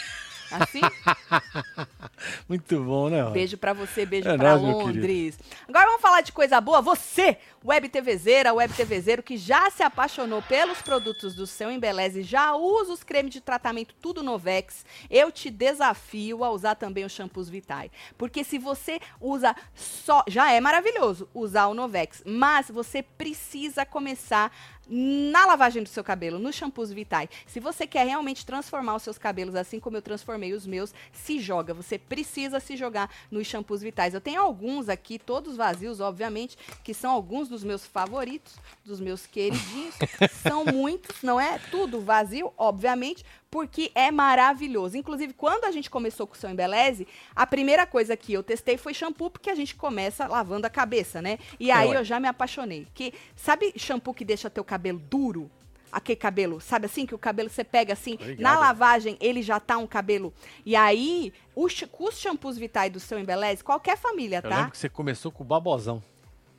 Assim? 0.51 0.81
Muito 2.49 2.83
bom, 2.83 3.09
né? 3.09 3.25
Beijo 3.31 3.57
pra 3.57 3.73
você, 3.73 4.07
beijo 4.07 4.29
É 4.29 4.37
meu 4.37 4.57
Londres. 4.57 5.39
Agora 5.69 5.87
vamos 5.87 6.01
falar 6.01 6.21
de 6.21 6.33
coisa 6.33 6.61
boa. 6.61 6.81
Você, 6.83 7.39
web 7.65 7.89
TVzeira, 7.89 8.53
web 8.53 8.73
TVzeiro, 8.73 9.23
que 9.23 9.37
já 9.37 9.71
se 9.71 9.83
apaixonou 9.83 10.43
pelos 10.43 10.81
produtos 10.83 11.35
do 11.35 11.47
seu 11.47 11.71
Embeleze, 11.71 12.23
já 12.23 12.55
usa 12.55 12.93
os 12.93 13.03
cremes 13.03 13.33
de 13.33 13.41
tratamento 13.41 13.95
tudo 14.01 14.23
Novex, 14.23 14.85
eu 15.11 15.31
te 15.31 15.51
desafio 15.51 16.45
a 16.45 16.51
usar 16.51 16.75
também 16.75 17.05
os 17.05 17.13
shampoos 17.13 17.49
Vitae. 17.49 17.91
Porque 18.17 18.45
se 18.45 18.59
você 18.59 19.01
usa 19.21 19.55
só, 19.75 20.25
já 20.29 20.53
é 20.53 20.61
maravilhoso 20.61 21.29
usar 21.35 21.67
o 21.67 21.75
Novex, 21.75 22.23
mas 22.25 22.71
você 22.71 23.03
precisa 23.03 23.85
começar 23.85 24.53
na 24.89 25.47
lavagem 25.47 25.83
do 25.83 25.89
seu 25.89 26.05
cabelo, 26.05 26.39
nos 26.39 26.55
shampoos 26.55 26.93
Vitae. 26.93 27.29
Se 27.47 27.61
você 27.61 27.87
quer 27.87 28.07
realmente 28.07 28.45
transformar 28.45 28.97
os 28.97 29.03
seus 29.03 29.19
cabelos 29.19 29.55
assim 29.55 29.81
como 29.81 29.97
eu 29.97 30.03
transformei 30.03 30.53
os 30.53 30.67
meus, 30.67 30.93
se 31.13 31.39
joga. 31.39 31.75
Você 31.75 31.99
precisa 31.99 32.61
se 32.61 32.77
jogar 32.77 33.11
nos 33.31 33.47
shampoos 33.47 33.83
Vitais. 33.83 34.15
Eu 34.15 34.21
tenho 34.21 34.41
alguns 34.41 34.89
aqui, 34.89 35.19
todos 35.19 35.57
vazios, 35.57 36.01
obviamente, 36.01 36.57
que 36.83 36.95
são 36.95 37.11
alguns 37.11 37.49
dos 37.49 37.65
meus 37.65 37.87
favoritos, 37.87 38.57
dos 38.85 39.01
meus 39.01 39.27
queridinhos. 39.27 39.95
são 40.43 40.65
muitos, 40.65 41.23
não 41.23 41.41
é? 41.41 41.59
Tudo 41.71 42.01
vazio, 42.01 42.53
obviamente, 42.57 43.25
porque 43.55 43.93
é 43.95 44.11
maravilhoso. 44.11 44.97
Inclusive, 44.97 45.33
quando 45.33 45.65
a 45.65 45.71
gente 45.71 45.89
começou 45.89 46.27
com 46.27 46.35
o 46.35 46.37
seu 46.37 46.51
Embeleze, 46.51 47.07
a 47.37 47.47
primeira 47.47 47.87
coisa 47.87 48.17
que 48.17 48.33
eu 48.33 48.43
testei 48.43 48.77
foi 48.77 48.93
shampoo, 48.93 49.31
porque 49.31 49.49
a 49.49 49.55
gente 49.55 49.77
começa 49.77 50.27
lavando 50.27 50.67
a 50.67 50.71
cabeça, 50.71 51.23
né? 51.23 51.39
E 51.61 51.71
aí 51.71 51.93
eu 51.93 52.03
já 52.03 52.19
me 52.19 52.27
apaixonei. 52.27 52.89
Que, 52.93 53.15
sabe 53.37 53.73
shampoo 53.77 54.13
que 54.13 54.25
deixa 54.25 54.51
teu 54.51 54.65
cabelo 54.65 54.99
duro? 54.99 55.49
Aquele 55.93 56.17
cabelo, 56.17 56.61
sabe 56.61 56.87
assim? 56.87 57.07
Que 57.07 57.15
o 57.15 57.19
cabelo 57.19 57.49
você 57.49 57.63
pega 57.63 57.93
assim, 57.93 58.17
Tô 58.17 58.25
ligado. 58.25 58.43
na 58.43 58.59
lavagem 58.59 59.17
ele 59.21 59.41
já 59.41 59.61
tá 59.61 59.79
um 59.79 59.87
cabelo. 59.87 60.35
E 60.67 60.75
aí, 60.75 61.33
os, 61.55 61.81
os 62.01 62.19
shampoos 62.19 62.59
Vitae 62.59 62.91
do 62.91 62.99
seu 62.99 63.21
Embeleze, 63.21 63.63
qualquer 63.63 63.97
família, 63.97 64.39
Eu 64.39 64.51
tá? 64.51 64.57
lembro 64.57 64.73
que 64.73 64.79
você 64.79 64.89
começou 64.89 65.31
com 65.31 65.45
o 65.45 65.47
babozão. 65.47 66.03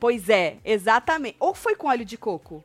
Pois 0.00 0.30
é, 0.30 0.56
exatamente. 0.64 1.36
Ou 1.38 1.54
foi 1.54 1.76
com 1.76 1.88
óleo 1.88 2.06
de 2.06 2.16
coco? 2.16 2.64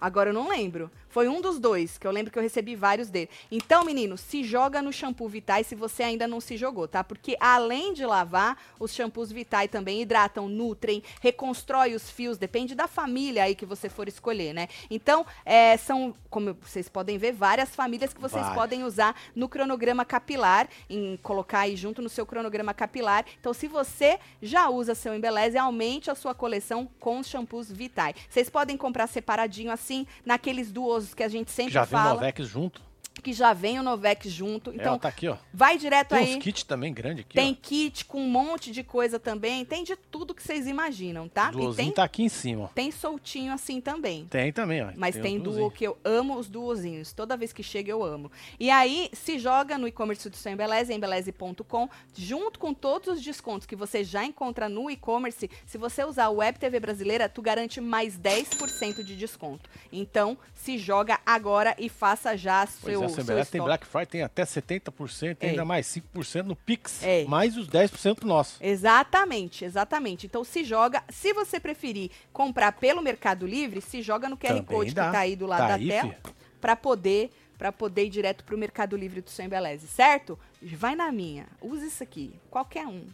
Agora 0.00 0.30
eu 0.30 0.34
não 0.34 0.48
lembro. 0.48 0.90
Foi 1.12 1.28
um 1.28 1.42
dos 1.42 1.58
dois, 1.58 1.98
que 1.98 2.06
eu 2.06 2.10
lembro 2.10 2.32
que 2.32 2.38
eu 2.38 2.42
recebi 2.42 2.74
vários 2.74 3.10
dele. 3.10 3.28
Então, 3.50 3.84
menino, 3.84 4.16
se 4.16 4.42
joga 4.42 4.80
no 4.80 4.90
shampoo 4.90 5.28
Vitae 5.28 5.62
se 5.62 5.74
você 5.74 6.02
ainda 6.02 6.26
não 6.26 6.40
se 6.40 6.56
jogou, 6.56 6.88
tá? 6.88 7.04
Porque 7.04 7.36
além 7.38 7.92
de 7.92 8.06
lavar, 8.06 8.56
os 8.80 8.94
shampoos 8.94 9.30
Vitae 9.30 9.68
também 9.68 10.00
hidratam, 10.00 10.48
nutrem, 10.48 11.02
reconstrói 11.20 11.94
os 11.94 12.10
fios, 12.10 12.38
depende 12.38 12.74
da 12.74 12.88
família 12.88 13.44
aí 13.44 13.54
que 13.54 13.66
você 13.66 13.90
for 13.90 14.08
escolher, 14.08 14.54
né? 14.54 14.68
Então, 14.90 15.26
é, 15.44 15.76
são, 15.76 16.14
como 16.30 16.54
vocês 16.54 16.88
podem 16.88 17.18
ver, 17.18 17.32
várias 17.32 17.74
famílias 17.74 18.14
que 18.14 18.20
vocês 18.20 18.40
Várias. 18.40 18.58
podem 18.58 18.82
usar 18.82 19.14
no 19.36 19.50
cronograma 19.50 20.06
capilar, 20.06 20.66
em 20.88 21.18
colocar 21.18 21.60
aí 21.60 21.76
junto 21.76 22.00
no 22.00 22.08
seu 22.08 22.24
cronograma 22.24 22.72
capilar. 22.72 23.26
Então, 23.38 23.52
se 23.52 23.68
você 23.68 24.18
já 24.40 24.70
usa 24.70 24.94
seu 24.94 25.14
Embeleze, 25.14 25.58
aumente 25.58 26.10
a 26.10 26.14
sua 26.14 26.34
coleção 26.34 26.88
com 26.98 27.18
os 27.18 27.26
shampoos 27.26 27.70
Vitae. 27.70 28.14
Vocês 28.30 28.48
podem 28.48 28.78
comprar 28.78 29.06
separadinho 29.08 29.70
assim, 29.70 30.06
naqueles 30.24 30.72
duosos 31.02 31.14
que 31.14 31.22
a 31.22 31.28
gente 31.28 31.50
sempre 31.50 31.72
Já 31.72 31.84
vem 31.84 31.98
o 31.98 32.02
fala, 32.02 32.14
Novex 32.14 32.46
junto. 32.46 32.82
Que 33.22 33.32
já 33.32 33.52
vem 33.52 33.78
o 33.78 33.82
Novex 33.82 34.28
junto. 34.30 34.70
Então, 34.70 34.82
Então, 34.82 34.98
tá 34.98 35.08
aqui, 35.08 35.28
ó. 35.28 35.36
vai 35.54 35.78
direto 35.78 36.10
Tem 36.10 36.18
aí. 36.18 36.36
uns 36.36 36.42
kits 36.42 36.64
também 36.64 36.92
grande 36.92 37.20
aqui, 37.22 37.34
Tem 37.34 37.52
ó. 37.52 37.56
kit 37.62 38.04
com 38.04 38.20
um 38.20 38.28
monte 38.28 38.70
de 38.72 38.82
coisa 38.82 39.18
também. 39.18 39.64
Tem 39.64 39.84
de 39.84 39.94
tudo 39.96 40.34
que 40.34 40.42
vocês 40.42 40.66
imaginam, 40.66 41.28
tá? 41.28 41.46
O 41.46 41.50
E 41.50 41.52
duozinho 41.52 41.74
tem, 41.88 41.92
tá 41.92 42.04
aqui 42.04 42.22
em 42.24 42.28
cima, 42.28 42.70
tem 42.74 42.90
soltinho 42.90 43.52
assim 43.52 43.80
também. 43.80 44.26
Tem 44.26 44.52
também, 44.52 44.82
ó. 44.82 44.90
Mas 44.96 45.16
tem, 45.16 45.36
o 45.38 45.42
duo 45.42 45.52
duozinho. 45.54 45.70
que 45.70 45.86
eu 45.86 45.96
amo 46.04 46.36
os 46.36 46.48
duozinhos. 46.48 47.12
Toda 47.12 47.36
vez 47.36 47.52
que 47.52 47.62
chega 47.62 47.90
eu 47.90 48.02
amo. 48.04 48.30
E 48.58 48.70
aí 48.70 49.08
se 49.12 49.38
joga 49.38 49.78
no 49.78 49.86
e-commerce 49.86 50.28
do 50.28 50.36
seu 50.36 50.52
Embeleze, 50.52 50.92
embeleze.com, 50.92 51.88
junto 52.14 52.58
com 52.58 52.74
todos 52.74 53.08
os 53.16 53.22
descontos 53.22 53.66
que 53.66 53.76
você 53.76 54.02
já 54.04 54.24
encontra 54.24 54.68
no 54.68 54.90
e-commerce. 54.90 55.50
Se 55.66 55.78
você 55.78 56.04
usar 56.04 56.28
o 56.28 56.36
Web 56.36 56.58
TV 56.58 56.80
Brasileira, 56.80 57.28
tu 57.28 57.40
garante 57.40 57.80
mais 57.80 58.18
10% 58.18 59.02
de 59.04 59.16
desconto. 59.16 59.68
Então, 59.92 60.36
se 60.54 60.78
joga 60.78 61.20
agora 61.24 61.74
e 61.78 61.88
faça 61.88 62.36
já 62.36 62.66
Pois 62.66 62.70
seu, 62.94 63.02
é, 63.04 63.08
seu 63.14 63.22
a 63.22 63.26
CBS 63.26 63.50
tem. 63.50 63.60
Black 63.62 63.86
Friday, 63.86 64.06
tem 64.06 64.22
até 64.22 64.44
70%, 64.44 65.36
É. 65.40 65.48
ainda 65.50 65.64
mais 65.64 65.86
5% 65.86 66.46
no 66.46 66.56
Pix, 66.56 67.02
É. 67.02 67.24
mais 67.24 67.56
os 67.56 67.68
10% 67.68 68.24
nosso. 68.24 68.56
Exatamente, 68.60 69.64
exatamente. 69.64 70.26
Então 70.26 70.44
se 70.44 70.64
joga, 70.64 71.02
se 71.08 71.32
você 71.32 71.58
preferir 71.60 72.10
comprar 72.32 72.72
pelo 72.72 73.00
Mercado 73.02 73.46
Livre, 73.46 73.80
se 73.80 74.02
joga 74.02 74.28
no 74.28 74.36
QR 74.36 74.48
Também 74.48 74.62
Code 74.64 74.94
dá. 74.94 75.06
que 75.06 75.12
tá 75.12 75.18
aí 75.20 75.36
do 75.36 75.46
lado 75.46 75.60
Tá 75.60 75.68
da 75.68 75.74
aí, 75.74 75.88
tela, 75.88 76.14
para 76.60 76.76
poder 76.76 77.30
para 77.58 77.70
poder 77.70 78.06
ir 78.06 78.10
direto 78.10 78.42
pro 78.42 78.58
Mercado 78.58 78.96
Livre 78.96 79.20
do 79.20 79.30
seu 79.30 79.44
Embeleze, 79.44 79.86
certo? 79.86 80.36
Vai 80.60 80.96
na 80.96 81.12
minha, 81.12 81.46
usa 81.60 81.86
isso 81.86 82.02
aqui, 82.02 82.34
qualquer 82.50 82.88
um. 82.88 83.04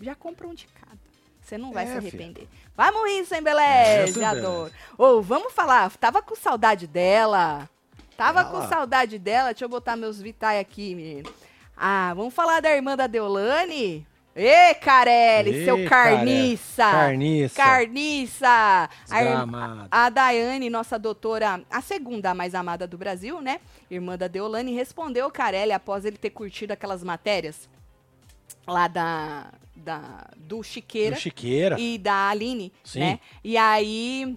Já 0.00 0.14
compra 0.14 0.46
um 0.46 0.54
de 0.54 0.68
cada. 0.68 0.96
Você 1.42 1.58
não 1.58 1.72
vai 1.72 1.84
É, 1.84 1.86
se 1.86 1.92
filha. 1.94 2.08
arrepender. 2.08 2.48
Vamos 2.76 3.02
rir, 3.10 3.24
seu 3.26 3.36
É, 3.36 3.40
Embeleze, 3.40 4.12
seu 4.12 4.24
adoro. 4.26 4.72
Ô, 4.96 5.20
vamos 5.22 5.52
falar, 5.52 5.90
tava 5.96 6.22
com 6.22 6.36
saudade 6.36 6.86
dela. 6.86 7.68
Tava 8.16 8.44
com 8.44 8.66
saudade 8.68 9.18
dela. 9.18 9.50
Deixa 9.52 9.64
eu 9.64 9.68
botar 9.68 9.96
meus 9.96 10.20
Vitae 10.20 10.58
aqui, 10.58 10.94
menino. 10.94 11.30
Ah, 11.76 12.12
vamos 12.14 12.32
falar 12.34 12.60
da 12.60 12.74
irmã 12.74 12.96
da 12.96 13.06
Deolane? 13.06 14.06
Ê, 14.34 14.74
Carelli, 14.74 15.62
Ê, 15.62 15.64
seu 15.64 15.88
carniça! 15.88 16.90
Carniça. 16.90 17.56
Carniça! 17.56 18.48
A, 18.48 18.88
Desgramado. 19.22 19.88
a 19.90 20.10
Daiane, 20.10 20.68
nossa 20.68 20.98
doutora, 20.98 21.62
a 21.70 21.80
segunda 21.80 22.34
mais 22.34 22.54
amada 22.54 22.86
do 22.86 22.98
Brasil, 22.98 23.40
né? 23.40 23.60
Irmã 23.90 24.16
da 24.18 24.28
Deolane, 24.28 24.74
respondeu 24.74 25.26
o 25.26 25.30
Carelli 25.30 25.72
após 25.72 26.04
ele 26.04 26.18
ter 26.18 26.28
curtido 26.30 26.72
aquelas 26.72 27.02
matérias 27.02 27.66
lá 28.66 28.88
da, 28.88 29.46
da 29.74 30.26
do 30.36 30.62
Chiqueira 30.62 31.16
Do 31.16 31.20
Chiqueira. 31.20 31.80
e 31.80 31.96
da 31.96 32.28
Aline, 32.28 32.70
Sim. 32.84 33.00
né? 33.00 33.20
E 33.42 33.56
aí, 33.56 34.36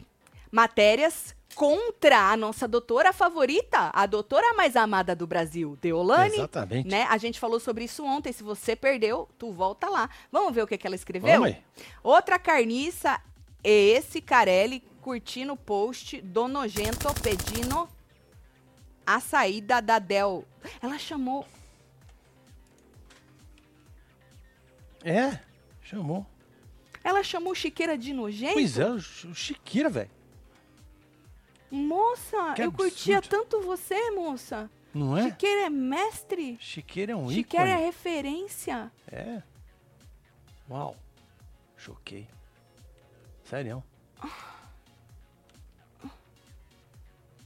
matérias 0.50 1.36
contra 1.56 2.32
a 2.32 2.38
nossa 2.38 2.68
doutora 2.68 3.12
favorita, 3.12 3.90
a 3.94 4.06
doutora 4.06 4.54
mais 4.54 4.76
amada 4.76 5.16
do 5.16 5.28
Brasil, 5.28 5.78
Deolane. 5.82 6.36
Exatamente. 6.36 6.88
Né? 6.88 7.06
A 7.10 7.18
gente 7.18 7.40
falou 7.40 7.60
sobre 7.60 7.84
isso 7.84 8.04
ontem. 8.06 8.32
Se 8.32 8.44
você 8.44 8.76
perdeu, 8.76 9.28
tu 9.38 9.52
volta 9.52 9.90
lá. 9.90 10.10
Vamos 10.32 10.54
ver 10.54 10.64
o 10.64 10.68
que, 10.68 10.78
que 10.78 10.88
ela 10.88 10.96
escreveu? 10.96 11.42
Outra 12.04 12.40
carniça 12.40 13.20
é 13.64 13.72
esse 13.72 14.22
Carelli 14.22 14.84
curtindo 15.02 15.54
o 15.54 15.58
post 15.58 16.22
do 16.22 16.48
Nojento 16.48 17.08
pedindo 17.22 17.90
a 19.06 19.20
saída 19.20 19.82
da 19.82 19.98
Del. 19.98 20.46
Ela 20.82 20.98
chamou. 21.00 21.46
É, 25.04 25.40
chamou. 25.82 26.26
Ela 27.04 27.24
chamou 27.24 27.56
Chiqueira 27.56 27.98
de 27.98 28.14
nojento? 28.14 28.54
Pois 28.54 28.78
é, 28.78 28.90
o 28.90 29.00
Chiqueira, 29.34 29.90
velho. 29.90 30.12
Moça, 31.72 32.54
Que 32.56 32.64
eu 32.64 32.72
curtia 32.72 33.18
absurdo. 33.20 33.38
tanto 33.44 33.62
você, 33.62 34.12
moça. 34.12 34.70
Não 34.94 35.16
é? 35.18 35.30
Chiqueira 35.30 35.62
é 35.68 35.70
mestre. 35.70 36.58
Chiqueira 36.60 37.12
é 37.12 37.16
um 37.16 37.30
Chiqueira 37.30 37.70
é 37.70 37.74
ícone. 37.74 37.86
referência. 37.86 38.92
É. 39.08 39.42
Uau. 40.70 40.96
Choquei. 41.78 42.28
Sério. 43.44 43.84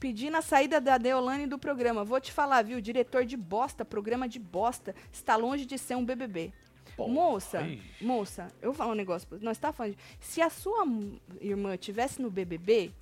Pedindo 0.00 0.36
a 0.36 0.42
saída 0.42 0.80
da 0.80 0.98
Deolane 0.98 1.46
do 1.46 1.58
programa. 1.58 2.04
Vou 2.04 2.20
te 2.20 2.30
falar, 2.32 2.62
viu? 2.62 2.80
Diretor 2.80 3.24
de 3.24 3.36
bosta, 3.36 3.84
programa 3.84 4.28
de 4.28 4.38
bosta, 4.38 4.94
está 5.12 5.34
longe 5.36 5.64
de 5.64 5.78
ser 5.78 5.96
um 5.96 6.04
BBB. 6.04 6.52
Pô, 6.96 7.08
moça, 7.08 7.60
moça, 8.00 8.52
eu 8.62 8.70
vou 8.70 8.74
falar 8.74 8.92
um 8.92 8.96
negócio. 8.96 9.26
Nós 9.40 9.58
tá 9.58 9.72
falando. 9.72 9.92
de- 9.96 9.98
Se 10.20 10.40
a 10.42 10.48
sua 10.50 10.84
irmã 11.40 11.76
tivesse 11.76 12.20
no 12.22 12.30
BBB, 12.30 12.92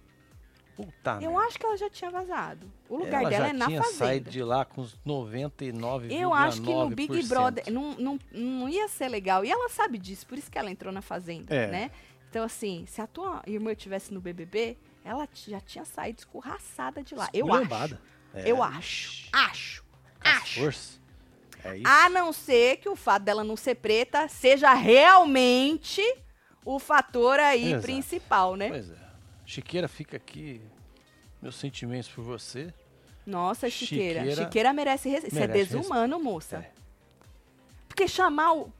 Puta 0.84 1.18
eu 1.22 1.30
merda. 1.32 1.46
acho 1.46 1.58
que 1.58 1.66
ela 1.66 1.76
já 1.76 1.90
tinha 1.90 2.10
vazado. 2.10 2.70
O 2.88 2.96
lugar 2.96 3.20
Ela 3.22 3.30
dela 3.30 3.44
já 3.46 3.50
é 3.50 3.52
na 3.52 3.66
tinha 3.66 3.82
fazenda. 3.82 3.98
saído 3.98 4.30
de 4.30 4.42
lá 4.42 4.64
com 4.64 4.80
os 4.82 4.98
99,9%. 5.06 6.10
Eu 6.10 6.32
acho 6.34 6.62
que 6.62 6.72
no 6.74 6.90
Big 6.90 7.22
Brother 7.28 7.72
não, 7.72 7.92
não, 7.94 8.18
não 8.30 8.68
ia 8.68 8.88
ser 8.88 9.08
legal. 9.08 9.44
E 9.44 9.50
ela 9.50 9.68
sabe 9.68 9.98
disso, 9.98 10.26
por 10.26 10.36
isso 10.38 10.50
que 10.50 10.58
ela 10.58 10.70
entrou 10.70 10.92
na 10.92 11.02
Fazenda, 11.02 11.54
É. 11.54 11.66
né? 11.68 11.90
Então, 12.28 12.44
assim, 12.44 12.84
se 12.86 13.00
a 13.00 13.06
tua 13.06 13.42
irmã 13.46 13.74
tivesse 13.74 14.12
no 14.12 14.20
BBB, 14.20 14.76
ela 15.04 15.28
já 15.34 15.60
tinha 15.60 15.84
saído 15.84 16.20
escorraçada 16.20 17.02
de 17.02 17.14
lá. 17.14 17.28
Eu 17.34 17.52
acho. 17.52 17.98
É. 18.34 18.50
Eu 18.50 18.62
acho. 18.62 19.28
Acho. 19.32 19.84
Acho. 20.20 20.60
Força. 20.60 20.98
É 21.64 21.76
isso. 21.76 21.86
A 21.86 22.08
não 22.08 22.32
ser 22.32 22.78
que 22.78 22.88
o 22.88 22.96
fato 22.96 23.22
dela 23.22 23.44
não 23.44 23.56
ser 23.56 23.74
preta 23.76 24.26
seja 24.28 24.72
realmente 24.72 26.02
o 26.64 26.78
fator 26.78 27.38
aí 27.38 27.68
Exato. 27.72 27.82
principal, 27.82 28.56
né? 28.56 28.68
Pois 28.68 28.90
é. 28.90 28.96
Chiqueira 29.44 29.86
fica 29.88 30.16
aqui. 30.16 30.62
Meus 31.42 31.56
sentimentos 31.56 32.08
por 32.08 32.22
você. 32.24 32.72
Nossa, 33.26 33.68
Chiqueira. 33.68 34.20
Chiqueira 34.20 34.44
Chiqueira 34.44 34.72
merece. 34.72 35.08
res- 35.08 35.24
Isso 35.24 35.38
é 35.38 35.46
desumano, 35.48 36.18
moça. 36.22 36.58
É. 36.58 36.70
Porque 37.88 38.06
chamar 38.08 38.52
o. 38.54 38.72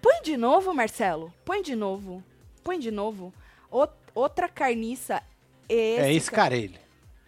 Põe 0.00 0.22
de 0.22 0.36
novo, 0.36 0.72
Marcelo. 0.72 1.32
Põe 1.44 1.60
de 1.62 1.74
novo. 1.74 2.22
Põe 2.62 2.78
de 2.78 2.90
novo. 2.90 3.34
Ou- 3.70 3.88
outra 4.14 4.48
carniça. 4.48 5.22
Esse 5.68 6.00
é 6.00 6.12
esse 6.14 6.30
ca- 6.30 6.36
Carelli. 6.42 6.78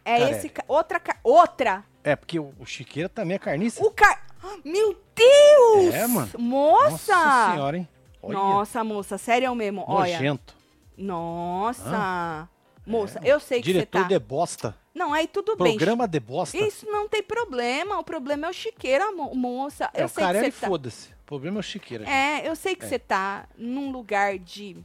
É 0.05 0.19
Carelli. 0.19 0.31
esse. 0.39 0.49
ca- 0.49 0.65
Outra. 0.67 1.01
ca- 1.01 1.19
Outra. 1.23 1.85
É, 2.03 2.17
porque 2.17 2.39
o, 2.39 2.55
o 2.59 2.65
Chiqueira 2.65 3.09
também 3.09 3.35
é 3.35 3.39
carniça. 3.39 3.85
O 3.85 3.91
car. 3.91 4.25
Meu 4.65 4.97
Deus! 5.15 5.95
É, 5.95 6.07
mano. 6.07 6.31
Moça! 6.39 7.15
Nossa 7.15 7.53
senhora, 7.53 7.77
hein? 7.77 7.89
Olha, 8.23 8.39
Nossa, 8.39 8.83
moça, 8.85 9.19
sério 9.19 9.55
mesmo. 9.55 9.85
Olha. 9.87 10.13
nojento. 10.15 10.55
Nossa. 10.97 12.49
Moça, 12.87 13.21
eu 13.23 13.39
sei 13.39 13.61
que 13.61 13.67
você 13.67 13.73
Diretor 13.75 14.03
tá. 14.03 14.09
de 14.09 14.19
bosta. 14.19 14.77
Não, 14.95 15.13
aí 15.13 15.29
tudo 15.29 15.55
bem. 15.57 15.77
Programa 15.77 16.09
de 16.09 16.19
bosta. 16.19 16.57
Isso 16.57 16.87
não 16.87 17.09
tem 17.09 17.23
problema. 17.23 17.99
O 17.99 18.05
problema 18.05 18.47
é 18.47 18.51
o 18.51 18.53
chiqueira, 18.53 19.13
mo- 19.13 19.35
moça. 19.35 19.91
É, 19.95 20.03
eu 20.03 20.07
o 20.07 20.09
sei 20.09 20.25
Carelli, 20.25 20.47
que 20.47 20.53
você 20.57 20.61
tá. 20.61 20.67
foda-se. 20.67 21.09
O 21.13 21.25
problema 21.31 21.59
é 21.59 21.61
o 21.61 21.63
Chiqueira. 21.63 22.05
gente. 22.05 22.13
É, 22.15 22.49
eu 22.49 22.57
sei 22.57 22.75
que 22.75 22.85
É. 22.85 22.89
você 22.89 22.99
tá 22.99 23.49
num 23.57 23.93
lugar 23.93 24.37
de. 24.39 24.77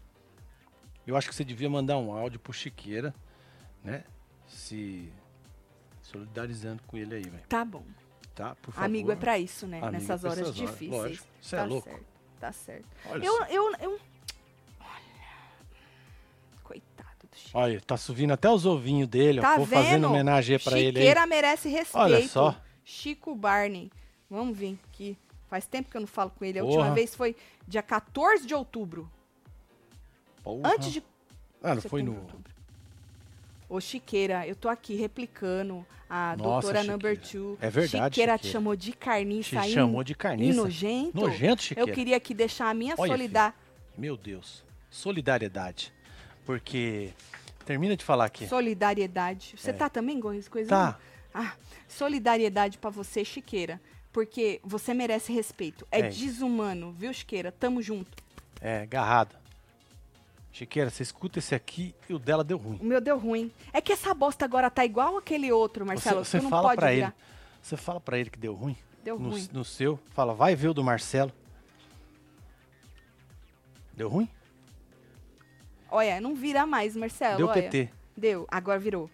Eu 1.07 1.15
acho 1.17 1.27
que 1.29 1.33
você 1.35 1.43
devia 1.43 1.69
mandar 1.69 1.97
um 1.97 2.11
áudio 2.11 2.39
pro 2.39 2.53
Chiqueira, 2.53 3.13
né? 3.83 4.03
Se 4.47 5.11
solidarizando 6.03 6.83
com 6.85 6.97
ele 6.97 7.15
aí, 7.15 7.23
velho. 7.23 7.43
Tá 7.49 7.65
bom. 7.65 7.83
Tá? 8.35 8.55
Por 8.61 8.71
favor. 8.73 8.85
Amigo 8.85 9.11
é 9.11 9.15
pra 9.15 9.39
isso, 9.39 9.65
né? 9.65 9.77
Amigo 9.79 9.93
Nessas 9.93 10.23
é 10.23 10.29
horas 10.29 10.53
difíceis. 10.53 10.91
lógico. 10.91 11.27
Cê 11.41 11.55
é 11.55 11.59
tá 11.59 11.65
louco. 11.65 11.89
certo. 11.89 12.05
Tá 12.39 12.51
certo. 12.51 12.85
Olha 13.09 13.25
Eu, 13.25 13.33
só. 13.37 13.45
eu, 13.45 13.73
eu. 13.79 13.99
Olha, 17.58 17.80
tá 17.80 17.95
subindo 17.95 18.32
até 18.34 18.49
os 18.49 18.66
ovinhos 18.66 19.08
dele, 19.08 19.39
Tá 19.39 19.53
ó. 19.53 19.58
Vou 19.60 19.66
fazendo 19.66 19.91
vendo? 19.91 20.08
homenagem 20.10 20.60
pra 20.60 20.78
ele. 20.78 20.99
Chiqueira 20.99 21.26
merece 21.26 21.70
respeito. 21.70 22.03
Olha 22.03 22.28
só. 22.28 22.60
Chico 22.84 23.34
Barney. 23.34 23.89
Vamos 24.30 24.58
vir 24.58 24.78
aqui. 24.91 25.18
Faz 25.49 25.66
tempo 25.66 25.89
que 25.89 25.95
eu 25.95 26.01
não 26.01 26.08
falo 26.08 26.32
com 26.32 26.43
ele. 26.43 26.60
A 26.60 26.64
Porra. 26.64 26.76
última 26.76 26.93
vez 26.93 27.16
foi 27.16 27.34
dia 27.66 27.82
14 27.82 28.45
de 28.45 28.53
outubro. 28.53 29.10
Porra. 30.43 30.74
Antes 30.74 30.91
de 30.91 31.03
Ah, 31.64 31.76
não 31.76 31.82
foi 31.82 32.03
no. 32.03 32.16
outubro. 32.16 32.53
Ô, 33.70 33.80
Chiqueira, 33.80 34.45
eu 34.45 34.56
tô 34.56 34.68
aqui 34.68 34.95
replicando 34.95 35.86
a 36.10 36.36
Nossa, 36.38 36.43
doutora 36.43 36.80
Chiqueira. 36.82 36.91
Number 36.91 37.18
Two. 37.22 37.58
É 37.62 37.70
verdade, 37.70 38.14
Chiqueira 38.16 38.38
te 38.38 38.41
Chiqueira. 38.41 38.53
chamou 38.60 38.76
de 38.76 38.91
carniça 38.91 39.49
Te 39.51 39.58
aí. 39.58 39.74
chamou 39.74 40.03
de 40.03 40.14
carniça. 40.14 40.62
nojento. 40.62 41.18
Nojento, 41.20 41.64
Chiqueira. 41.64 41.89
Eu 41.89 41.95
queria 41.95 42.18
aqui 42.18 42.34
deixar 42.34 42.70
a 42.70 42.74
minha 42.74 42.95
Olha, 42.97 43.12
solidar... 43.14 43.56
Meu 43.97 44.18
Deus. 44.18 44.64
Solidariedade. 44.89 45.93
Porque. 46.45 47.12
Termina 47.66 47.97
de 47.97 48.03
falar 48.05 48.26
aqui. 48.26 48.47
solidariedade. 48.47 49.55
Você 49.57 49.72
É. 49.72 49.74
tá 49.74 49.89
também, 49.89 50.20
Gorris? 50.20 50.47
Coisa 50.47 50.70
Tá. 50.70 50.99
Ah, 51.34 51.53
solidariedade 51.88 52.78
pra 52.78 52.89
você, 52.89 53.26
Chiqueira. 53.26 53.82
Porque 54.13 54.61
você 54.63 54.93
merece 54.93 55.34
respeito. 55.34 55.86
É, 55.91 55.99
É 55.99 56.09
desumano, 56.09 56.91
viu, 56.93 57.13
Chiqueira? 57.13 57.51
Tamo 57.51 57.82
junto. 57.82 58.24
É, 58.61 58.82
agarrado. 58.84 59.36
Chiqueira, 60.53 60.89
você 60.89 61.03
escuta 61.03 61.39
esse 61.39 61.53
aqui 61.53 61.93
e 62.09 62.13
o 62.13 62.20
dela 62.20 62.41
deu 62.41 62.57
ruim. 62.57 62.78
O 62.82 62.86
meu 62.86 63.01
deu 63.01 63.18
ruim. 63.20 63.51
É 63.74 63.82
que 63.82 63.91
essa 63.91 64.13
bosta 64.13 64.45
agora 64.45 64.70
tá 64.72 64.86
igual 64.86 65.18
aquele 65.18 65.51
outro, 65.51 65.86
Marcelo. 65.86 66.24
você 66.24 66.39
tu 66.39 66.43
não 66.43 66.49
fala 66.49 66.70
pode 66.70 66.78
pra 66.80 66.91
virar. 66.91 67.07
ele. 67.07 67.13
Você 67.61 67.76
fala 67.76 67.99
pra 67.99 68.18
ele 68.18 68.30
que 68.30 68.39
deu 68.39 68.53
ruim. 68.53 68.78
Deu 69.03 69.20
no, 69.20 69.32
ruim. 69.32 69.49
no 69.51 69.66
seu. 69.66 69.99
Fala, 70.13 70.34
vai 70.34 70.55
ver 70.55 70.70
o 70.70 70.74
do 70.74 70.82
Marcelo. 70.84 71.32
Deu 73.93 74.07
ruim? 74.09 74.30
Olha, 75.89 76.19
não 76.19 76.36
vira 76.36 76.65
mais, 76.65 76.95
Marcelo. 76.95 77.38
deu 77.38 77.47
olha. 77.47 77.63
PT. 77.63 77.89
Deu, 78.17 78.47
agora 78.49 78.79
virou. 78.79 79.09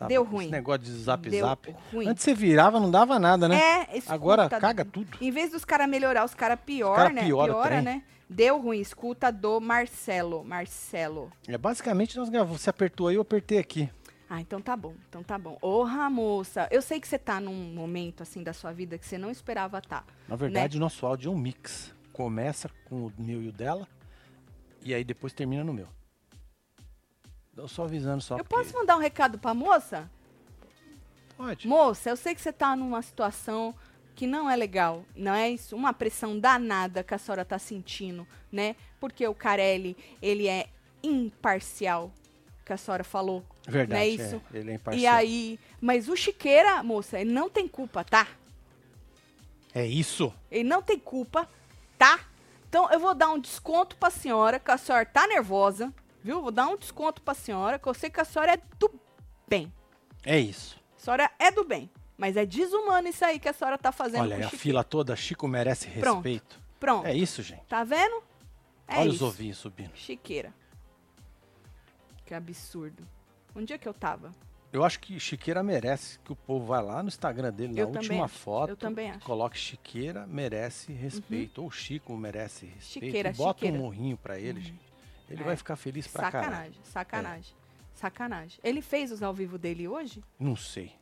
Tá 0.00 0.06
Deu 0.06 0.24
ruim. 0.24 0.44
Esse 0.44 0.52
negócio 0.52 0.80
de 0.80 0.92
zap 0.92 1.28
Deu 1.28 1.46
zap. 1.46 1.76
ruim. 1.92 2.08
Antes 2.08 2.24
você 2.24 2.32
virava, 2.32 2.80
não 2.80 2.90
dava 2.90 3.18
nada, 3.18 3.46
né? 3.46 3.60
É, 3.60 3.98
escuta, 3.98 4.14
Agora 4.14 4.48
caga 4.48 4.82
tudo. 4.82 5.18
Em 5.20 5.30
vez 5.30 5.50
dos 5.50 5.62
caras 5.62 5.86
melhorar, 5.86 6.24
os 6.24 6.32
caras 6.32 6.58
pior, 6.64 6.96
cara 6.96 7.10
né? 7.10 7.24
piora 7.24 7.52
Piora, 7.52 7.82
né? 7.82 8.02
Deu 8.26 8.58
ruim. 8.58 8.80
Escuta 8.80 9.30
do 9.30 9.60
Marcelo. 9.60 10.42
Marcelo. 10.42 11.30
É 11.46 11.58
basicamente 11.58 12.16
nós 12.16 12.30
gravamos. 12.30 12.62
Você 12.62 12.70
apertou 12.70 13.08
aí, 13.08 13.16
eu 13.16 13.20
apertei 13.20 13.58
aqui. 13.58 13.90
Ah, 14.28 14.40
então 14.40 14.58
tá 14.62 14.74
bom. 14.74 14.94
Então 15.08 15.22
tá 15.22 15.36
bom. 15.36 15.58
Ô, 15.60 15.84
moça, 16.08 16.66
eu 16.70 16.80
sei 16.80 16.98
que 16.98 17.06
você 17.06 17.18
tá 17.18 17.38
num 17.38 17.74
momento 17.74 18.22
assim 18.22 18.42
da 18.42 18.54
sua 18.54 18.72
vida 18.72 18.96
que 18.96 19.04
você 19.04 19.18
não 19.18 19.30
esperava 19.30 19.78
estar. 19.78 20.06
Na 20.26 20.36
verdade, 20.36 20.78
o 20.78 20.80
nosso 20.80 21.04
áudio 21.04 21.30
é 21.30 21.34
um 21.34 21.38
mix. 21.38 21.92
Começa 22.12 22.70
com 22.86 23.06
o 23.08 23.12
meu 23.18 23.42
e 23.42 23.48
o 23.48 23.52
dela. 23.52 23.86
E 24.82 24.94
aí 24.94 25.04
depois 25.04 25.34
termina 25.34 25.62
no 25.62 25.74
meu. 25.74 25.88
Tô 27.60 27.68
só 27.68 27.84
avisando 27.84 28.22
só. 28.22 28.38
Eu 28.38 28.44
porque- 28.44 28.54
posso 28.64 28.74
mandar 28.74 28.96
um 28.96 29.00
recado 29.00 29.38
pra 29.38 29.52
moça? 29.52 30.10
Pode. 31.36 31.68
Moça, 31.68 32.08
eu 32.08 32.16
sei 32.16 32.34
que 32.34 32.40
você 32.40 32.50
tá 32.52 32.74
numa 32.74 33.02
situação 33.02 33.74
que 34.14 34.26
não 34.26 34.48
é 34.50 34.56
legal, 34.56 35.04
não 35.14 35.34
é 35.34 35.50
isso? 35.50 35.76
Uma 35.76 35.92
pressão 35.92 36.38
danada 36.38 37.02
que 37.04 37.12
a 37.12 37.18
senhora 37.18 37.44
tá 37.44 37.58
sentindo, 37.58 38.26
né? 38.50 38.76
Porque 38.98 39.26
o 39.28 39.34
Carelli, 39.34 39.94
ele 40.22 40.48
é 40.48 40.68
imparcial, 41.02 42.10
que 42.64 42.72
a 42.72 42.76
senhora 42.78 43.04
falou. 43.04 43.44
Verdade. 43.68 43.90
não 43.92 43.96
é 43.98 44.08
isso? 44.08 44.42
é, 44.54 44.58
ele 44.58 44.70
é 44.70 44.74
imparcial. 44.74 45.02
E 45.02 45.06
aí, 45.06 45.60
mas 45.80 46.08
o 46.08 46.16
Chiqueira, 46.16 46.82
moça, 46.82 47.20
ele 47.20 47.30
não 47.30 47.50
tem 47.50 47.68
culpa, 47.68 48.02
tá? 48.04 48.26
É 49.74 49.86
isso. 49.86 50.32
Ele 50.50 50.64
não 50.68 50.80
tem 50.82 50.98
culpa, 50.98 51.46
tá? 51.98 52.20
Então 52.68 52.90
eu 52.90 52.98
vou 53.00 53.14
dar 53.14 53.30
um 53.30 53.38
desconto 53.38 53.96
pra 53.96 54.08
senhora, 54.10 54.58
que 54.58 54.70
a 54.70 54.78
senhora 54.78 55.04
tá 55.04 55.26
nervosa, 55.26 55.92
viu? 56.22 56.40
Vou 56.42 56.50
dar 56.50 56.68
um 56.68 56.76
desconto 56.76 57.22
pra 57.22 57.34
senhora, 57.34 57.78
que 57.78 57.86
eu 57.86 57.94
sei 57.94 58.10
que 58.10 58.20
a 58.20 58.24
senhora 58.24 58.54
é 58.54 58.60
do 58.78 58.90
bem. 59.48 59.72
É 60.24 60.38
isso. 60.38 60.78
A 60.96 61.00
senhora 61.00 61.30
é 61.38 61.50
do 61.50 61.64
bem. 61.64 61.90
Mas 62.16 62.36
é 62.36 62.44
desumano 62.44 63.08
isso 63.08 63.24
aí 63.24 63.38
que 63.40 63.48
a 63.48 63.52
senhora 63.52 63.78
tá 63.78 63.90
fazendo 63.90 64.20
Olha, 64.22 64.46
a 64.46 64.50
fila 64.50 64.84
toda, 64.84 65.16
Chico 65.16 65.48
merece 65.48 65.88
Pronto. 65.88 66.16
respeito. 66.16 66.60
Pronto. 66.78 67.06
É 67.06 67.14
isso, 67.14 67.42
gente. 67.42 67.64
Tá 67.64 67.82
vendo? 67.82 68.22
É 68.86 68.98
Olha 68.98 69.08
os 69.08 69.16
isso. 69.16 69.26
ovinhos 69.26 69.56
subindo. 69.58 69.92
Chiqueira. 69.94 70.52
Que 72.26 72.34
absurdo. 72.34 73.06
Onde 73.54 73.72
é 73.72 73.78
que 73.78 73.88
eu 73.88 73.94
tava? 73.94 74.34
Eu 74.72 74.84
acho 74.84 75.00
que 75.00 75.18
Chiqueira 75.18 75.62
merece 75.64 76.18
que 76.20 76.30
o 76.30 76.36
povo 76.36 76.66
vá 76.66 76.80
lá 76.80 77.02
no 77.02 77.08
Instagram 77.08 77.52
dele, 77.52 77.72
na 77.74 77.80
Eu 77.80 77.88
última 77.88 78.28
foto, 78.28 78.70
eu 78.70 78.76
também 78.76 79.10
acho. 79.10 79.26
coloque 79.26 79.58
Chiqueira 79.58 80.26
merece 80.28 80.92
respeito, 80.92 81.60
ou 81.62 81.70
Chico 81.72 82.16
merece 82.16 82.66
respeito, 82.66 83.06
Chiqueira, 83.06 83.32
bota 83.32 83.58
Chiqueira. 83.60 83.76
um 83.76 83.80
morrinho 83.80 84.16
pra 84.16 84.38
ele, 84.38 84.60
gente. 84.60 84.89
Ele 85.30 85.42
É. 85.42 85.44
vai 85.44 85.56
ficar 85.56 85.76
feliz 85.76 86.06
pra 86.08 86.30
caralho. 86.30 86.50
Sacanagem, 86.52 86.80
sacanagem. 86.84 87.54
Sacanagem. 87.94 88.60
Ele 88.62 88.82
fez 88.82 89.12
os 89.12 89.22
ao 89.22 89.32
vivo 89.32 89.56
dele 89.58 89.86
hoje? 89.86 90.22
Não 90.38 90.56
sei. 90.56 90.92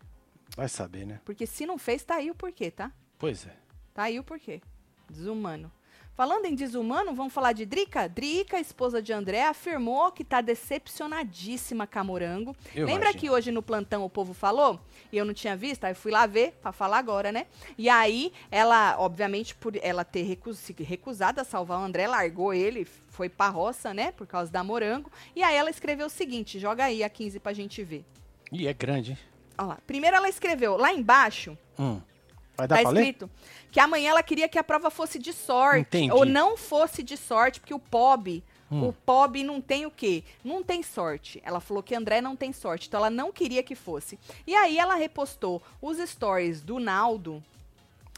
Vai 0.56 0.68
saber, 0.68 1.06
né? 1.06 1.20
Porque 1.24 1.46
se 1.46 1.64
não 1.66 1.78
fez, 1.78 2.04
tá 2.04 2.16
aí 2.16 2.30
o 2.30 2.34
porquê, 2.34 2.70
tá? 2.70 2.90
Pois 3.18 3.46
é. 3.46 3.56
Tá 3.94 4.04
aí 4.04 4.18
o 4.18 4.24
porquê. 4.24 4.60
Desumano. 5.08 5.70
Falando 6.18 6.46
em 6.46 6.54
desumano, 6.56 7.14
vamos 7.14 7.32
falar 7.32 7.52
de 7.52 7.64
Drica? 7.64 8.08
Drica, 8.08 8.58
esposa 8.58 9.00
de 9.00 9.12
André, 9.12 9.44
afirmou 9.44 10.10
que 10.10 10.24
tá 10.24 10.40
decepcionadíssima 10.40 11.86
com 11.86 11.96
a 12.00 12.02
Morango. 12.02 12.56
Eu 12.74 12.86
Lembra 12.86 13.04
imagino. 13.10 13.20
que 13.20 13.30
hoje 13.30 13.52
no 13.52 13.62
plantão 13.62 14.02
o 14.04 14.10
povo 14.10 14.34
falou? 14.34 14.80
E 15.12 15.16
eu 15.16 15.24
não 15.24 15.32
tinha 15.32 15.56
visto, 15.56 15.84
aí 15.84 15.94
fui 15.94 16.10
lá 16.10 16.26
ver, 16.26 16.58
pra 16.60 16.72
falar 16.72 16.98
agora, 16.98 17.30
né? 17.30 17.46
E 17.78 17.88
aí, 17.88 18.32
ela, 18.50 18.96
obviamente, 18.98 19.54
por 19.54 19.74
ela 19.80 20.04
ter 20.04 20.22
recu- 20.22 20.54
se 20.54 20.74
recusado 20.82 21.40
a 21.40 21.44
salvar 21.44 21.78
o 21.78 21.84
André, 21.84 22.08
largou 22.08 22.52
ele, 22.52 22.84
foi 22.84 23.28
pra 23.28 23.48
roça, 23.48 23.94
né? 23.94 24.10
Por 24.10 24.26
causa 24.26 24.50
da 24.50 24.64
Morango. 24.64 25.12
E 25.36 25.42
aí 25.44 25.54
ela 25.54 25.70
escreveu 25.70 26.06
o 26.08 26.10
seguinte, 26.10 26.58
joga 26.58 26.82
aí 26.86 27.04
a 27.04 27.08
15 27.08 27.38
pra 27.38 27.52
gente 27.52 27.84
ver. 27.84 28.04
Ih, 28.50 28.66
é 28.66 28.72
grande, 28.74 29.12
hein? 29.12 29.18
Olha 29.56 29.68
lá. 29.68 29.78
Primeiro 29.86 30.16
ela 30.16 30.28
escreveu, 30.28 30.76
lá 30.76 30.92
embaixo, 30.92 31.56
Hum. 31.78 32.00
Vai 32.58 32.66
dar 32.66 32.76
tá 32.76 32.82
pra 32.82 32.90
ler? 32.90 33.00
escrito 33.02 33.30
que 33.70 33.78
amanhã 33.80 34.10
ela 34.10 34.22
queria 34.22 34.48
que 34.48 34.58
a 34.58 34.64
prova 34.64 34.90
fosse 34.90 35.18
de 35.18 35.32
sorte. 35.32 35.80
Entendi. 35.80 36.12
Ou 36.12 36.24
não 36.26 36.56
fosse 36.56 37.02
de 37.02 37.16
sorte, 37.16 37.60
porque 37.60 37.72
o 37.72 37.78
POB, 37.78 38.42
Hum. 38.70 38.88
o 38.88 38.92
POB 38.92 39.44
não 39.44 39.60
tem 39.62 39.86
o 39.86 39.90
quê? 39.90 40.22
Não 40.44 40.62
tem 40.62 40.82
sorte. 40.82 41.40
Ela 41.44 41.60
falou 41.60 41.82
que 41.82 41.94
André 41.94 42.20
não 42.20 42.36
tem 42.36 42.52
sorte, 42.52 42.88
então 42.88 42.98
ela 42.98 43.08
não 43.08 43.32
queria 43.32 43.62
que 43.62 43.74
fosse. 43.74 44.18
E 44.46 44.54
aí 44.54 44.76
ela 44.76 44.94
repostou 44.94 45.62
os 45.80 45.96
stories 45.98 46.60
do 46.60 46.78
Naldo, 46.78 47.42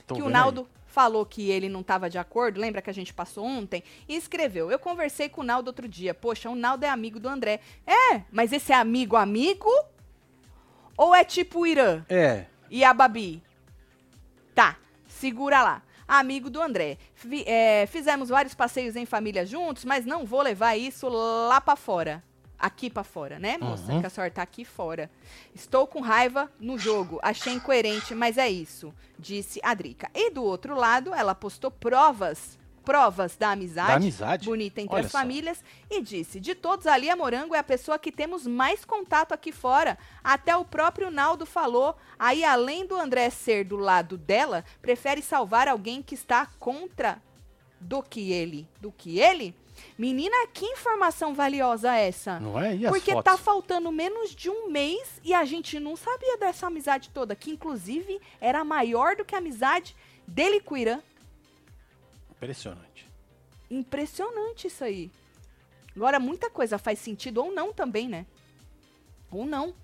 Tô 0.06 0.14
que 0.16 0.22
o 0.22 0.28
Naldo 0.28 0.68
falou 0.86 1.24
que 1.24 1.50
ele 1.50 1.68
não 1.68 1.82
estava 1.82 2.10
de 2.10 2.18
acordo, 2.18 2.60
lembra 2.60 2.82
que 2.82 2.90
a 2.90 2.94
gente 2.94 3.14
passou 3.14 3.44
ontem? 3.44 3.82
E 4.08 4.16
escreveu: 4.16 4.70
Eu 4.72 4.78
conversei 4.78 5.28
com 5.28 5.40
o 5.42 5.44
Naldo 5.44 5.68
outro 5.68 5.86
dia. 5.86 6.12
Poxa, 6.14 6.50
o 6.50 6.56
Naldo 6.56 6.84
é 6.84 6.88
amigo 6.88 7.20
do 7.20 7.28
André. 7.28 7.60
É, 7.86 8.22
mas 8.32 8.52
esse 8.52 8.72
é 8.72 8.76
amigo 8.76 9.14
amigo? 9.14 9.70
Ou 10.96 11.14
é 11.14 11.22
tipo 11.24 11.60
o 11.60 11.66
Irã? 11.66 12.04
aí. 12.08 12.16
É. 12.16 12.46
E 12.68 12.84
a 12.84 12.92
Babi? 12.92 13.40
Tá, 14.54 14.76
segura 15.06 15.62
lá. 15.62 15.82
Amigo 16.06 16.50
do 16.50 16.60
André. 16.60 16.98
É, 17.46 17.86
fizemos 17.86 18.28
vários 18.28 18.54
passeios 18.54 18.96
em 18.96 19.06
família 19.06 19.46
juntos, 19.46 19.84
mas 19.84 20.04
não 20.04 20.26
vou 20.26 20.42
levar 20.42 20.76
isso 20.76 21.08
lá 21.08 21.60
pra 21.60 21.76
fora. 21.76 22.22
Aqui 22.58 22.90
pra 22.90 23.02
fora, 23.02 23.38
né, 23.38 23.56
moça? 23.56 23.90
Uhum. 23.90 24.00
Que 24.00 24.06
a 24.06 24.10
senhora 24.10 24.30
tá 24.30 24.42
aqui 24.42 24.66
fora. 24.66 25.10
Estou 25.54 25.86
com 25.86 26.00
raiva 26.00 26.50
no 26.60 26.76
jogo. 26.78 27.18
Achei 27.22 27.54
incoerente, 27.54 28.14
mas 28.14 28.36
é 28.36 28.50
isso, 28.50 28.92
disse 29.18 29.60
a 29.62 29.72
Drica. 29.72 30.10
E 30.14 30.30
do 30.30 30.44
outro 30.44 30.74
lado, 30.74 31.14
ela 31.14 31.34
postou 31.34 31.70
provas. 31.70 32.58
Provas 32.84 33.36
da 33.36 33.50
amizade, 33.50 33.88
Da 33.88 33.94
amizade? 33.96 34.46
bonita 34.46 34.80
entre 34.80 34.94
Olha 34.96 35.04
as 35.06 35.12
só. 35.12 35.18
famílias 35.18 35.62
e 35.90 36.00
disse: 36.00 36.40
De 36.40 36.54
todos 36.54 36.86
ali, 36.86 37.10
a 37.10 37.16
Morango 37.16 37.54
é 37.54 37.58
a 37.58 37.64
pessoa 37.64 37.98
que 37.98 38.10
temos 38.10 38.46
mais 38.46 38.84
contato 38.84 39.32
aqui 39.32 39.52
fora. 39.52 39.98
Até 40.24 40.56
o 40.56 40.64
próprio 40.64 41.10
Naldo 41.10 41.44
falou. 41.44 41.96
Aí, 42.18 42.42
além 42.42 42.86
do 42.86 42.96
André 42.96 43.28
ser 43.30 43.64
do 43.64 43.76
lado 43.76 44.16
dela, 44.16 44.64
prefere 44.80 45.20
salvar 45.22 45.68
alguém 45.68 46.02
que 46.02 46.14
está 46.14 46.46
contra 46.58 47.22
do 47.80 48.02
que 48.02 48.32
ele. 48.32 48.66
Do 48.80 48.90
que 48.90 49.18
ele? 49.20 49.54
Menina, 49.96 50.34
que 50.52 50.66
informação 50.66 51.32
valiosa 51.34 51.94
essa? 51.94 52.38
Não 52.40 52.58
é? 52.60 52.76
E 52.76 52.86
as 52.86 52.92
Porque 52.92 53.12
fotos? 53.12 53.32
tá 53.32 53.38
faltando 53.38 53.90
menos 53.90 54.34
de 54.34 54.50
um 54.50 54.68
mês 54.70 55.20
e 55.24 55.32
a 55.32 55.44
gente 55.44 55.80
não 55.80 55.96
sabia 55.96 56.36
dessa 56.36 56.66
amizade 56.66 57.10
toda, 57.14 57.34
que 57.34 57.50
inclusive 57.50 58.20
era 58.40 58.62
maior 58.64 59.16
do 59.16 59.24
que 59.24 59.34
a 59.34 59.38
amizade 59.38 59.96
dele 60.26 60.60
com 60.60 60.74
o 60.74 60.78
Irã. 60.78 61.00
Impressionante. 62.40 63.06
Impressionante 63.70 64.66
isso 64.66 64.82
aí. 64.82 65.12
Agora, 65.94 66.18
muita 66.18 66.48
coisa 66.48 66.78
faz 66.78 66.98
sentido 66.98 67.44
ou 67.44 67.52
não 67.52 67.70
também, 67.70 68.08
né? 68.08 68.24
Ou 69.30 69.44
não. 69.44 69.74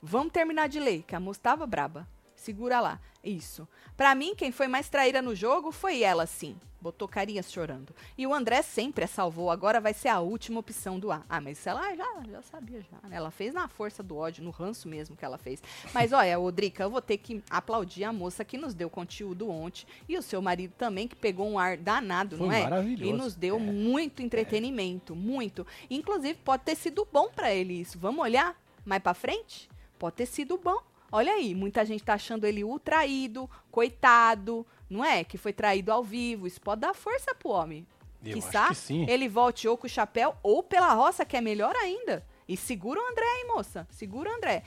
Vamos 0.00 0.32
terminar 0.32 0.68
de 0.68 0.80
ler, 0.80 1.02
que 1.02 1.14
a 1.14 1.20
moça 1.20 1.40
tava 1.42 1.66
braba. 1.66 2.08
Segura 2.34 2.80
lá. 2.80 2.98
Isso. 3.22 3.68
Pra 3.94 4.14
mim, 4.14 4.34
quem 4.34 4.50
foi 4.50 4.66
mais 4.66 4.88
traíra 4.88 5.20
no 5.20 5.34
jogo 5.34 5.70
foi 5.70 6.02
ela, 6.02 6.26
sim. 6.26 6.58
Botou 6.84 7.08
carinhas 7.08 7.50
chorando. 7.50 7.94
E 8.18 8.26
o 8.26 8.34
André 8.34 8.60
sempre 8.60 9.04
a 9.04 9.06
salvou. 9.08 9.50
Agora 9.50 9.80
vai 9.80 9.94
ser 9.94 10.08
a 10.08 10.20
última 10.20 10.60
opção 10.60 11.00
do 11.00 11.10
A. 11.10 11.22
Ah, 11.30 11.40
mas 11.40 11.66
ela 11.66 11.96
já, 11.96 12.22
já 12.30 12.42
sabia 12.42 12.82
já. 12.82 13.08
né? 13.08 13.16
Ela 13.16 13.30
fez 13.30 13.54
na 13.54 13.66
força 13.68 14.02
do 14.02 14.18
ódio, 14.18 14.44
no 14.44 14.50
ranço 14.50 14.86
mesmo 14.86 15.16
que 15.16 15.24
ela 15.24 15.38
fez. 15.38 15.62
Mas 15.94 16.12
olha, 16.12 16.38
Odrica, 16.38 16.82
eu 16.82 16.90
vou 16.90 17.00
ter 17.00 17.16
que 17.16 17.42
aplaudir 17.48 18.04
a 18.04 18.12
moça 18.12 18.44
que 18.44 18.58
nos 18.58 18.74
deu 18.74 18.90
conteúdo 18.90 19.48
ontem. 19.48 19.86
E 20.06 20.18
o 20.18 20.20
seu 20.20 20.42
marido 20.42 20.74
também, 20.76 21.08
que 21.08 21.16
pegou 21.16 21.48
um 21.48 21.58
ar 21.58 21.78
danado, 21.78 22.36
Foi 22.36 22.46
não 22.48 22.52
é? 22.52 22.64
maravilhoso. 22.64 23.10
E 23.10 23.16
nos 23.16 23.34
deu 23.34 23.56
É. 23.56 23.58
muito 23.58 24.22
entretenimento, 24.22 25.16
muito. 25.16 25.66
Inclusive, 25.88 26.38
pode 26.44 26.64
ter 26.64 26.76
sido 26.76 27.08
bom 27.10 27.30
pra 27.34 27.50
ele 27.54 27.80
isso. 27.80 27.98
Vamos 27.98 28.20
olhar 28.22 28.54
mais 28.84 29.02
pra 29.02 29.14
frente? 29.14 29.70
Pode 29.98 30.16
ter 30.16 30.26
sido 30.26 30.58
bom. 30.58 30.82
Olha 31.10 31.32
aí, 31.32 31.54
muita 31.54 31.82
gente 31.86 32.04
tá 32.04 32.12
achando 32.14 32.44
ele 32.44 32.62
o 32.64 32.78
traído, 32.78 33.48
coitado, 33.70 34.66
não 34.88 35.04
é? 35.04 35.24
Que 35.24 35.36
foi 35.38 35.52
traído 35.52 35.90
ao 35.92 36.02
vivo. 36.02 36.46
Isso 36.46 36.60
pode 36.60 36.80
dar 36.82 36.94
força 36.94 37.34
pro 37.34 37.50
homem. 37.50 37.86
Eu 38.24 38.34
Quiçá, 38.34 38.68
acho 38.68 38.80
que 38.80 38.86
sim. 38.86 39.06
ele 39.08 39.28
volte 39.28 39.68
ou 39.68 39.76
com 39.76 39.86
o 39.86 39.90
chapéu 39.90 40.34
ou 40.42 40.62
pela 40.62 40.92
roça, 40.94 41.24
que 41.24 41.36
é 41.36 41.40
melhor 41.40 41.74
ainda. 41.76 42.24
E 42.48 42.56
segura 42.56 43.00
o 43.00 43.06
André, 43.10 43.24
hein, 43.38 43.46
moça? 43.48 43.86
Segura 43.90 44.30
o 44.30 44.34
André. 44.34 44.62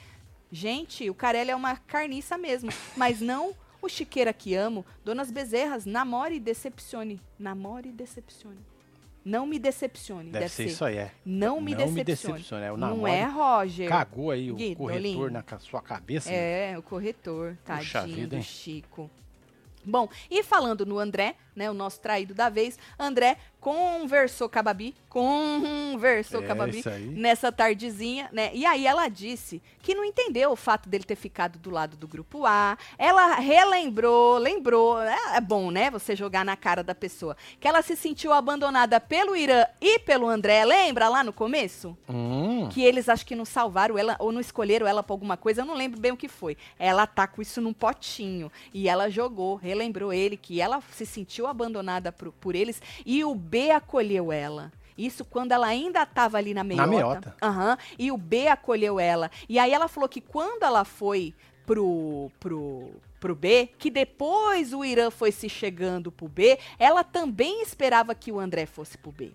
Gente, 0.52 1.10
o 1.10 1.14
Carelli 1.16 1.52
é 1.52 1.56
uma 1.56 1.76
carniça 1.76 2.38
mesmo. 2.38 2.70
Mas 2.96 3.20
não 3.20 3.56
o 3.82 3.90
Chiqueira 3.90 4.32
que 4.32 4.54
amo. 4.54 4.86
Donas 5.04 5.32
Bezerras, 5.32 5.86
namore 5.86 6.36
e 6.36 6.40
decepcione. 6.40 7.20
Namore 7.40 7.90
e 7.90 7.92
decepcione. 7.92 8.60
Não 9.26 9.46
me 9.46 9.60
decepcione. 9.60 10.32
Deve, 10.32 10.48
ser, 10.48 10.68
isso 10.68 10.86
aí, 10.86 10.98
é. 10.98 11.12
Não 11.26 11.60
me 11.60 11.76
Não 11.76 11.88
me 11.90 12.02
decepcione. 12.04 12.36
decepcione, 12.36 12.64
é 12.64 12.78
não 12.78 13.06
é, 13.06 13.26
Roger. 13.26 13.90
Cagou 13.90 14.32
aí 14.32 14.50
o 14.50 14.56
Guido, 14.56 14.78
corretor 14.78 15.30
na 15.30 15.44
sua 15.60 15.82
cabeça. 15.82 16.30
né? 16.30 16.72
É, 16.72 16.78
o 16.78 16.82
corretor, 16.82 17.58
Puxa 17.66 18.00
tadinho 18.02 18.16
vida, 18.16 18.38
do? 18.38 18.44
Chico. 18.44 19.12
Bom, 19.88 20.10
e 20.30 20.44
falando 20.44 20.86
no 20.86 21.00
André, 21.00 21.36
né, 21.56 21.72
o 21.72 21.74
nosso 21.74 22.02
traído 22.02 22.34
da 22.34 22.50
vez, 22.50 22.78
André 23.00 23.38
conversou 23.60 24.48
com 24.48 24.60
a 24.60 24.64
Babi, 24.64 24.96
conversou 25.10 26.42
com 26.42 26.52
a 26.52 26.52
É, 26.52 26.56
Babi 26.56 26.84
nessa 27.14 27.52
tardezinha, 27.52 28.30
né? 28.32 28.52
E 28.54 28.66
aí 28.66 28.86
ela 28.86 29.08
disse 29.10 29.62
que 29.82 29.96
não 29.96 30.04
entendeu 30.04 30.52
o 30.52 30.56
fato 30.56 30.88
dele 30.88 31.04
ter 31.04 31.16
ficado 31.16 31.58
do 31.60 31.70
lado 31.70 31.98
do 31.98 32.08
grupo 32.08 32.46
A. 32.46 32.78
Ela 32.98 33.36
relembrou, 33.36 34.38
lembrou, 34.38 35.02
é, 35.02 35.38
é 35.38 35.42
bom, 35.42 35.72
né, 35.72 35.90
você 35.90 36.16
jogar 36.16 36.44
na 36.46 36.56
cara 36.56 36.84
da 36.84 36.94
pessoa, 36.94 37.36
que 37.60 37.68
ela 37.68 37.82
se 37.82 37.96
sentiu 37.96 38.34
abandonada 38.34 39.00
pelo 39.00 39.36
Irã 39.36 39.66
e 39.82 40.00
pelo 40.00 40.28
André, 40.28 40.64
lembra 40.66 41.10
lá 41.10 41.24
no 41.24 41.34
começo? 41.34 41.98
Hum, 42.10 42.70
que 42.70 42.84
eles 42.84 43.10
acho 43.10 43.26
que 43.26 43.36
não 43.36 43.46
salvaram 43.46 43.98
ela 43.98 44.16
ou 44.20 44.32
não 44.32 44.42
escolheram 44.42 44.86
ela 44.88 45.02
pra 45.02 45.14
alguma 45.14 45.38
coisa, 45.38 45.62
eu 45.62 45.66
não 45.66 45.74
lembro 45.74 46.00
bem 46.00 46.12
o 46.12 46.18
que 46.18 46.28
foi. 46.28 46.58
Ela 46.78 47.08
tá 47.08 47.26
com 47.28 47.42
isso 47.42 47.62
num 47.62 47.74
potinho 47.74 48.52
e 48.74 48.88
ela 48.90 49.10
jogou, 49.10 49.56
relembrou 49.56 50.14
ele 50.14 50.38
que 50.38 50.62
ela 50.62 50.82
se 50.92 51.06
sentiu 51.06 51.48
abandonada 51.48 52.12
por, 52.12 52.32
por 52.34 52.56
eles 52.56 52.82
e 53.06 53.24
o 53.24 53.34
B 53.48 53.72
acolheu 53.72 54.32
ela. 54.32 54.72
Isso 54.98 55.24
quando 55.24 55.52
ela 55.52 55.68
ainda 55.68 56.04
estava 56.04 56.38
ali 56.38 56.54
na 56.54 56.64
meiota. 56.64 56.90
meiota. 56.90 57.36
Aham, 57.42 57.78
e 58.00 58.12
o 58.12 58.18
B 58.18 58.48
acolheu 58.48 59.00
ela. 59.00 59.30
E 59.48 59.60
aí 59.60 59.72
ela 59.72 59.88
falou 59.88 60.10
que 60.10 60.20
quando 60.20 60.64
ela 60.64 60.84
foi 60.84 61.34
pro, 61.66 62.32
pro, 62.40 62.90
pro 63.20 63.36
B, 63.36 63.70
que 63.78 63.92
depois 63.92 64.74
o 64.74 64.84
Irã 64.84 65.12
foi 65.12 65.32
se 65.32 65.48
chegando 65.48 66.12
pro 66.12 66.28
B, 66.28 66.58
ela 66.80 67.04
também 67.04 67.62
esperava 67.62 68.16
que 68.16 68.32
o 68.32 68.40
André 68.40 68.66
fosse 68.66 68.98
pro 68.98 69.12
B. 69.12 69.32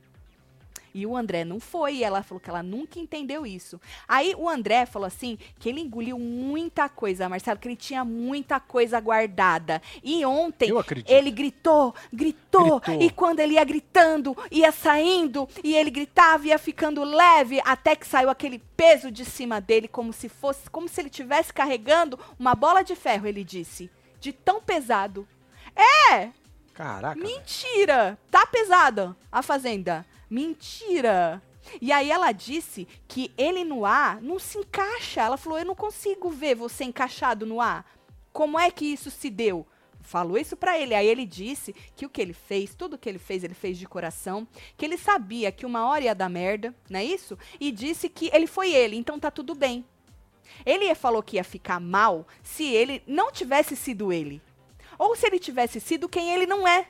E 0.95 1.07
o 1.07 1.17
André 1.17 1.45
não 1.45 1.59
foi, 1.59 1.97
e 1.97 2.05
ela 2.05 2.23
falou 2.23 2.41
que 2.41 2.51
ela 2.51 2.63
nunca 2.63 2.99
entendeu 2.99 3.47
isso. 3.47 3.81
Aí 4.07 4.35
o 4.37 4.49
André 4.49 4.85
falou 4.85 5.07
assim 5.07 5.39
que 5.59 5.69
ele 5.69 5.81
engoliu 5.81 6.19
muita 6.19 6.89
coisa, 6.89 7.29
Marcelo, 7.29 7.59
que 7.59 7.69
ele 7.69 7.77
tinha 7.77 8.05
muita 8.05 8.61
coisa 8.61 9.01
guardada. 9.01 9.81
E 10.03 10.25
ontem 10.25 10.71
ele 11.07 11.31
gritou, 11.31 11.95
gritou, 12.13 12.81
Gritou. 12.81 13.03
e 13.03 13.11
quando 13.11 13.41
ele 13.41 13.55
ia 13.55 13.65
gritando, 13.65 14.37
ia 14.51 14.71
saindo, 14.71 15.49
e 15.65 15.75
ele 15.75 15.91
gritava, 15.91 16.47
ia 16.47 16.59
ficando 16.59 17.03
leve, 17.05 17.61
até 17.65 17.97
que 17.97 18.07
saiu 18.07 18.29
aquele 18.29 18.59
peso 18.77 19.11
de 19.11 19.25
cima 19.25 19.61
dele, 19.61 19.89
como 19.89 20.13
se 20.13 20.29
fosse, 20.29 20.69
como 20.71 20.89
se 20.89 21.01
ele 21.01 21.09
estivesse 21.09 21.53
carregando 21.53 22.19
uma 22.39 22.55
bola 22.55 22.83
de 22.83 22.95
ferro, 22.95 23.27
ele 23.27 23.45
disse. 23.45 23.91
De 24.21 24.33
tão 24.33 24.61
pesado. 24.61 25.27
É, 25.75 26.31
caraca. 26.75 27.19
Mentira! 27.21 28.19
Tá 28.31 28.47
pesada 28.47 29.17
a 29.31 29.43
fazenda. 29.43 30.07
Mentira! 30.33 31.43
E 31.79 31.93
aí 31.93 32.11
ela 32.11 32.33
disse 32.33 32.89
que 33.07 33.31
ele 33.37 33.65
no 33.65 33.85
ar 33.85 34.23
não 34.23 34.39
se 34.39 34.57
encaixa. 34.57 35.21
Ela 35.21 35.37
falou: 35.37 35.59
"Eu 35.59 35.67
não 35.67 35.75
consigo 35.75 36.31
ver 36.31 36.55
você 36.55 36.85
encaixado 36.85 37.45
no 37.45 37.61
ar. 37.61 37.85
Como 38.33 38.59
é 38.59 38.71
que 38.71 38.87
isso 38.87 39.11
se 39.11 39.29
deu?" 39.29 39.67
Falou 40.01 40.39
isso 40.39 40.57
pra 40.57 40.79
ele. 40.79 40.95
Aí 40.95 41.07
ele 41.07 41.27
disse 41.27 41.75
que 41.95 42.07
o 42.07 42.09
que 42.09 42.21
ele 42.21 42.33
fez, 42.33 42.75
tudo 42.75 42.97
que 42.97 43.09
ele 43.09 43.19
fez, 43.19 43.45
ele 43.45 43.53
fez 43.53 43.77
de 43.77 43.87
coração, 43.87 44.49
que 44.75 44.85
ele 44.87 44.97
sabia 44.97 45.53
que 45.53 45.67
uma 45.67 45.87
hora 45.87 46.05
ia 46.05 46.15
dar 46.15 46.31
merda, 46.31 46.75
não 46.89 46.99
é 46.99 47.05
isso? 47.05 47.39
E 47.61 47.71
disse 47.71 48.09
que 48.09 48.31
ele 48.33 48.47
foi 48.47 48.73
ele, 48.73 48.97
então 48.97 49.21
tá 49.21 49.31
tudo 49.31 49.55
bem. 49.55 49.85
Ele 50.67 50.93
falou 50.95 51.23
que 51.23 51.37
ia 51.37 51.45
ficar 51.45 51.79
mal 51.79 52.27
se 52.43 52.65
ele 52.65 53.03
não 53.07 53.31
tivesse 53.31 53.77
sido 53.77 54.11
ele. 54.11 54.43
Ou 54.99 55.15
se 55.15 55.27
ele 55.27 55.39
tivesse 55.39 55.79
sido 55.79 56.09
quem 56.09 56.33
ele 56.33 56.47
não 56.47 56.67
é 56.67 56.89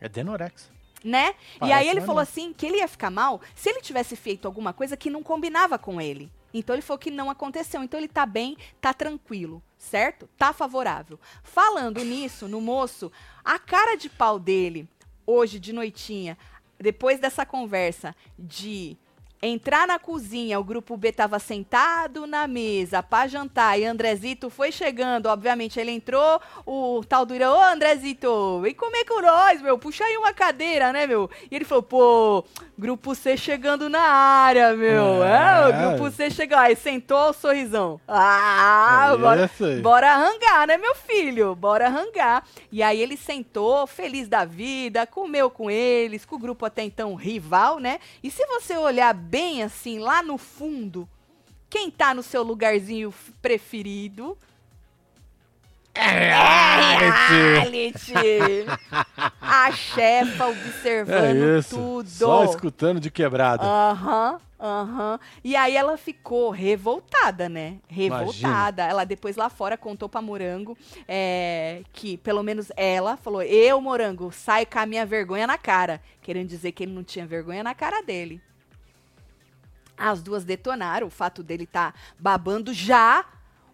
É 0.00 0.08
Denorex. 0.08 0.73
Né? 1.04 1.34
e 1.56 1.58
Parece, 1.58 1.78
aí 1.78 1.88
ele 1.88 2.00
falou 2.00 2.20
assim 2.20 2.52
que 2.54 2.64
ele 2.64 2.78
ia 2.78 2.88
ficar 2.88 3.10
mal 3.10 3.40
se 3.54 3.68
ele 3.68 3.82
tivesse 3.82 4.16
feito 4.16 4.46
alguma 4.46 4.72
coisa 4.72 4.96
que 4.96 5.10
não 5.10 5.22
combinava 5.22 5.78
com 5.78 6.00
ele. 6.00 6.32
Então 6.52 6.74
ele 6.74 6.82
falou 6.82 6.98
que 6.98 7.10
não 7.10 7.28
aconteceu. 7.28 7.82
Então 7.82 8.00
ele 8.00 8.08
tá 8.08 8.24
bem, 8.24 8.56
tá 8.80 8.94
tranquilo, 8.94 9.62
certo? 9.76 10.28
Tá 10.38 10.52
favorável. 10.52 11.20
Falando 11.42 12.02
nisso, 12.02 12.48
no 12.48 12.60
moço, 12.60 13.12
a 13.44 13.58
cara 13.58 13.96
de 13.96 14.08
pau 14.08 14.38
dele, 14.38 14.88
hoje 15.26 15.58
de 15.58 15.72
noitinha, 15.72 16.38
depois 16.78 17.18
dessa 17.18 17.44
conversa 17.44 18.14
de 18.38 18.96
entrar 19.46 19.86
na 19.86 19.98
cozinha, 19.98 20.58
o 20.58 20.64
grupo 20.64 20.96
B 20.96 21.12
tava 21.12 21.38
sentado 21.38 22.26
na 22.26 22.46
mesa 22.46 23.02
pra 23.02 23.26
jantar 23.26 23.78
e 23.78 23.84
Andrezito 23.84 24.48
foi 24.50 24.70
chegando, 24.72 25.26
obviamente 25.26 25.78
ele 25.78 25.90
entrou, 25.90 26.40
o 26.66 27.02
tal 27.08 27.26
do 27.26 27.34
Irã, 27.34 27.50
ô 27.52 27.60
Andrezito, 27.62 28.60
vem 28.62 28.74
comer 28.74 29.04
com 29.04 29.20
nós, 29.20 29.60
meu, 29.60 29.78
puxa 29.78 30.04
aí 30.04 30.16
uma 30.16 30.32
cadeira, 30.32 30.92
né, 30.92 31.06
meu? 31.06 31.28
E 31.50 31.54
ele 31.56 31.64
falou, 31.64 31.82
pô, 31.82 32.44
grupo 32.78 33.14
C 33.14 33.36
chegando 33.36 33.88
na 33.88 34.00
área, 34.00 34.74
meu, 34.74 35.22
é, 35.24 35.62
É. 35.64 35.68
o 35.68 35.72
grupo 35.96 36.10
C 36.10 36.30
chegou, 36.30 36.58
aí 36.58 36.74
sentou 36.76 37.30
o 37.30 37.32
sorrisão, 37.32 38.00
ah, 38.08 39.10
É 39.12 39.16
bora, 39.16 39.50
bora 39.82 40.12
arrangar, 40.12 40.66
né, 40.66 40.76
meu 40.78 40.94
filho, 40.94 41.54
bora 41.54 41.86
arrangar. 41.86 42.44
E 42.70 42.82
aí 42.82 43.00
ele 43.00 43.16
sentou, 43.16 43.86
feliz 43.86 44.28
da 44.28 44.44
vida, 44.44 45.06
comeu 45.06 45.50
com 45.50 45.70
eles, 45.70 46.24
com 46.24 46.36
o 46.36 46.38
grupo 46.38 46.64
até 46.64 46.82
então 46.82 47.14
rival, 47.14 47.78
né? 47.78 47.98
E 48.22 48.30
se 48.30 48.44
você 48.46 48.76
olhar 48.76 49.12
bem 49.14 49.33
assim, 49.62 49.98
lá 49.98 50.22
no 50.22 50.38
fundo, 50.38 51.08
quem 51.68 51.90
tá 51.90 52.14
no 52.14 52.22
seu 52.22 52.42
lugarzinho 52.42 53.12
preferido? 53.42 54.36
É 55.94 56.30
reality! 57.60 58.12
A 59.40 59.70
chefa 59.70 60.44
É 60.44 60.48
observando 60.48 61.58
isso. 61.58 61.76
tudo. 61.76 62.08
Só 62.10 62.44
escutando 62.44 62.98
de 62.98 63.10
quebrada. 63.12 63.62
Aham, 63.64 64.40
aham. 64.60 65.20
E 65.44 65.54
aí 65.54 65.76
ela 65.76 65.96
ficou 65.96 66.50
revoltada, 66.50 67.48
né? 67.48 67.76
Revoltada. 67.86 68.82
Ela 68.82 69.04
depois 69.04 69.36
lá 69.36 69.48
fora 69.48 69.76
contou 69.76 70.08
pra 70.08 70.20
Morango 70.20 70.76
é, 71.06 71.82
que, 71.92 72.16
pelo 72.18 72.42
menos 72.42 72.72
ela, 72.76 73.16
falou: 73.16 73.42
Eu, 73.42 73.80
Morango, 73.80 74.32
saio 74.32 74.66
com 74.66 74.80
a 74.80 74.86
minha 74.86 75.06
vergonha 75.06 75.46
na 75.46 75.56
cara. 75.56 76.00
Querendo 76.20 76.48
dizer 76.48 76.72
que 76.72 76.82
ele 76.82 76.92
não 76.92 77.04
tinha 77.04 77.24
vergonha 77.24 77.62
na 77.62 77.74
cara 77.74 78.02
dele. 78.02 78.40
As 79.96 80.22
duas 80.22 80.44
detonaram 80.44 81.06
o 81.06 81.10
fato 81.10 81.42
dele 81.42 81.66
tá 81.66 81.94
babando 82.18 82.72
já. 82.72 83.24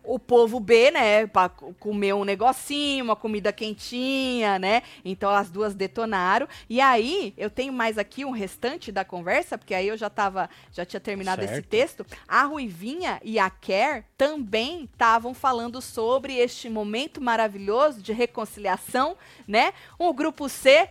O 0.03 0.19
povo 0.19 0.59
B, 0.59 0.91
né, 0.91 1.27
pra 1.27 1.49
c- 1.51 1.75
comer 1.79 2.15
um 2.15 2.25
negocinho, 2.25 3.05
uma 3.05 3.15
comida 3.15 3.53
quentinha, 3.53 4.59
né? 4.59 4.83
Então 5.05 5.29
as 5.31 5.51
duas 5.51 5.75
detonaram. 5.75 6.49
E 6.71 6.81
aí, 6.81 7.35
eu 7.37 7.51
tenho 7.51 7.71
mais 7.71 7.99
aqui 7.99 8.25
um 8.25 8.31
restante 8.31 8.91
da 8.91 9.05
conversa, 9.05 9.59
porque 9.59 9.75
aí 9.75 9.89
eu 9.89 9.99
já 9.99 10.09
tava, 10.09 10.49
já 10.73 10.87
tinha 10.87 11.01
terminado 11.01 11.43
esse 11.45 11.53
Certo. 11.57 11.69
texto. 11.69 12.07
A 12.27 12.45
Ruivinha 12.45 13.21
e 13.23 13.39
a 13.39 13.51
Kerr 13.51 14.05
também 14.17 14.85
estavam 14.85 15.35
falando 15.35 15.83
sobre 15.83 16.35
este 16.35 16.71
momento 16.71 17.21
maravilhoso 17.21 18.01
de 18.01 18.15
reconciliação, 18.15 19.19
né? 19.47 19.75
O 19.99 20.15
grupo 20.15 20.49
C 20.49 20.89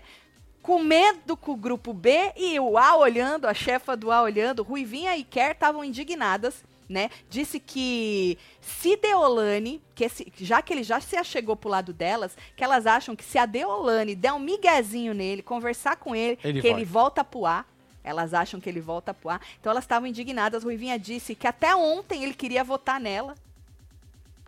com 0.61 0.83
medo 0.83 1.35
com 1.37 1.51
o 1.53 1.55
grupo 1.55 1.93
B 1.93 2.31
e 2.35 2.59
o 2.59 2.77
A 2.77 2.95
olhando, 2.97 3.45
a 3.47 3.53
chefa 3.53 3.95
do 3.95 4.11
A 4.11 4.21
olhando, 4.21 4.63
Ruivinha 4.63 5.15
e 5.17 5.23
Kerr 5.23 5.51
estavam 5.51 5.83
indignadas 5.83 6.63
né? 6.87 7.11
Disse 7.29 7.59
que 7.59 8.35
se 8.59 8.95
Deolane, 8.97 9.79
que 9.93 10.05
esse- 10.05 10.33
já 10.37 10.59
que 10.59 10.73
ele 10.73 10.81
já 10.81 10.99
se 10.99 11.15
achegou 11.15 11.55
pro 11.55 11.69
lado 11.69 11.93
delas, 11.93 12.35
que 12.57 12.63
elas 12.63 12.87
acham 12.87 13.15
que 13.15 13.23
se 13.23 13.37
a 13.37 13.45
Deolane 13.45 14.15
der 14.15 14.33
um 14.33 14.39
miguezinho 14.39 15.13
nele, 15.13 15.43
conversar 15.43 15.97
com 15.97 16.15
ele, 16.15 16.39
Ele 16.43 16.59
que 16.59 16.67
volta. 16.67 16.77
ele 16.81 16.85
volta 16.85 17.23
pro 17.23 17.45
ar. 17.45 17.67
Elas 18.03 18.33
acham 18.33 18.59
que 18.59 18.67
ele 18.67 18.81
volta 18.81 19.13
pro 19.13 19.29
ar. 19.29 19.39
Então 19.59 19.69
elas 19.69 19.83
estavam 19.83 20.07
indignadas. 20.07 20.63
Ruivinha 20.63 20.97
disse 20.97 21.35
que 21.35 21.45
até 21.45 21.75
ontem 21.75 22.23
ele 22.23 22.33
queria 22.33 22.63
votar 22.63 22.99
nela. 22.99 23.35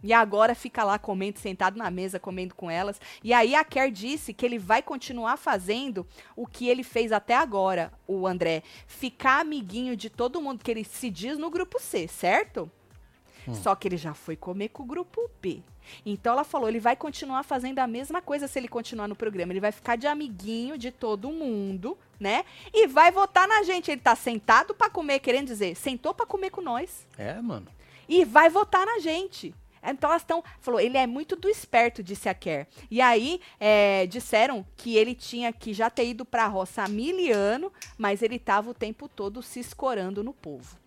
E 0.04 0.14
agora 0.14 0.56
fica 0.56 0.84
lá 0.84 0.98
comendo, 0.98 1.40
sentado 1.40 1.78
na 1.78 1.92
mesa, 1.92 2.20
comendo 2.20 2.56
com 2.56 2.70
elas. 2.72 3.00
E 3.24 3.34
aí 3.34 3.54
a 3.54 3.64
Kerr 3.64 3.92
disse 3.92 4.34
que 4.34 4.46
ele 4.46 4.58
vai 4.58 4.82
continuar 4.82 5.38
fazendo 5.38 6.06
o 6.36 6.48
que 6.48 6.68
ele 6.68 6.84
fez 6.84 7.12
até 7.12 7.36
agora, 7.36 7.94
o 8.08 8.26
André. 8.26 8.64
Ficar 8.88 9.42
amiguinho 9.42 9.96
de 9.96 10.10
todo 10.10 10.42
mundo, 10.42 10.64
que 10.64 10.72
ele 10.72 10.84
se 10.84 11.10
diz 11.10 11.38
no 11.38 11.50
grupo 11.50 11.80
C, 11.80 12.08
certo? 12.08 12.70
Só 13.54 13.74
que 13.76 13.88
ele 13.88 13.98
já 13.98 14.14
foi 14.14 14.36
comer 14.36 14.70
com 14.70 14.84
o 14.84 14.86
grupo 14.86 15.30
B. 15.42 15.62
Então 16.06 16.34
ela 16.34 16.44
falou, 16.44 16.70
ele 16.70 16.80
vai 16.80 16.96
continuar 16.96 17.42
fazendo 17.44 17.80
a 17.80 17.88
mesma 17.88 18.22
coisa 18.22 18.48
se 18.48 18.58
ele 18.60 18.68
continuar 18.68 19.08
no 19.08 19.16
programa. 19.16 19.52
Ele 19.52 19.60
vai 19.60 19.72
ficar 19.72 19.96
de 19.96 20.06
amiguinho 20.06 20.78
de 20.78 20.92
todo 20.92 21.32
mundo, 21.32 21.98
né? 22.20 22.46
E 22.72 22.86
vai 22.88 23.12
votar 23.12 23.48
na 23.48 23.64
gente. 23.64 23.90
Ele 23.90 24.00
tá 24.00 24.16
sentado 24.16 24.76
pra 24.76 24.92
comer, 24.92 25.20
querendo 25.20 25.48
dizer, 25.48 25.76
sentou 25.76 26.14
pra 26.14 26.26
comer 26.26 26.52
com 26.52 26.62
nós 26.62 27.08
É, 27.18 27.34
mano. 27.42 27.68
e 28.08 28.24
vai 28.24 28.48
votar 28.48 28.86
na 28.86 29.00
gente. 29.00 29.56
Então 29.84 30.10
elas 30.10 30.22
estão. 30.22 30.44
Falou, 30.60 30.80
ele 30.80 30.98
é 30.98 31.08
muito 31.08 31.36
do 31.36 31.50
esperto, 31.50 32.04
disse 32.04 32.30
a 32.30 32.34
Kerr. 32.34 32.68
E 32.90 33.02
aí 33.02 33.40
é, 33.60 34.06
disseram 34.08 34.66
que 34.78 34.96
ele 34.96 35.16
tinha 35.16 35.52
que 35.52 35.74
já 35.74 35.90
ter 35.90 36.08
ido 36.08 36.26
pra 36.26 36.48
roça 36.48 36.84
há 36.84 36.88
mil 36.88 37.12
anos, 37.36 37.72
mas 37.98 38.22
ele 38.22 38.40
tava 38.40 38.70
o 38.70 38.74
tempo 38.74 39.08
todo 39.08 39.42
se 39.42 39.60
escorando 39.60 40.24
no 40.24 40.34
povo. 40.34 40.82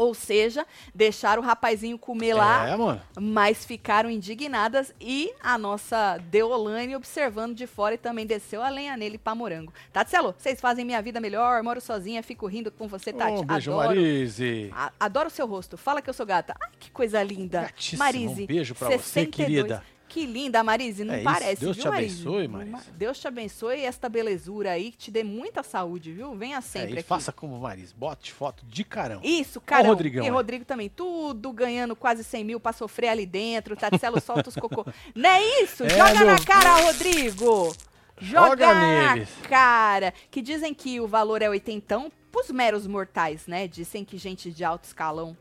Ou 0.00 0.14
seja, 0.14 0.66
deixaram 0.94 1.42
o 1.42 1.44
rapazinho 1.44 1.98
comer 1.98 2.32
lá, 2.32 2.66
É, 2.70 2.74
mano. 2.74 3.02
mas 3.20 3.66
ficaram 3.66 4.08
indignadas 4.10 4.94
e 4.98 5.30
a 5.42 5.58
nossa 5.58 6.16
Deolane 6.30 6.96
observando 6.96 7.54
de 7.54 7.66
fora 7.66 7.96
e 7.96 7.98
também 7.98 8.24
desceu 8.24 8.62
a 8.62 8.70
lenha 8.70 8.96
nele 8.96 9.18
pra 9.18 9.34
morango. 9.34 9.74
Tatselo, 9.92 10.34
vocês 10.38 10.58
fazem 10.58 10.86
minha 10.86 11.02
vida 11.02 11.20
melhor, 11.20 11.62
moro 11.62 11.82
sozinha, 11.82 12.22
fico 12.22 12.46
rindo 12.46 12.70
com 12.70 12.88
você, 12.88 13.12
Tati. 13.12 13.42
Um 13.42 13.44
beijo, 13.44 13.72
Adoro. 13.72 13.88
Marise. 13.88 14.70
A- 14.74 14.90
Adoro 14.98 15.26
o 15.28 15.30
seu 15.30 15.46
rosto. 15.46 15.76
Fala 15.76 16.00
que 16.00 16.08
eu 16.08 16.14
sou 16.14 16.24
gata. 16.24 16.54
Ai, 16.58 16.70
que 16.80 16.90
coisa 16.90 17.22
linda. 17.22 17.60
Gatíssima. 17.60 18.02
Marise. 18.06 18.44
Um 18.44 18.46
beijo 18.46 18.74
pra 18.74 18.88
você, 18.88 18.98
62. 18.98 19.34
querida. 19.34 19.84
Que 20.10 20.26
linda, 20.26 20.62
Marise. 20.64 21.04
Não 21.04 21.14
É 21.14 21.18
isso. 21.18 21.24
parece, 21.24 21.60
Deus 21.60 21.76
viu, 21.76 21.84
te 21.84 21.88
Marise? 21.88 22.22
abençoe, 22.22 22.48
Marise. 22.48 22.70
ma- 22.72 22.82
Deus 22.98 23.18
te 23.20 23.28
abençoe 23.28 23.80
esta 23.82 24.08
belezura 24.08 24.72
aí, 24.72 24.90
que 24.90 24.98
te 24.98 25.10
dê 25.10 25.22
muita 25.22 25.62
saúde, 25.62 26.12
viu? 26.12 26.34
Venha 26.34 26.58
É, 26.58 26.60
sempre 26.60 26.94
e 26.96 26.98
aqui. 26.98 27.02
faça 27.08 27.30
como 27.30 27.56
Marise. 27.60 27.94
Bote 27.94 28.32
foto 28.32 28.66
de 28.66 28.82
carão. 28.82 29.20
Isso, 29.22 29.60
cara. 29.60 29.86
Rodrigão 29.86 30.24
E 30.24 30.26
aí. 30.26 30.32
Rodrigo 30.32 30.64
também. 30.64 30.88
Tudo 30.88 31.52
ganhando 31.52 31.94
quase 31.94 32.24
100 32.24 32.42
mil 32.44 32.58
pra 32.58 32.72
sofrer 32.72 33.08
ali 33.08 33.24
dentro. 33.24 33.76
Tatselo 33.76 34.20
solta 34.20 34.48
os 34.48 34.56
cocô. 34.56 34.84
Não 35.14 35.30
é 35.30 35.62
isso? 35.62 35.84
É, 35.84 35.90
Joga 35.90 36.14
meu- 36.18 36.26
na 36.26 36.38
cara, 36.44 36.76
Rodrigo! 36.86 37.72
Joga, 38.20 38.48
Joga 38.50 38.74
na 38.74 39.14
neles. 39.14 39.28
cara! 39.48 40.12
Que 40.28 40.42
dizem 40.42 40.74
que 40.74 41.00
o 41.00 41.06
valor 41.06 41.40
é 41.40 41.48
oitentão 41.48 42.10
pros 42.32 42.50
meros 42.50 42.84
mortais, 42.86 43.46
né? 43.46 43.68
Dizem 43.68 44.04
que 44.04 44.18
gente 44.18 44.50
de 44.50 44.64
alto 44.64 44.84
escalão. 44.84 45.36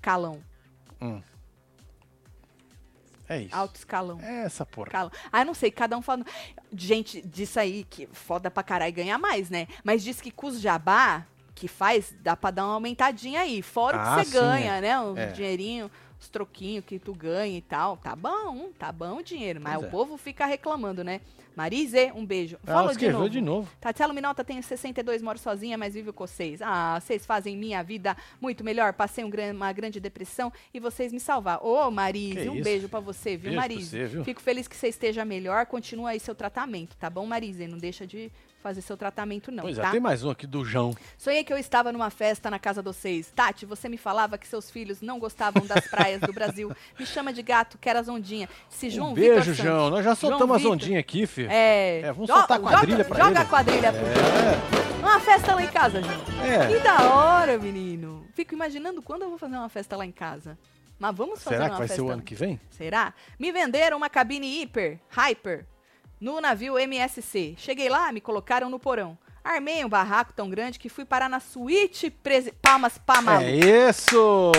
Calão. 0.00 0.42
É 3.28 3.42
isso. 3.42 3.54
Alto 3.54 3.76
escalão. 3.76 4.18
É 4.20 4.44
essa 4.44 4.66
porra. 4.66 4.90
Calão. 4.90 5.12
Ah, 5.30 5.44
não 5.44 5.54
sei, 5.54 5.70
cada 5.70 5.96
um 5.96 6.02
fala. 6.02 6.24
Gente, 6.74 7.20
disso 7.26 7.58
aí 7.60 7.84
que 7.88 8.06
foda 8.12 8.50
pra 8.50 8.62
caralho 8.62 8.92
ganhar 8.92 9.18
mais, 9.18 9.48
né? 9.48 9.66
Mas 9.84 10.02
diz 10.02 10.20
que 10.20 10.30
com 10.30 10.48
os 10.48 10.60
jabá 10.60 11.24
que 11.54 11.68
faz, 11.68 12.12
dá 12.20 12.36
pra 12.36 12.50
dar 12.50 12.64
uma 12.64 12.74
aumentadinha 12.74 13.40
aí. 13.40 13.62
Fora 13.62 13.96
o 13.96 14.00
Ah, 14.00 14.04
que 14.18 14.24
você 14.24 14.30
sim, 14.32 14.32
ganha, 14.32 14.76
é. 14.76 14.80
né? 14.80 15.00
O 15.00 15.16
É. 15.16 15.26
dinheirinho, 15.32 15.90
os 16.22 16.28
troquinhos 16.28 16.84
que 16.84 16.98
tu 16.98 17.12
ganha 17.12 17.58
e 17.58 17.62
tal. 17.62 17.96
Tá 17.96 18.14
bom, 18.16 18.70
tá 18.78 18.90
bom 18.92 19.18
o 19.18 19.22
dinheiro. 19.22 19.60
Mas 19.60 19.74
Pois 19.74 19.84
o 19.84 19.88
é. 19.88 19.90
povo 19.90 20.16
fica 20.16 20.46
reclamando, 20.46 21.02
né? 21.04 21.20
Marise, 21.54 22.10
um 22.14 22.24
beijo. 22.24 22.56
Ela 22.66 22.76
Fala 22.76 22.86
de 22.88 22.92
escreveu 22.92 23.18
novo. 23.18 23.30
de 23.30 23.40
novo. 23.40 23.70
Tatiana 23.78 24.14
Minota 24.14 24.42
tem 24.42 24.62
62, 24.62 25.20
moro 25.20 25.38
sozinha, 25.38 25.76
mas 25.76 25.92
vivo 25.92 26.10
com 26.12 26.26
vocês. 26.26 26.62
Ah, 26.62 26.98
vocês 26.98 27.26
fazem 27.26 27.56
minha 27.58 27.82
vida 27.82 28.16
muito 28.40 28.64
melhor. 28.64 28.94
Passei 28.94 29.22
um 29.22 29.28
gran- 29.28 29.52
uma 29.52 29.70
grande 29.72 30.00
depressão 30.00 30.50
e 30.72 30.80
vocês 30.80 31.12
me 31.12 31.20
salvaram. 31.20 31.62
Ô, 31.66 31.90
Marise, 31.90 32.36
Que 32.42 32.48
um 32.48 32.54
isso, 32.54 32.64
beijo 32.64 32.88
pra 32.88 33.00
você, 33.00 33.36
viu, 33.36 33.50
Beijo 33.50 33.54
pra 33.56 33.60
Marise? 33.68 33.90
você, 33.90 34.06
viu? 34.06 34.24
Fico 34.24 34.40
feliz 34.40 34.66
que 34.66 34.74
você 34.76 34.88
esteja 34.88 35.24
melhor. 35.26 35.66
Continua 35.66 36.10
aí 36.10 36.20
seu 36.20 36.34
tratamento, 36.34 36.96
tá 36.96 37.10
bom, 37.10 37.26
Marise? 37.26 37.66
Não 37.66 37.76
deixa 37.76 38.06
de 38.06 38.32
fazer 38.62 38.80
seu 38.80 38.96
tratamento, 38.96 39.50
não, 39.50 39.64
pois 39.64 39.76
é, 39.76 39.82
tá? 39.82 39.90
tem 39.90 40.00
mais 40.00 40.22
um 40.24 40.30
aqui 40.30 40.46
do 40.46 40.64
João. 40.64 40.94
Sonhei 41.18 41.42
que 41.42 41.52
eu 41.52 41.58
estava 41.58 41.90
numa 41.92 42.08
festa 42.10 42.48
na 42.50 42.58
casa 42.58 42.80
de 42.82 42.86
vocês. 42.88 43.30
Tati, 43.34 43.66
você 43.66 43.88
me 43.88 43.96
falava 43.98 44.38
que 44.38 44.46
seus 44.46 44.70
filhos 44.70 45.00
não 45.02 45.18
gostavam 45.18 45.66
das 45.66 45.86
praias 45.88 46.20
do 46.20 46.32
Brasil. 46.32 46.70
Me 46.98 47.04
chama 47.04 47.32
de 47.32 47.42
gato, 47.42 47.76
quero 47.78 47.98
as 47.98 48.08
ondinhas. 48.08 48.48
Se 48.70 48.88
João 48.88 49.10
um 49.10 49.14
Vitor 49.14 49.34
beijo, 49.34 49.54
Santos- 49.54 49.64
João. 49.64 49.90
Nós 49.90 50.04
já 50.04 50.14
João 50.14 50.16
soltamos 50.30 50.56
as 50.56 50.62
Vitor- 50.62 50.72
ondinhas 50.74 51.00
aqui, 51.00 51.26
filho. 51.26 51.50
É. 51.50 52.00
É, 52.00 52.12
vamos 52.12 52.28
Jo- 52.28 52.34
soltar 52.34 52.56
a 52.58 52.60
quadrilha 52.60 52.96
joga, 52.98 53.04
pra 53.08 53.18
Joga 53.18 53.30
ele. 53.30 53.38
a 53.38 53.44
quadrilha 53.44 53.92
pro 53.92 54.06
É, 54.06 54.98
Uma 55.00 55.20
festa 55.20 55.54
lá 55.54 55.62
em 55.62 55.68
casa, 55.68 56.00
João. 56.00 56.44
é. 56.44 56.68
Que 56.68 56.78
da 56.80 57.02
hora, 57.14 57.58
menino. 57.58 58.24
Fico 58.34 58.54
imaginando 58.54 59.02
quando 59.02 59.22
eu 59.22 59.28
vou 59.30 59.38
fazer 59.38 59.56
uma 59.56 59.68
festa 59.68 59.96
lá 59.96 60.06
em 60.06 60.12
casa. 60.12 60.56
Mas 60.98 61.16
vamos 61.16 61.42
fazer 61.42 61.56
Será 61.56 61.64
uma 61.64 61.70
que 61.70 61.78
vai 61.78 61.88
festa. 61.88 61.94
ser 62.02 62.08
o 62.08 62.10
ano 62.12 62.22
que 62.22 62.34
vem? 62.36 62.60
Será? 62.70 63.12
Me 63.36 63.50
venderam 63.50 63.96
uma 63.96 64.08
cabine 64.08 64.62
hiper, 64.62 65.00
hyper, 65.10 65.66
no 66.22 66.40
navio 66.40 66.78
MSC. 66.78 67.56
Cheguei 67.58 67.88
lá, 67.88 68.12
me 68.12 68.20
colocaram 68.20 68.70
no 68.70 68.78
porão. 68.78 69.18
Armei 69.42 69.84
um 69.84 69.88
barraco 69.88 70.32
tão 70.32 70.48
grande 70.48 70.78
que 70.78 70.88
fui 70.88 71.04
parar 71.04 71.28
na 71.28 71.40
suíte 71.40 72.10
presi... 72.10 72.52
Palmas 72.62 72.96
pra 72.96 73.20
Malu. 73.20 73.42
É 73.44 73.88
isso! 73.90 74.52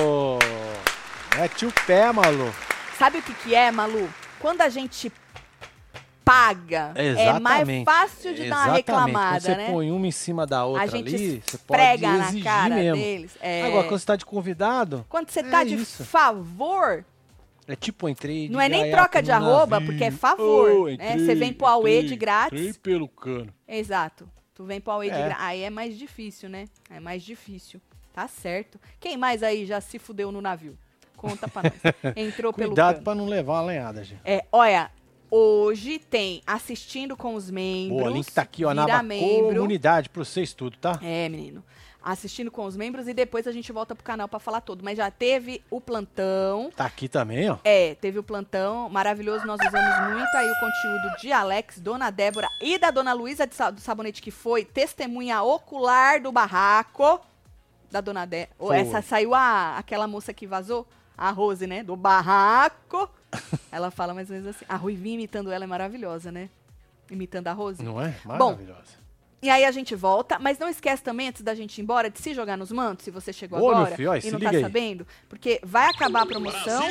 Mete 1.37 1.65
o 1.65 1.71
pé, 1.87 2.11
Malu. 2.11 2.53
Sabe 2.99 3.19
o 3.19 3.21
que 3.21 3.33
que 3.35 3.55
é, 3.55 3.71
Malu? 3.71 4.09
Quando 4.41 4.59
a 4.59 4.67
gente 4.67 5.09
paga, 6.25 6.91
é 6.95 7.39
mais 7.39 7.61
Exatamente. 7.61 7.85
fácil 7.85 8.33
de 8.33 8.49
dar 8.49 8.55
uma 8.55 8.63
Exatamente. 8.77 8.77
reclamada, 8.77 9.31
Quando 9.35 9.41
você 9.41 9.55
né? 9.55 9.71
põe 9.71 9.91
uma 9.91 10.07
em 10.07 10.11
cima 10.11 10.45
da 10.45 10.65
outra 10.65 10.83
a 10.83 10.87
gente 10.87 11.15
ali, 11.15 11.43
você 11.45 11.57
pode 11.59 11.79
prega 11.81 12.07
na 12.09 12.23
exigir 12.25 12.43
cara 12.43 12.75
mesmo. 12.75 12.95
deles. 13.01 13.37
É... 13.41 13.63
Agora, 13.63 13.87
quando 13.87 13.99
você 13.99 14.05
tá 14.05 14.15
de 14.17 14.25
convidado, 14.25 15.05
Quando 15.09 15.29
você 15.29 15.39
É 15.39 15.43
tá 15.43 15.63
de 15.63 15.75
isso. 15.75 16.03
favor, 16.03 17.05
é 17.67 17.75
tipo, 17.75 18.07
entrei 18.09 18.47
de 18.47 18.53
Não 18.53 18.59
é 18.61 18.67
nem 18.69 18.91
troca 18.91 19.21
de 19.21 19.31
arroba, 19.31 19.79
navio. 19.79 19.87
porque 19.87 20.03
é 20.05 20.11
favor, 20.11 20.69
Oh, 20.71 20.85
né? 20.87 20.93
entrei, 20.93 21.19
Você 21.25 21.35
vem 21.35 21.53
pro 21.53 21.67
Aue 21.67 21.91
entrei, 21.95 22.07
de 22.09 22.15
grátis. 22.15 22.59
Entrei 22.59 22.73
pelo 22.81 23.07
cano. 23.07 23.53
exato. 23.67 24.27
Tu 24.55 24.63
vem 24.65 24.79
pro 24.79 24.91
Aue 24.93 25.09
de 25.09 25.15
É. 25.15 25.25
gra... 25.25 25.37
Aí 25.39 25.63
é 25.63 25.69
mais 25.69 25.97
difícil, 25.97 26.47
né? 26.49 26.65
É 26.89 26.99
mais 26.99 27.23
difícil. 27.23 27.81
Tá 28.13 28.27
certo. 28.27 28.79
Quem 28.99 29.17
mais 29.17 29.41
aí 29.41 29.65
já 29.65 29.81
se 29.81 29.97
fudeu 29.97 30.31
no 30.31 30.41
navio? 30.41 30.77
Conta 31.17 31.47
pra 31.47 31.63
nós. 31.63 31.73
Entrou 32.15 32.53
pelo 32.53 32.69
Cuidado 32.69 32.93
cano. 32.95 33.03
pra 33.03 33.15
não 33.15 33.25
levar 33.25 33.53
uma 33.53 33.63
lenhada, 33.63 34.03
gente. 34.03 34.21
É, 34.23 34.45
olha, 34.51 34.91
hoje 35.31 35.97
tem 35.97 36.41
assistindo 36.45 37.17
com 37.17 37.33
os 37.33 37.49
membros. 37.49 37.99
Boa, 38.01 38.11
link 38.11 38.31
tá 38.31 38.43
aqui, 38.43 38.63
ó, 38.65 38.73
na 38.73 38.83
aba 38.83 39.01
membro. 39.01 39.47
comunidade 39.55 40.09
pra 40.09 40.23
vocês 40.23 40.53
tudo, 40.53 40.77
tá? 40.77 40.99
É, 41.01 41.27
menino. 41.29 41.63
Assistindo 42.03 42.51
com 42.51 42.65
os 42.65 42.75
membros 42.75 43.07
e 43.07 43.13
depois 43.13 43.47
a 43.47 43.51
gente 43.51 43.71
volta 43.71 43.95
pro 43.95 44.03
canal 44.03 44.27
pra 44.27 44.39
falar 44.39 44.59
tudo. 44.59 44.83
Mas 44.83 44.97
já 44.97 45.09
teve 45.09 45.63
o 45.69 45.79
plantão. 45.79 46.69
Tá 46.75 46.85
aqui 46.85 47.07
também, 47.07 47.49
ó. 47.49 47.57
É, 47.63 47.95
teve 47.95 48.19
o 48.19 48.23
plantão 48.23 48.89
maravilhoso, 48.89 49.45
nós 49.45 49.59
usamos 49.65 50.13
muito 50.13 50.35
aí 50.35 50.51
o 50.51 50.59
conteúdo 50.59 51.17
de 51.21 51.31
Alex, 51.31 51.79
Dona 51.79 52.09
Débora 52.09 52.49
e 52.61 52.77
da 52.77 52.91
Dona 52.91 53.13
Luísa 53.13 53.47
do 53.47 53.79
Sabonete, 53.79 54.21
que 54.21 54.31
foi 54.31 54.65
testemunha 54.65 55.41
ocular 55.41 56.21
do 56.21 56.31
barraco 56.31 57.21
da 57.89 58.01
Dona 58.01 58.25
Débora. 58.25 58.77
Essa 58.77 59.01
saiu 59.01 59.33
a, 59.33 59.77
aquela 59.77 60.07
moça 60.07 60.33
que 60.33 60.47
vazou, 60.47 60.85
a 61.17 61.29
Rose, 61.29 61.65
né, 61.67 61.83
do 61.83 61.95
barraco. 61.95 63.09
ela 63.71 63.91
fala 63.91 64.13
mais 64.13 64.29
ou 64.29 64.35
menos 64.35 64.49
assim. 64.49 64.65
A 64.67 64.75
Ruivinha 64.75 65.15
imitando 65.15 65.51
ela 65.51 65.63
é 65.63 65.67
maravilhosa, 65.67 66.31
né? 66.31 66.49
Imitando 67.09 67.47
a 67.47 67.53
Rose. 67.53 67.83
Não 67.83 68.01
é? 68.01 68.15
Bom, 68.25 68.51
Maravilhosa. 68.51 69.02
E 69.43 69.49
aí 69.49 69.65
a 69.65 69.71
gente 69.71 69.93
volta, 69.93 70.39
mas 70.39 70.57
não 70.57 70.69
esquece 70.69 71.03
também, 71.03 71.27
antes 71.27 71.41
da 71.41 71.53
gente 71.53 71.77
ir 71.77 71.81
embora, 71.81 72.09
de 72.09 72.17
se 72.17 72.33
jogar 72.33 72.55
nos 72.55 72.71
mantos, 72.71 73.03
se 73.03 73.11
você 73.11 73.33
chegou 73.33 73.59
Ô, 73.59 73.71
agora 73.71 73.93
filho, 73.93 74.09
ó, 74.09 74.15
e 74.15 74.31
não 74.31 74.39
tá 74.39 74.51
aí. 74.51 74.61
sabendo, 74.61 75.05
porque 75.27 75.59
vai 75.61 75.89
acabar 75.89 76.21
a 76.21 76.25
promoção, 76.25 76.81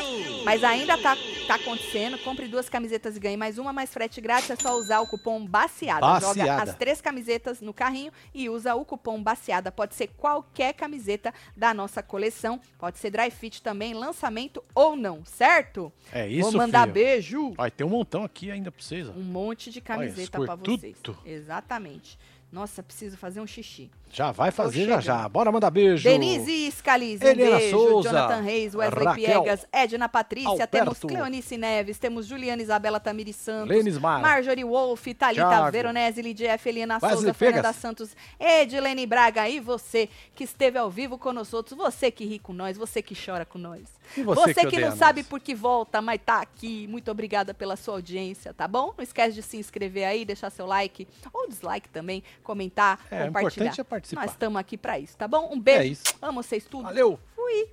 mas 0.45 0.63
ainda 0.63 0.99
tá, 0.99 1.17
tá 1.47 1.55
acontecendo. 1.55 2.19
Compre 2.19 2.47
duas 2.49 2.69
camisetas 2.69 3.17
e 3.17 3.21
ganhe 3.21 3.39
mais 3.39 3.57
uma, 3.57 3.73
mais 3.73 3.91
frete 3.91 4.21
grátis, 4.21 4.51
é 4.51 4.57
só 4.57 4.77
usar 4.77 5.01
o 5.01 5.07
cupom 5.07 5.47
BACEADA. 5.47 6.21
Joga 6.21 6.27
Baciada. 6.27 6.71
as 6.71 6.77
três 6.77 7.01
camisetas 7.01 7.63
no 7.63 7.73
carrinho 7.73 8.13
e 8.35 8.51
usa 8.51 8.75
o 8.75 8.85
cupom 8.85 9.23
BACEADA. 9.23 9.73
Pode 9.73 9.95
ser 9.95 10.09
qualquer 10.09 10.75
camiseta 10.75 11.33
da 11.57 11.73
nossa 11.73 12.03
coleção, 12.03 12.61
pode 12.79 12.99
ser 12.99 13.09
dry 13.09 13.31
fit 13.31 13.63
também, 13.63 13.95
lançamento 13.95 14.63
ou 14.75 14.95
não, 14.95 15.25
certo? 15.25 15.91
É 16.13 16.29
isso, 16.29 16.51
Vou 16.51 16.61
mandar 16.61 16.83
filho. 16.83 16.93
beijo. 16.93 17.55
Ó, 17.57 17.71
tem 17.71 17.87
um 17.87 17.91
montão 17.91 18.25
aqui 18.25 18.51
ainda 18.51 18.71
pra 18.71 18.83
vocês, 18.83 19.09
ó. 19.09 19.13
Um 19.13 19.23
monte 19.23 19.71
de 19.71 19.81
camiseta 19.81 20.37
Olha, 20.39 20.47
pra 20.47 20.55
escortuto. 20.55 20.79
vocês. 20.79 20.99
Exatamente. 21.25 22.19
Nossa, 22.53 22.83
preciso 22.83 23.17
fazer 23.17 23.41
um 23.41 23.47
xixi. 23.47 23.91
Já 24.11 24.31
vai 24.31 24.51
fazer 24.51 24.87
já 24.87 25.01
já. 25.01 25.27
Bora 25.27 25.51
mandar 25.51 25.71
beijo. 25.71 26.05
Denise 26.05 26.71
Scalise, 26.71 27.25
um 27.25 27.29
Helena 27.29 27.57
beijo. 27.57 27.79
Souza, 27.79 28.11
Jonathan 28.11 28.41
Reis, 28.43 28.75
Wesley 28.75 29.05
Raquel, 29.07 29.43
Piegas, 29.43 29.67
Edna 29.73 30.07
Patrícia, 30.07 30.51
Alberto, 30.51 30.71
temos 30.71 30.99
Cleonice 30.99 31.57
Neves, 31.57 31.99
temos 31.99 32.27
Juliana 32.27 32.61
Isabela 32.61 33.01
Tamiri 33.01 33.33
Santos, 33.33 33.97
Mar. 33.99 34.21
Marjorie 34.21 34.65
Wolf, 34.65 35.07
Thalita 35.19 35.49
Thiago. 35.49 35.73
Veronese, 35.73 36.21
Lidia 36.21 36.53
F, 36.53 36.69
Wesley 36.69 37.01
Souza, 37.01 37.17
Piegas. 37.17 37.37
Fernanda 37.39 37.73
Santos, 37.73 38.15
Edilene 38.39 39.07
Braga 39.07 39.49
e 39.49 39.59
você 39.59 40.11
que 40.35 40.45
esteve 40.45 40.77
ao 40.77 40.91
vivo 40.91 41.17
conosco, 41.17 41.65
você 41.75 42.11
que 42.11 42.27
ri 42.27 42.39
com 42.39 42.53
nós, 42.53 42.77
você 42.77 43.01
que 43.01 43.15
chora 43.15 43.47
com 43.47 43.59
nós. 43.59 44.02
E 44.17 44.23
você 44.23 44.55
que 44.55 44.67
que, 44.67 44.79
não 44.81 44.97
sabe 44.97 45.23
por 45.23 45.41
que 45.41 45.55
volta, 45.55 46.01
mas 46.03 46.21
tá 46.25 46.41
aqui. 46.41 46.87
Muito 46.89 47.11
obrigada 47.11 47.53
pela 47.55 47.77
sua 47.77 47.95
audiência, 47.95 48.53
tá 48.53 48.67
bom? 48.69 48.95
Não 48.97 49.03
esquece 49.03 49.35
de 49.35 49.43
se 49.43 49.57
inscrever 49.57 50.05
aí, 50.05 50.25
deixar 50.25 50.51
seu 50.51 50.67
like 50.67 51.07
ou 51.33 51.49
dislike 51.49 51.89
também, 51.89 52.23
comentar, 52.43 52.99
É, 53.11 53.27
compartilhar. 53.27 53.65
importante 53.67 53.81
é 53.81 53.85
participar. 53.85 54.23
Nós 54.23 54.31
estamos 54.33 54.59
aqui 54.61 54.77
pra 54.77 54.99
isso, 54.99 55.17
tá 55.17 55.27
bom? 55.29 55.51
Um 55.53 55.61
beijo. 55.61 55.81
É 55.83 55.87
isso. 55.87 56.03
Amo 56.21 56.43
vocês 56.43 56.65
tudo. 56.65 56.85
Valeu. 56.85 57.19
Fui. 57.35 57.69